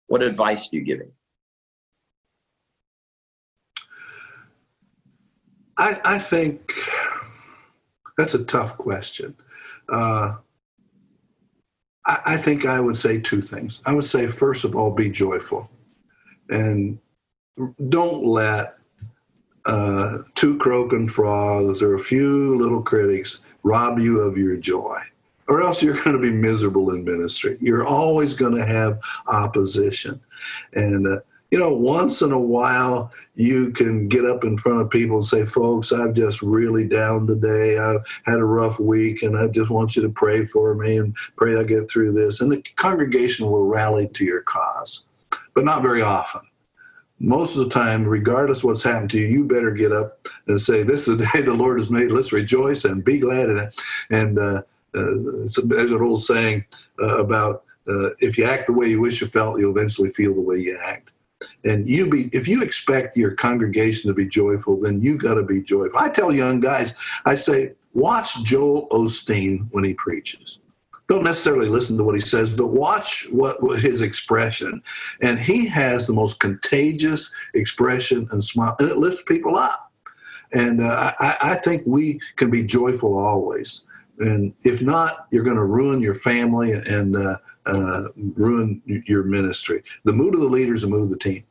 what 0.06 0.22
advice 0.22 0.68
do 0.68 0.76
you 0.76 0.84
give 0.84 1.00
him? 1.00 1.12
I, 5.78 6.00
I 6.04 6.18
think 6.18 6.72
that's 8.16 8.34
a 8.34 8.44
tough 8.44 8.78
question. 8.78 9.36
Uh, 9.88 10.36
I, 12.06 12.20
I 12.24 12.36
think 12.38 12.64
I 12.64 12.80
would 12.80 12.96
say 12.96 13.20
two 13.20 13.42
things. 13.42 13.82
I 13.84 13.92
would 13.92 14.04
say, 14.04 14.26
first 14.26 14.64
of 14.64 14.74
all, 14.74 14.90
be 14.90 15.10
joyful 15.10 15.70
and 16.48 16.98
don't 17.88 18.24
let 18.24 18.78
uh, 19.66 20.18
two 20.34 20.56
croaking 20.58 21.08
frogs 21.08 21.82
or 21.82 21.94
a 21.94 21.98
few 21.98 22.56
little 22.56 22.82
critics 22.82 23.40
rob 23.62 23.98
you 23.98 24.20
of 24.20 24.38
your 24.38 24.56
joy 24.56 25.02
or 25.48 25.62
else 25.62 25.82
you're 25.82 26.00
going 26.02 26.16
to 26.16 26.22
be 26.22 26.30
miserable 26.30 26.92
in 26.92 27.04
ministry. 27.04 27.56
You're 27.60 27.86
always 27.86 28.34
going 28.34 28.54
to 28.54 28.66
have 28.66 29.00
opposition. 29.26 30.20
And, 30.72 31.06
uh, 31.06 31.20
you 31.50 31.58
know, 31.58 31.74
once 31.74 32.22
in 32.22 32.32
a 32.32 32.40
while, 32.40 33.12
you 33.36 33.70
can 33.70 34.08
get 34.08 34.24
up 34.24 34.44
in 34.44 34.56
front 34.56 34.80
of 34.80 34.90
people 34.90 35.16
and 35.16 35.24
say, 35.24 35.44
folks, 35.44 35.92
I'm 35.92 36.14
just 36.14 36.42
really 36.42 36.88
down 36.88 37.26
today. 37.26 37.78
I've 37.78 38.04
had 38.24 38.38
a 38.38 38.44
rough 38.44 38.80
week 38.80 39.22
and 39.22 39.38
I 39.38 39.46
just 39.48 39.70
want 39.70 39.94
you 39.94 40.02
to 40.02 40.08
pray 40.08 40.44
for 40.44 40.74
me 40.74 40.96
and 40.98 41.14
pray 41.36 41.56
I 41.56 41.62
get 41.62 41.90
through 41.90 42.12
this. 42.12 42.40
And 42.40 42.50
the 42.50 42.62
congregation 42.76 43.46
will 43.46 43.66
rally 43.66 44.08
to 44.08 44.24
your 44.24 44.42
cause, 44.42 45.04
but 45.54 45.64
not 45.64 45.82
very 45.82 46.02
often. 46.02 46.40
Most 47.18 47.56
of 47.56 47.64
the 47.64 47.70
time, 47.70 48.04
regardless 48.04 48.64
what's 48.64 48.82
happened 48.82 49.10
to 49.10 49.18
you, 49.18 49.26
you 49.26 49.44
better 49.44 49.70
get 49.70 49.92
up 49.92 50.28
and 50.48 50.60
say, 50.60 50.82
This 50.82 51.08
is 51.08 51.16
the 51.16 51.26
day 51.32 51.40
the 51.40 51.54
Lord 51.54 51.78
has 51.78 51.90
made. 51.90 52.10
Let's 52.10 52.32
rejoice 52.32 52.84
and 52.84 53.02
be 53.02 53.18
glad 53.18 53.48
in 53.48 53.58
it. 53.58 53.82
And, 54.10 54.38
uh, 54.38 54.42
uh, 54.42 54.62
there's 54.96 55.92
an 55.92 56.02
old 56.02 56.22
saying 56.22 56.64
uh, 57.02 57.18
about 57.18 57.64
uh, 57.88 58.10
if 58.18 58.36
you 58.36 58.44
act 58.44 58.66
the 58.66 58.72
way 58.72 58.88
you 58.88 59.00
wish 59.00 59.20
you 59.20 59.26
felt, 59.26 59.58
you'll 59.58 59.76
eventually 59.76 60.10
feel 60.10 60.34
the 60.34 60.40
way 60.40 60.58
you 60.58 60.78
act. 60.82 61.10
And 61.64 61.88
you 61.88 62.08
be 62.08 62.30
if 62.32 62.48
you 62.48 62.62
expect 62.62 63.16
your 63.16 63.32
congregation 63.32 64.08
to 64.08 64.14
be 64.14 64.26
joyful, 64.26 64.80
then 64.80 65.00
you 65.00 65.18
got 65.18 65.34
to 65.34 65.42
be 65.42 65.62
joyful. 65.62 65.98
I 65.98 66.08
tell 66.08 66.32
young 66.32 66.60
guys, 66.60 66.94
I 67.26 67.34
say, 67.34 67.72
watch 67.92 68.42
Joel 68.42 68.88
Osteen 68.88 69.68
when 69.70 69.84
he 69.84 69.94
preaches. 69.94 70.58
Don't 71.08 71.24
necessarily 71.24 71.68
listen 71.68 71.96
to 71.98 72.04
what 72.04 72.16
he 72.16 72.20
says, 72.20 72.50
but 72.50 72.68
watch 72.68 73.28
what, 73.30 73.62
what 73.62 73.78
his 73.78 74.00
expression. 74.00 74.82
And 75.20 75.38
he 75.38 75.66
has 75.68 76.06
the 76.06 76.12
most 76.12 76.40
contagious 76.40 77.32
expression 77.54 78.26
and 78.32 78.42
smile, 78.42 78.74
and 78.80 78.88
it 78.88 78.96
lifts 78.96 79.22
people 79.22 79.56
up. 79.56 79.92
And 80.52 80.82
uh, 80.82 81.12
I, 81.20 81.36
I 81.40 81.54
think 81.56 81.82
we 81.86 82.20
can 82.36 82.50
be 82.50 82.64
joyful 82.64 83.16
always 83.16 83.82
and 84.18 84.54
if 84.62 84.80
not, 84.80 85.26
you're 85.30 85.44
going 85.44 85.56
to 85.56 85.64
ruin 85.64 86.00
your 86.00 86.14
family 86.14 86.72
and 86.72 87.16
uh, 87.16 87.36
uh, 87.66 88.02
ruin 88.34 88.82
your 89.06 89.24
ministry. 89.24 89.82
The 90.04 90.12
mood 90.12 90.34
of 90.34 90.40
the 90.40 90.48
leader 90.48 90.74
is 90.74 90.82
the 90.82 90.88
mood 90.88 91.04
of 91.04 91.10
the 91.10 91.18
team. 91.18 91.44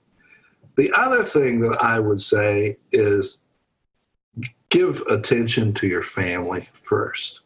The 0.78 0.91
other 0.95 1.24
thing 1.24 1.59
that 1.61 1.82
I 1.82 1.99
would 1.99 2.20
say 2.20 2.78
is 2.91 3.41
give 4.70 5.01
attention 5.01 5.74
to 5.76 5.88
your 5.88 6.03
family 6.03 6.68
first. 6.74 7.41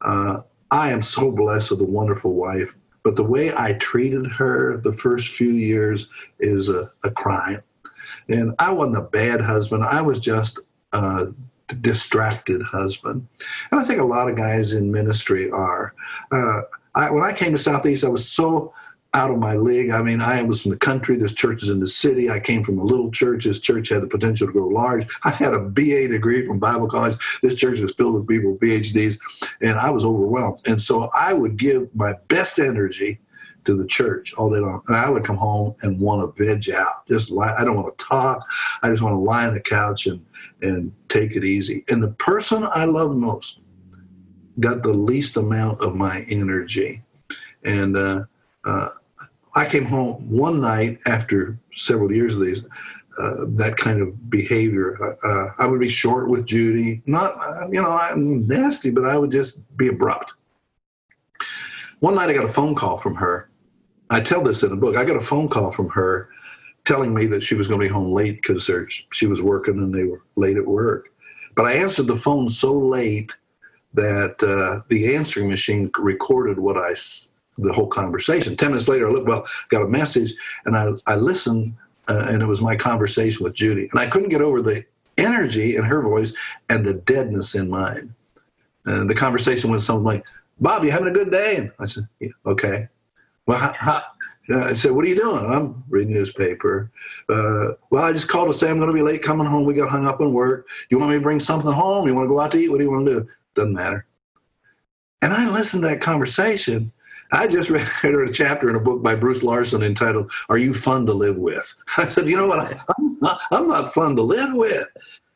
Uh, 0.00 0.40
I 0.70 0.90
am 0.90 1.02
so 1.02 1.30
blessed 1.30 1.70
with 1.70 1.80
a 1.80 1.84
wonderful 1.84 2.34
wife, 2.34 2.76
But 3.02 3.16
the 3.16 3.24
way 3.24 3.52
I 3.56 3.74
treated 3.74 4.26
her 4.26 4.78
the 4.78 4.92
first 4.92 5.28
few 5.28 5.50
years 5.50 6.08
is 6.40 6.68
a, 6.68 6.90
a 7.04 7.10
crime. 7.10 7.62
And 8.28 8.54
I 8.58 8.72
wasn't 8.72 8.96
a 8.96 9.02
bad 9.02 9.40
husband. 9.40 9.84
I 9.84 10.02
was 10.02 10.18
just 10.18 10.58
a 10.92 11.28
distracted 11.74 12.62
husband. 12.62 13.26
And 13.70 13.80
I 13.80 13.84
think 13.84 14.00
a 14.00 14.04
lot 14.04 14.30
of 14.30 14.36
guys 14.36 14.72
in 14.72 14.92
ministry 14.92 15.50
are. 15.50 15.94
Uh, 16.30 16.62
I, 16.94 17.10
when 17.10 17.24
I 17.24 17.32
came 17.32 17.52
to 17.52 17.58
Southeast, 17.58 18.04
I 18.04 18.08
was 18.08 18.28
so 18.28 18.72
out 19.14 19.30
of 19.30 19.38
my 19.38 19.56
league. 19.56 19.90
I 19.90 20.02
mean, 20.02 20.20
I 20.20 20.42
was 20.42 20.60
from 20.60 20.72
the 20.72 20.76
country. 20.76 21.16
This 21.16 21.34
church 21.34 21.62
is 21.62 21.70
in 21.70 21.80
the 21.80 21.86
city. 21.86 22.28
I 22.28 22.38
came 22.38 22.62
from 22.62 22.78
a 22.78 22.84
little 22.84 23.10
church. 23.10 23.44
This 23.44 23.60
church 23.60 23.88
had 23.88 24.02
the 24.02 24.06
potential 24.06 24.46
to 24.46 24.52
grow 24.52 24.68
large. 24.68 25.06
I 25.24 25.30
had 25.30 25.54
a 25.54 25.60
BA 25.60 26.08
degree 26.08 26.46
from 26.46 26.58
Bible 26.58 26.88
college. 26.88 27.16
This 27.42 27.54
church 27.54 27.80
was 27.80 27.94
filled 27.94 28.14
with 28.14 28.28
people 28.28 28.52
with 28.52 28.60
PhDs, 28.60 29.18
and 29.62 29.78
I 29.78 29.90
was 29.90 30.04
overwhelmed. 30.04 30.60
And 30.66 30.80
so 30.80 31.10
I 31.14 31.32
would 31.32 31.56
give 31.56 31.94
my 31.94 32.14
best 32.28 32.58
energy 32.58 33.20
to 33.64 33.74
the 33.74 33.86
church 33.86 34.34
all 34.34 34.50
day 34.50 34.58
long. 34.58 34.82
And 34.86 34.96
I 34.96 35.10
would 35.10 35.24
come 35.24 35.36
home 35.36 35.74
and 35.82 35.98
want 35.98 36.36
to 36.36 36.44
veg 36.44 36.70
out. 36.70 37.06
Just 37.08 37.30
lie. 37.30 37.54
I 37.56 37.64
don't 37.64 37.76
want 37.76 37.96
to 37.96 38.04
talk. 38.04 38.46
I 38.82 38.90
just 38.90 39.02
want 39.02 39.14
to 39.14 39.18
lie 39.18 39.46
on 39.46 39.54
the 39.54 39.60
couch 39.60 40.06
and 40.06 40.24
and 40.62 40.92
take 41.08 41.36
it 41.36 41.44
easy. 41.44 41.84
And 41.88 42.02
the 42.02 42.12
person 42.12 42.64
I 42.64 42.84
love 42.84 43.14
most 43.14 43.60
got 44.60 44.82
the 44.82 44.92
least 44.92 45.36
amount 45.36 45.80
of 45.80 45.94
my 45.94 46.22
energy. 46.28 47.02
And 47.62 47.96
uh, 47.96 48.24
uh, 48.64 48.88
I 49.54 49.66
came 49.66 49.84
home 49.84 50.30
one 50.30 50.60
night 50.60 50.98
after 51.06 51.58
several 51.74 52.12
years 52.12 52.34
of 52.34 52.40
these. 52.40 52.62
Uh, 53.18 53.46
that 53.48 53.78
kind 53.78 54.02
of 54.02 54.28
behavior. 54.28 54.98
Uh, 55.02 55.26
uh, 55.26 55.52
I 55.58 55.66
would 55.66 55.80
be 55.80 55.88
short 55.88 56.28
with 56.28 56.44
Judy. 56.44 57.00
Not, 57.06 57.72
you 57.72 57.80
know, 57.80 57.90
I'm 57.90 58.46
nasty, 58.46 58.90
but 58.90 59.06
I 59.06 59.16
would 59.16 59.32
just 59.32 59.58
be 59.78 59.88
abrupt. 59.88 60.34
One 62.00 62.16
night 62.16 62.28
I 62.28 62.34
got 62.34 62.44
a 62.44 62.48
phone 62.48 62.74
call 62.74 62.98
from 62.98 63.14
her. 63.14 63.48
I 64.10 64.20
tell 64.20 64.42
this 64.42 64.62
in 64.62 64.68
the 64.68 64.76
book. 64.76 64.96
I 64.96 65.04
got 65.06 65.16
a 65.16 65.22
phone 65.22 65.48
call 65.48 65.70
from 65.70 65.88
her 65.90 66.28
telling 66.86 67.12
me 67.12 67.26
that 67.26 67.42
she 67.42 67.54
was 67.54 67.68
going 67.68 67.80
to 67.80 67.86
be 67.86 67.92
home 67.92 68.12
late 68.12 68.36
because 68.36 68.70
she 69.12 69.26
was 69.26 69.42
working 69.42 69.78
and 69.78 69.94
they 69.94 70.04
were 70.04 70.22
late 70.36 70.56
at 70.56 70.66
work. 70.66 71.10
But 71.54 71.66
I 71.66 71.74
answered 71.74 72.06
the 72.06 72.16
phone 72.16 72.48
so 72.48 72.72
late 72.72 73.34
that 73.94 74.42
uh, 74.42 74.82
the 74.88 75.14
answering 75.14 75.48
machine 75.48 75.90
recorded 75.98 76.58
what 76.58 76.76
I 76.76 76.94
the 77.58 77.72
whole 77.72 77.88
conversation. 77.88 78.56
Ten 78.56 78.70
minutes 78.70 78.88
later, 78.88 79.08
I 79.08 79.10
looked, 79.10 79.26
well, 79.26 79.46
got 79.70 79.82
a 79.82 79.88
message, 79.88 80.34
and 80.66 80.76
I, 80.76 80.92
I 81.06 81.16
listened, 81.16 81.74
uh, 82.08 82.26
and 82.28 82.42
it 82.42 82.46
was 82.46 82.60
my 82.60 82.76
conversation 82.76 83.42
with 83.42 83.54
Judy. 83.54 83.88
And 83.90 83.98
I 83.98 84.06
couldn't 84.06 84.28
get 84.28 84.42
over 84.42 84.60
the 84.60 84.84
energy 85.16 85.76
in 85.76 85.84
her 85.84 86.02
voice 86.02 86.34
and 86.68 86.84
the 86.84 86.94
deadness 86.94 87.54
in 87.54 87.70
mine. 87.70 88.14
And 88.84 89.08
the 89.08 89.14
conversation 89.14 89.70
was 89.70 89.86
something 89.86 90.04
like, 90.04 90.26
Bob, 90.60 90.84
you 90.84 90.90
having 90.90 91.08
a 91.08 91.12
good 91.12 91.30
day? 91.30 91.56
And 91.56 91.72
I 91.80 91.86
said, 91.86 92.06
yeah, 92.20 92.28
okay. 92.44 92.88
Well, 93.46 93.58
how, 93.58 93.72
how, 93.72 94.02
I 94.54 94.74
said, 94.74 94.92
what 94.92 95.04
are 95.04 95.08
you 95.08 95.16
doing? 95.16 95.44
I'm 95.44 95.82
reading 95.88 96.14
newspaper. 96.14 96.90
Uh, 97.28 97.72
well, 97.90 98.04
I 98.04 98.12
just 98.12 98.28
called 98.28 98.48
to 98.48 98.54
say 98.54 98.70
I'm 98.70 98.78
going 98.78 98.88
to 98.88 98.94
be 98.94 99.02
late 99.02 99.22
coming 99.22 99.46
home. 99.46 99.64
We 99.64 99.74
got 99.74 99.90
hung 99.90 100.06
up 100.06 100.20
on 100.20 100.32
work. 100.32 100.66
You 100.90 100.98
want 100.98 101.10
me 101.10 101.18
to 101.18 101.22
bring 101.22 101.40
something 101.40 101.72
home? 101.72 102.06
You 102.06 102.14
want 102.14 102.26
to 102.26 102.28
go 102.28 102.40
out 102.40 102.52
to 102.52 102.58
eat? 102.58 102.70
What 102.70 102.78
do 102.78 102.84
you 102.84 102.90
want 102.90 103.06
to 103.06 103.20
do? 103.20 103.28
Doesn't 103.54 103.72
matter. 103.72 104.06
And 105.22 105.32
I 105.32 105.50
listened 105.50 105.82
to 105.82 105.88
that 105.88 106.00
conversation 106.00 106.92
I 107.32 107.46
just 107.46 107.70
read, 107.70 107.86
a 108.04 108.32
chapter 108.32 108.70
in 108.70 108.76
a 108.76 108.80
book 108.80 109.02
by 109.02 109.14
Bruce 109.14 109.42
Larson 109.42 109.82
entitled 109.82 110.30
"Are 110.48 110.58
You 110.58 110.72
Fun 110.72 111.06
to 111.06 111.12
Live 111.12 111.36
With?" 111.36 111.74
I 111.96 112.06
said, 112.06 112.28
"You 112.28 112.36
know 112.36 112.46
what? 112.46 112.72
I'm 112.98 113.16
not, 113.20 113.40
I'm 113.50 113.68
not 113.68 113.92
fun 113.92 114.16
to 114.16 114.22
live 114.22 114.50
with. 114.52 114.86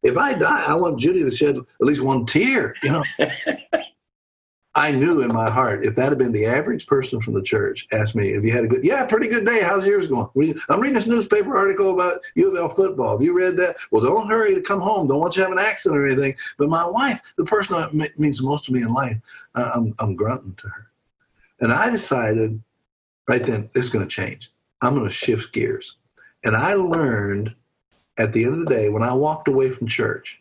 If 0.02 0.16
I 0.16 0.34
die, 0.34 0.64
I 0.66 0.74
want 0.74 1.00
Judy 1.00 1.22
to 1.24 1.30
shed 1.30 1.56
at 1.56 1.64
least 1.80 2.02
one 2.02 2.26
tear." 2.26 2.74
You 2.82 2.92
know. 2.92 3.04
I 4.77 4.93
knew 4.93 5.23
in 5.23 5.35
my 5.35 5.51
heart 5.51 5.85
if 5.85 5.97
that 5.97 6.11
had 6.11 6.18
been 6.18 6.31
the 6.31 6.47
average 6.47 6.87
person 6.87 7.21
from 7.21 7.35
the 7.35 7.43
church 7.43 7.89
asked 7.91 8.14
me 8.14 8.29
if 8.29 8.45
you 8.45 8.53
had 8.53 8.64
a 8.64 8.68
good, 8.68 8.85
yeah, 8.85 9.05
pretty 9.05 9.27
good 9.27 9.45
day. 9.45 9.62
How's 9.62 9.87
yours 9.87 10.07
going? 10.07 10.29
I'm 10.68 10.81
reading 10.81 10.95
this 10.95 11.09
newspaper 11.09 11.57
article 11.57 11.93
about 11.93 12.21
U 12.37 12.53
of 12.53 12.57
L 12.57 12.68
football. 12.68 13.12
Have 13.12 13.23
you 13.23 13.37
read 13.37 13.57
that? 13.57 13.75
Well, 13.91 14.05
don't 14.05 14.29
hurry 14.29 14.55
to 14.55 14.62
come 14.62 14.81
home. 14.81 15.09
Don't 15.09 15.18
want 15.18 15.37
you 15.37 15.43
to 15.43 15.49
have 15.49 15.59
an 15.59 15.64
accident 15.64 16.01
or 16.01 16.07
anything. 16.07 16.37
But 16.57 16.68
my 16.68 16.87
wife, 16.87 17.21
the 17.37 17.45
person 17.45 17.77
that 17.99 18.18
means 18.18 18.41
most 18.41 18.66
to 18.66 18.73
me 18.73 18.83
in 18.83 18.93
life, 18.93 19.16
I'm, 19.57 19.93
I'm 19.99 20.14
grunting 20.14 20.55
to 20.61 20.68
her. 20.68 20.87
And 21.59 21.73
I 21.73 21.91
decided 21.91 22.62
right 23.27 23.43
then, 23.43 23.71
this 23.75 23.87
is 23.87 23.91
going 23.91 24.07
to 24.07 24.14
change. 24.14 24.51
I'm 24.83 24.95
going 24.95 25.07
to 25.07 25.11
shift 25.11 25.53
gears. 25.53 25.97
And 26.45 26.57
I 26.57 26.75
learned 26.75 27.55
at 28.18 28.33
the 28.33 28.45
end 28.45 28.55
of 28.55 28.66
the 28.66 28.75
day, 28.75 28.89
when 28.89 29.03
I 29.03 29.12
walked 29.12 29.49
away 29.49 29.71
from 29.71 29.89
church, 29.89 30.41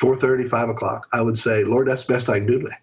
4.30, 0.00 0.48
5 0.48 0.68
o'clock, 0.68 1.08
I 1.12 1.22
would 1.22 1.38
say, 1.38 1.64
Lord, 1.64 1.88
that's 1.88 2.04
the 2.04 2.12
best 2.12 2.28
I 2.28 2.38
can 2.38 2.46
do 2.46 2.58
today. 2.60 2.76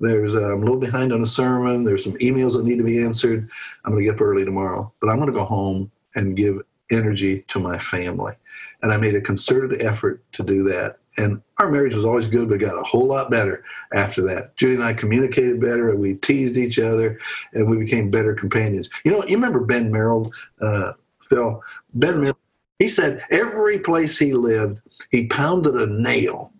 There's, 0.00 0.34
uh, 0.34 0.52
I'm 0.52 0.62
a 0.62 0.64
little 0.64 0.78
behind 0.78 1.12
on 1.12 1.22
a 1.22 1.26
sermon. 1.26 1.84
There's 1.84 2.04
some 2.04 2.14
emails 2.14 2.54
that 2.54 2.64
need 2.64 2.78
to 2.78 2.84
be 2.84 3.02
answered. 3.02 3.48
I'm 3.84 3.92
going 3.92 4.04
to 4.04 4.10
get 4.10 4.16
up 4.16 4.20
early 4.20 4.44
tomorrow, 4.44 4.92
but 5.00 5.08
I'm 5.08 5.16
going 5.16 5.32
to 5.32 5.38
go 5.38 5.44
home 5.44 5.90
and 6.14 6.36
give 6.36 6.60
energy 6.90 7.44
to 7.48 7.60
my 7.60 7.78
family. 7.78 8.34
And 8.82 8.92
I 8.92 8.96
made 8.96 9.14
a 9.14 9.20
concerted 9.20 9.80
effort 9.80 10.22
to 10.32 10.42
do 10.42 10.62
that. 10.64 10.98
And 11.16 11.40
our 11.58 11.70
marriage 11.70 11.94
was 11.94 12.04
always 12.04 12.26
good, 12.26 12.48
but 12.48 12.58
got 12.58 12.78
a 12.78 12.82
whole 12.82 13.06
lot 13.06 13.30
better 13.30 13.64
after 13.94 14.20
that. 14.22 14.56
Judy 14.56 14.74
and 14.74 14.84
I 14.84 14.92
communicated 14.92 15.60
better, 15.60 15.90
and 15.90 16.00
we 16.00 16.16
teased 16.16 16.56
each 16.56 16.78
other, 16.78 17.18
and 17.52 17.70
we 17.70 17.78
became 17.78 18.10
better 18.10 18.34
companions. 18.34 18.90
You 19.04 19.12
know, 19.12 19.24
you 19.24 19.36
remember 19.36 19.60
Ben 19.60 19.90
Merold, 19.90 20.30
uh, 20.60 20.92
Phil? 21.28 21.62
Ben 21.94 22.14
Merold, 22.14 22.36
he 22.80 22.88
said 22.88 23.24
every 23.30 23.78
place 23.78 24.18
he 24.18 24.34
lived, 24.34 24.80
he 25.10 25.28
pounded 25.28 25.76
a 25.76 25.86
nail 25.86 26.50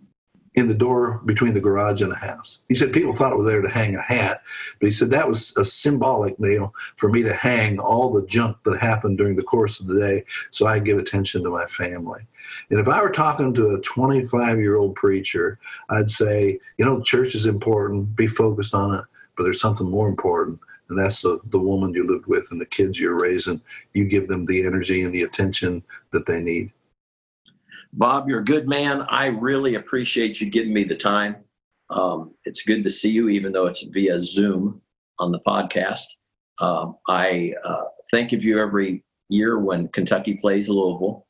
in 0.55 0.69
the 0.69 0.75
door 0.75 1.21
between 1.25 1.53
the 1.53 1.61
garage 1.61 2.01
and 2.01 2.13
the 2.13 2.17
house. 2.17 2.61
He 2.69 2.75
said 2.75 2.93
people 2.93 3.13
thought 3.13 3.33
it 3.33 3.39
was 3.39 3.47
there 3.47 3.61
to 3.61 3.69
hang 3.69 3.97
a 3.97 4.03
hat, 4.03 4.43
but 4.79 4.87
he 4.87 4.93
said 4.93 5.11
that 5.11 5.27
was 5.27 5.57
a 5.57 5.65
symbolic 5.65 6.39
nail 6.39 6.73
for 6.97 7.09
me 7.09 7.23
to 7.25 7.35
hang 7.35 7.81
all 7.81 8.13
the 8.13 8.25
junk 8.27 8.59
that 8.65 8.79
happened 8.79 9.19
during 9.19 9.35
the 9.35 9.43
course 9.43 9.81
of 9.81 9.87
the 9.87 9.99
day 9.99 10.25
so 10.51 10.67
I 10.67 10.79
give 10.79 10.99
attention 10.99 11.43
to 11.43 11.51
my 11.51 11.67
family. 11.67 12.27
And 12.71 12.79
if 12.79 12.89
I 12.89 13.03
were 13.03 13.11
talking 13.11 13.53
to 13.55 13.75
a 13.75 13.81
25 13.81 14.59
year 14.59 14.77
old 14.77 14.95
preacher, 14.95 15.59
I'd 15.89 16.11
say, 16.11 16.61
you 16.79 16.85
know, 16.85 17.03
church 17.03 17.35
is 17.35 17.47
important, 17.47 18.15
be 18.15 18.29
focused 18.29 18.75
on 18.75 18.95
it, 18.95 19.05
but 19.37 19.43
there's 19.43 19.61
something 19.61 19.91
more 19.91 20.09
important. 20.09 20.61
And 20.89 20.99
that's 20.99 21.23
the, 21.23 21.41
the 21.47 21.59
woman 21.59 21.95
you 21.95 22.07
lived 22.07 22.27
with 22.27 22.49
and 22.51 22.61
the 22.61 22.67
kids 22.67 23.01
you're 23.01 23.19
raising. 23.19 23.61
You 23.95 24.07
give 24.07 24.29
them 24.29 24.45
the 24.45 24.67
energy 24.67 25.03
and 25.03 25.15
the 25.15 25.23
attention 25.23 25.83
that 26.13 26.27
they 26.27 26.41
need. 26.41 26.73
Bob, 27.97 28.29
you're 28.29 28.41
a 28.41 28.45
good 28.45 28.69
man. 28.69 29.03
I 29.03 29.27
really 29.27 29.77
appreciate 29.77 30.41
you 30.41 30.51
giving 30.51 30.75
me 30.75 30.83
the 30.83 30.97
time. 30.97 31.37
Um, 31.91 32.35
it's 32.45 32.63
good 32.63 32.83
to 32.83 32.91
see 32.91 33.11
you, 33.11 33.29
even 33.29 33.53
though 33.53 33.67
it's 33.67 33.85
via 33.85 34.19
Zoom 34.19 34.83
on 35.21 35.31
the 35.31 35.39
podcast. 35.41 36.07
Um, 36.59 36.97
I 37.09 37.53
uh, 37.65 37.85
think 38.11 38.33
of 38.33 38.43
you 38.43 38.59
every 38.59 39.05
year 39.29 39.61
when 39.61 39.89
Kentucky 39.89 40.35
plays 40.35 40.69
Louisville. 40.69 41.25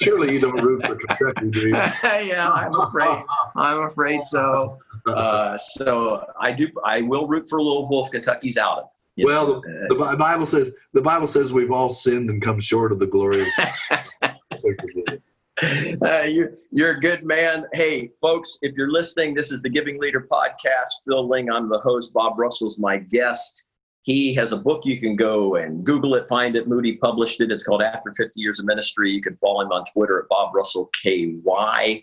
Surely 0.00 0.32
you 0.32 0.40
don't 0.40 0.60
root 0.62 0.84
for 0.84 0.96
Kentucky, 0.96 1.50
do 1.50 1.60
you? 1.60 1.70
yeah, 1.74 2.50
I'm 2.50 2.74
afraid. 2.74 3.24
I'm 3.56 3.82
afraid 3.84 4.20
so. 4.22 4.78
Uh, 5.06 5.56
so 5.58 6.24
I 6.40 6.52
do. 6.52 6.68
I 6.84 7.02
will 7.02 7.28
root 7.28 7.48
for 7.48 7.62
Louisville 7.62 8.04
if 8.04 8.10
Kentucky's 8.10 8.56
out. 8.56 8.90
well, 9.16 9.60
the, 9.60 9.86
the, 9.88 10.16
Bible 10.16 10.46
says 10.46 10.72
the 10.92 11.02
Bible 11.02 11.26
says 11.26 11.52
we've 11.52 11.72
all 11.72 11.88
sinned 11.88 12.30
and 12.30 12.40
come 12.42 12.60
short 12.60 12.92
of 12.92 13.00
the 13.00 13.06
glory. 13.06 13.42
of 13.42 13.48
uh, 16.04 16.22
you're, 16.22 16.52
you're 16.70 16.90
a 16.92 17.00
good 17.00 17.24
man. 17.24 17.64
Hey, 17.72 18.10
folks, 18.20 18.58
if 18.62 18.76
you're 18.76 18.90
listening, 18.90 19.34
this 19.34 19.50
is 19.52 19.62
the 19.62 19.68
Giving 19.68 19.98
Leader 19.98 20.26
podcast. 20.30 20.90
Phil 21.04 21.26
Lang, 21.26 21.50
I'm 21.50 21.68
the 21.68 21.78
host. 21.78 22.12
Bob 22.12 22.38
Russell's 22.38 22.78
my 22.78 22.98
guest. 22.98 23.64
He 24.02 24.32
has 24.34 24.52
a 24.52 24.56
book 24.56 24.86
you 24.86 24.98
can 24.98 25.16
go 25.16 25.56
and 25.56 25.84
Google 25.84 26.14
it, 26.14 26.28
find 26.28 26.56
it. 26.56 26.68
Moody 26.68 26.96
published 26.96 27.40
it. 27.40 27.50
It's 27.50 27.64
called 27.64 27.82
After 27.82 28.12
50 28.16 28.40
Years 28.40 28.58
of 28.58 28.66
Ministry. 28.66 29.10
You 29.10 29.20
can 29.20 29.36
follow 29.36 29.62
him 29.62 29.72
on 29.72 29.84
Twitter 29.92 30.20
at 30.20 30.28
Bob 30.28 30.54
Russell 30.54 30.90
KY. 31.02 32.02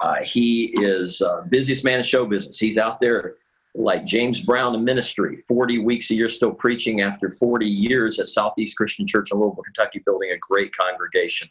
Uh, 0.00 0.22
he 0.22 0.66
is 0.80 1.20
uh, 1.20 1.42
busiest 1.48 1.84
man 1.84 1.98
in 1.98 2.04
show 2.04 2.24
business. 2.24 2.58
He's 2.58 2.78
out 2.78 3.00
there 3.00 3.36
like 3.74 4.04
James 4.04 4.42
Brown 4.42 4.74
in 4.74 4.84
ministry, 4.84 5.42
40 5.48 5.78
weeks 5.78 6.10
a 6.10 6.14
year 6.14 6.28
still 6.28 6.52
preaching 6.52 7.00
after 7.00 7.30
40 7.30 7.66
years 7.66 8.18
at 8.20 8.28
Southeast 8.28 8.76
Christian 8.76 9.06
Church 9.06 9.30
in 9.32 9.38
Louisville, 9.38 9.62
Kentucky, 9.62 10.00
building 10.04 10.30
a 10.30 10.38
great 10.38 10.74
congregation. 10.76 11.48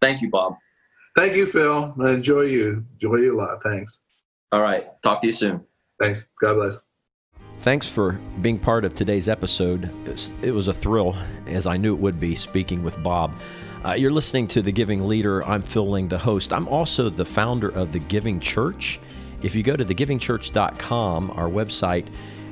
Thank 0.00 0.22
you, 0.22 0.30
Bob. 0.30 0.56
Thank 1.14 1.36
you, 1.36 1.46
Phil. 1.46 1.94
I 2.00 2.10
enjoy 2.10 2.42
you. 2.42 2.84
Enjoy 2.94 3.16
you 3.16 3.36
a 3.36 3.38
lot. 3.38 3.62
Thanks. 3.62 4.00
All 4.50 4.62
right. 4.62 4.86
Talk 5.02 5.20
to 5.22 5.26
you 5.26 5.32
soon. 5.32 5.64
Thanks. 6.00 6.26
God 6.40 6.54
bless. 6.54 6.80
Thanks 7.58 7.88
for 7.88 8.12
being 8.40 8.58
part 8.58 8.84
of 8.84 8.94
today's 8.94 9.28
episode. 9.28 9.90
It 10.42 10.50
was 10.50 10.68
a 10.68 10.74
thrill, 10.74 11.16
as 11.46 11.66
I 11.66 11.76
knew 11.76 11.94
it 11.94 12.00
would 12.00 12.18
be, 12.18 12.34
speaking 12.34 12.82
with 12.82 13.00
Bob. 13.02 13.36
Uh, 13.84 13.92
you're 13.92 14.10
listening 14.10 14.48
to 14.48 14.62
The 14.62 14.72
Giving 14.72 15.06
Leader. 15.06 15.44
I'm 15.44 15.62
Phil 15.62 15.88
Lang, 15.88 16.08
the 16.08 16.18
host. 16.18 16.52
I'm 16.52 16.66
also 16.68 17.08
the 17.08 17.24
founder 17.24 17.68
of 17.68 17.92
The 17.92 17.98
Giving 17.98 18.40
Church. 18.40 18.98
If 19.42 19.54
you 19.54 19.62
go 19.62 19.76
to 19.76 19.84
thegivingchurch.com, 19.84 21.30
our 21.32 21.48
website, 21.48 22.06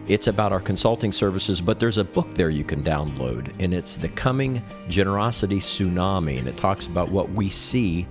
it's 0.07 0.27
about 0.27 0.53
our 0.53 0.61
consulting 0.61 1.13
services, 1.13 1.61
but 1.61 1.79
there's 1.79 1.99
a 1.99 2.05
book 2.05 2.35
there 2.35 2.51
you 2.51 2.65
can 2.65 2.83
download, 2.83 3.53
and 3.61 3.73
it's 3.73 3.97
The 3.97 4.09
Coming 4.09 4.63
Generosity 4.89 5.59
Tsunami, 5.59 6.39
and 6.39 6.49
it 6.49 6.57
talks 6.57 6.87
about 6.87 7.11
what 7.11 7.31
we 7.31 7.49
see 7.49 8.07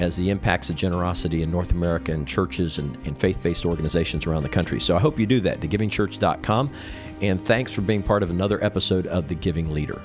as 0.00 0.16
the 0.16 0.30
impacts 0.30 0.70
of 0.70 0.76
generosity 0.76 1.42
in 1.42 1.50
North 1.50 1.70
America 1.70 2.12
churches 2.24 2.78
and, 2.78 2.96
and 3.06 3.16
faith 3.16 3.40
based 3.42 3.64
organizations 3.64 4.26
around 4.26 4.42
the 4.42 4.48
country. 4.48 4.80
So 4.80 4.96
I 4.96 5.00
hope 5.00 5.18
you 5.18 5.26
do 5.26 5.40
that, 5.40 5.60
thegivingchurch.com. 5.60 6.72
And 7.20 7.44
thanks 7.44 7.72
for 7.72 7.82
being 7.82 8.02
part 8.02 8.22
of 8.22 8.30
another 8.30 8.62
episode 8.64 9.06
of 9.06 9.28
The 9.28 9.34
Giving 9.34 9.72
Leader. 9.72 10.00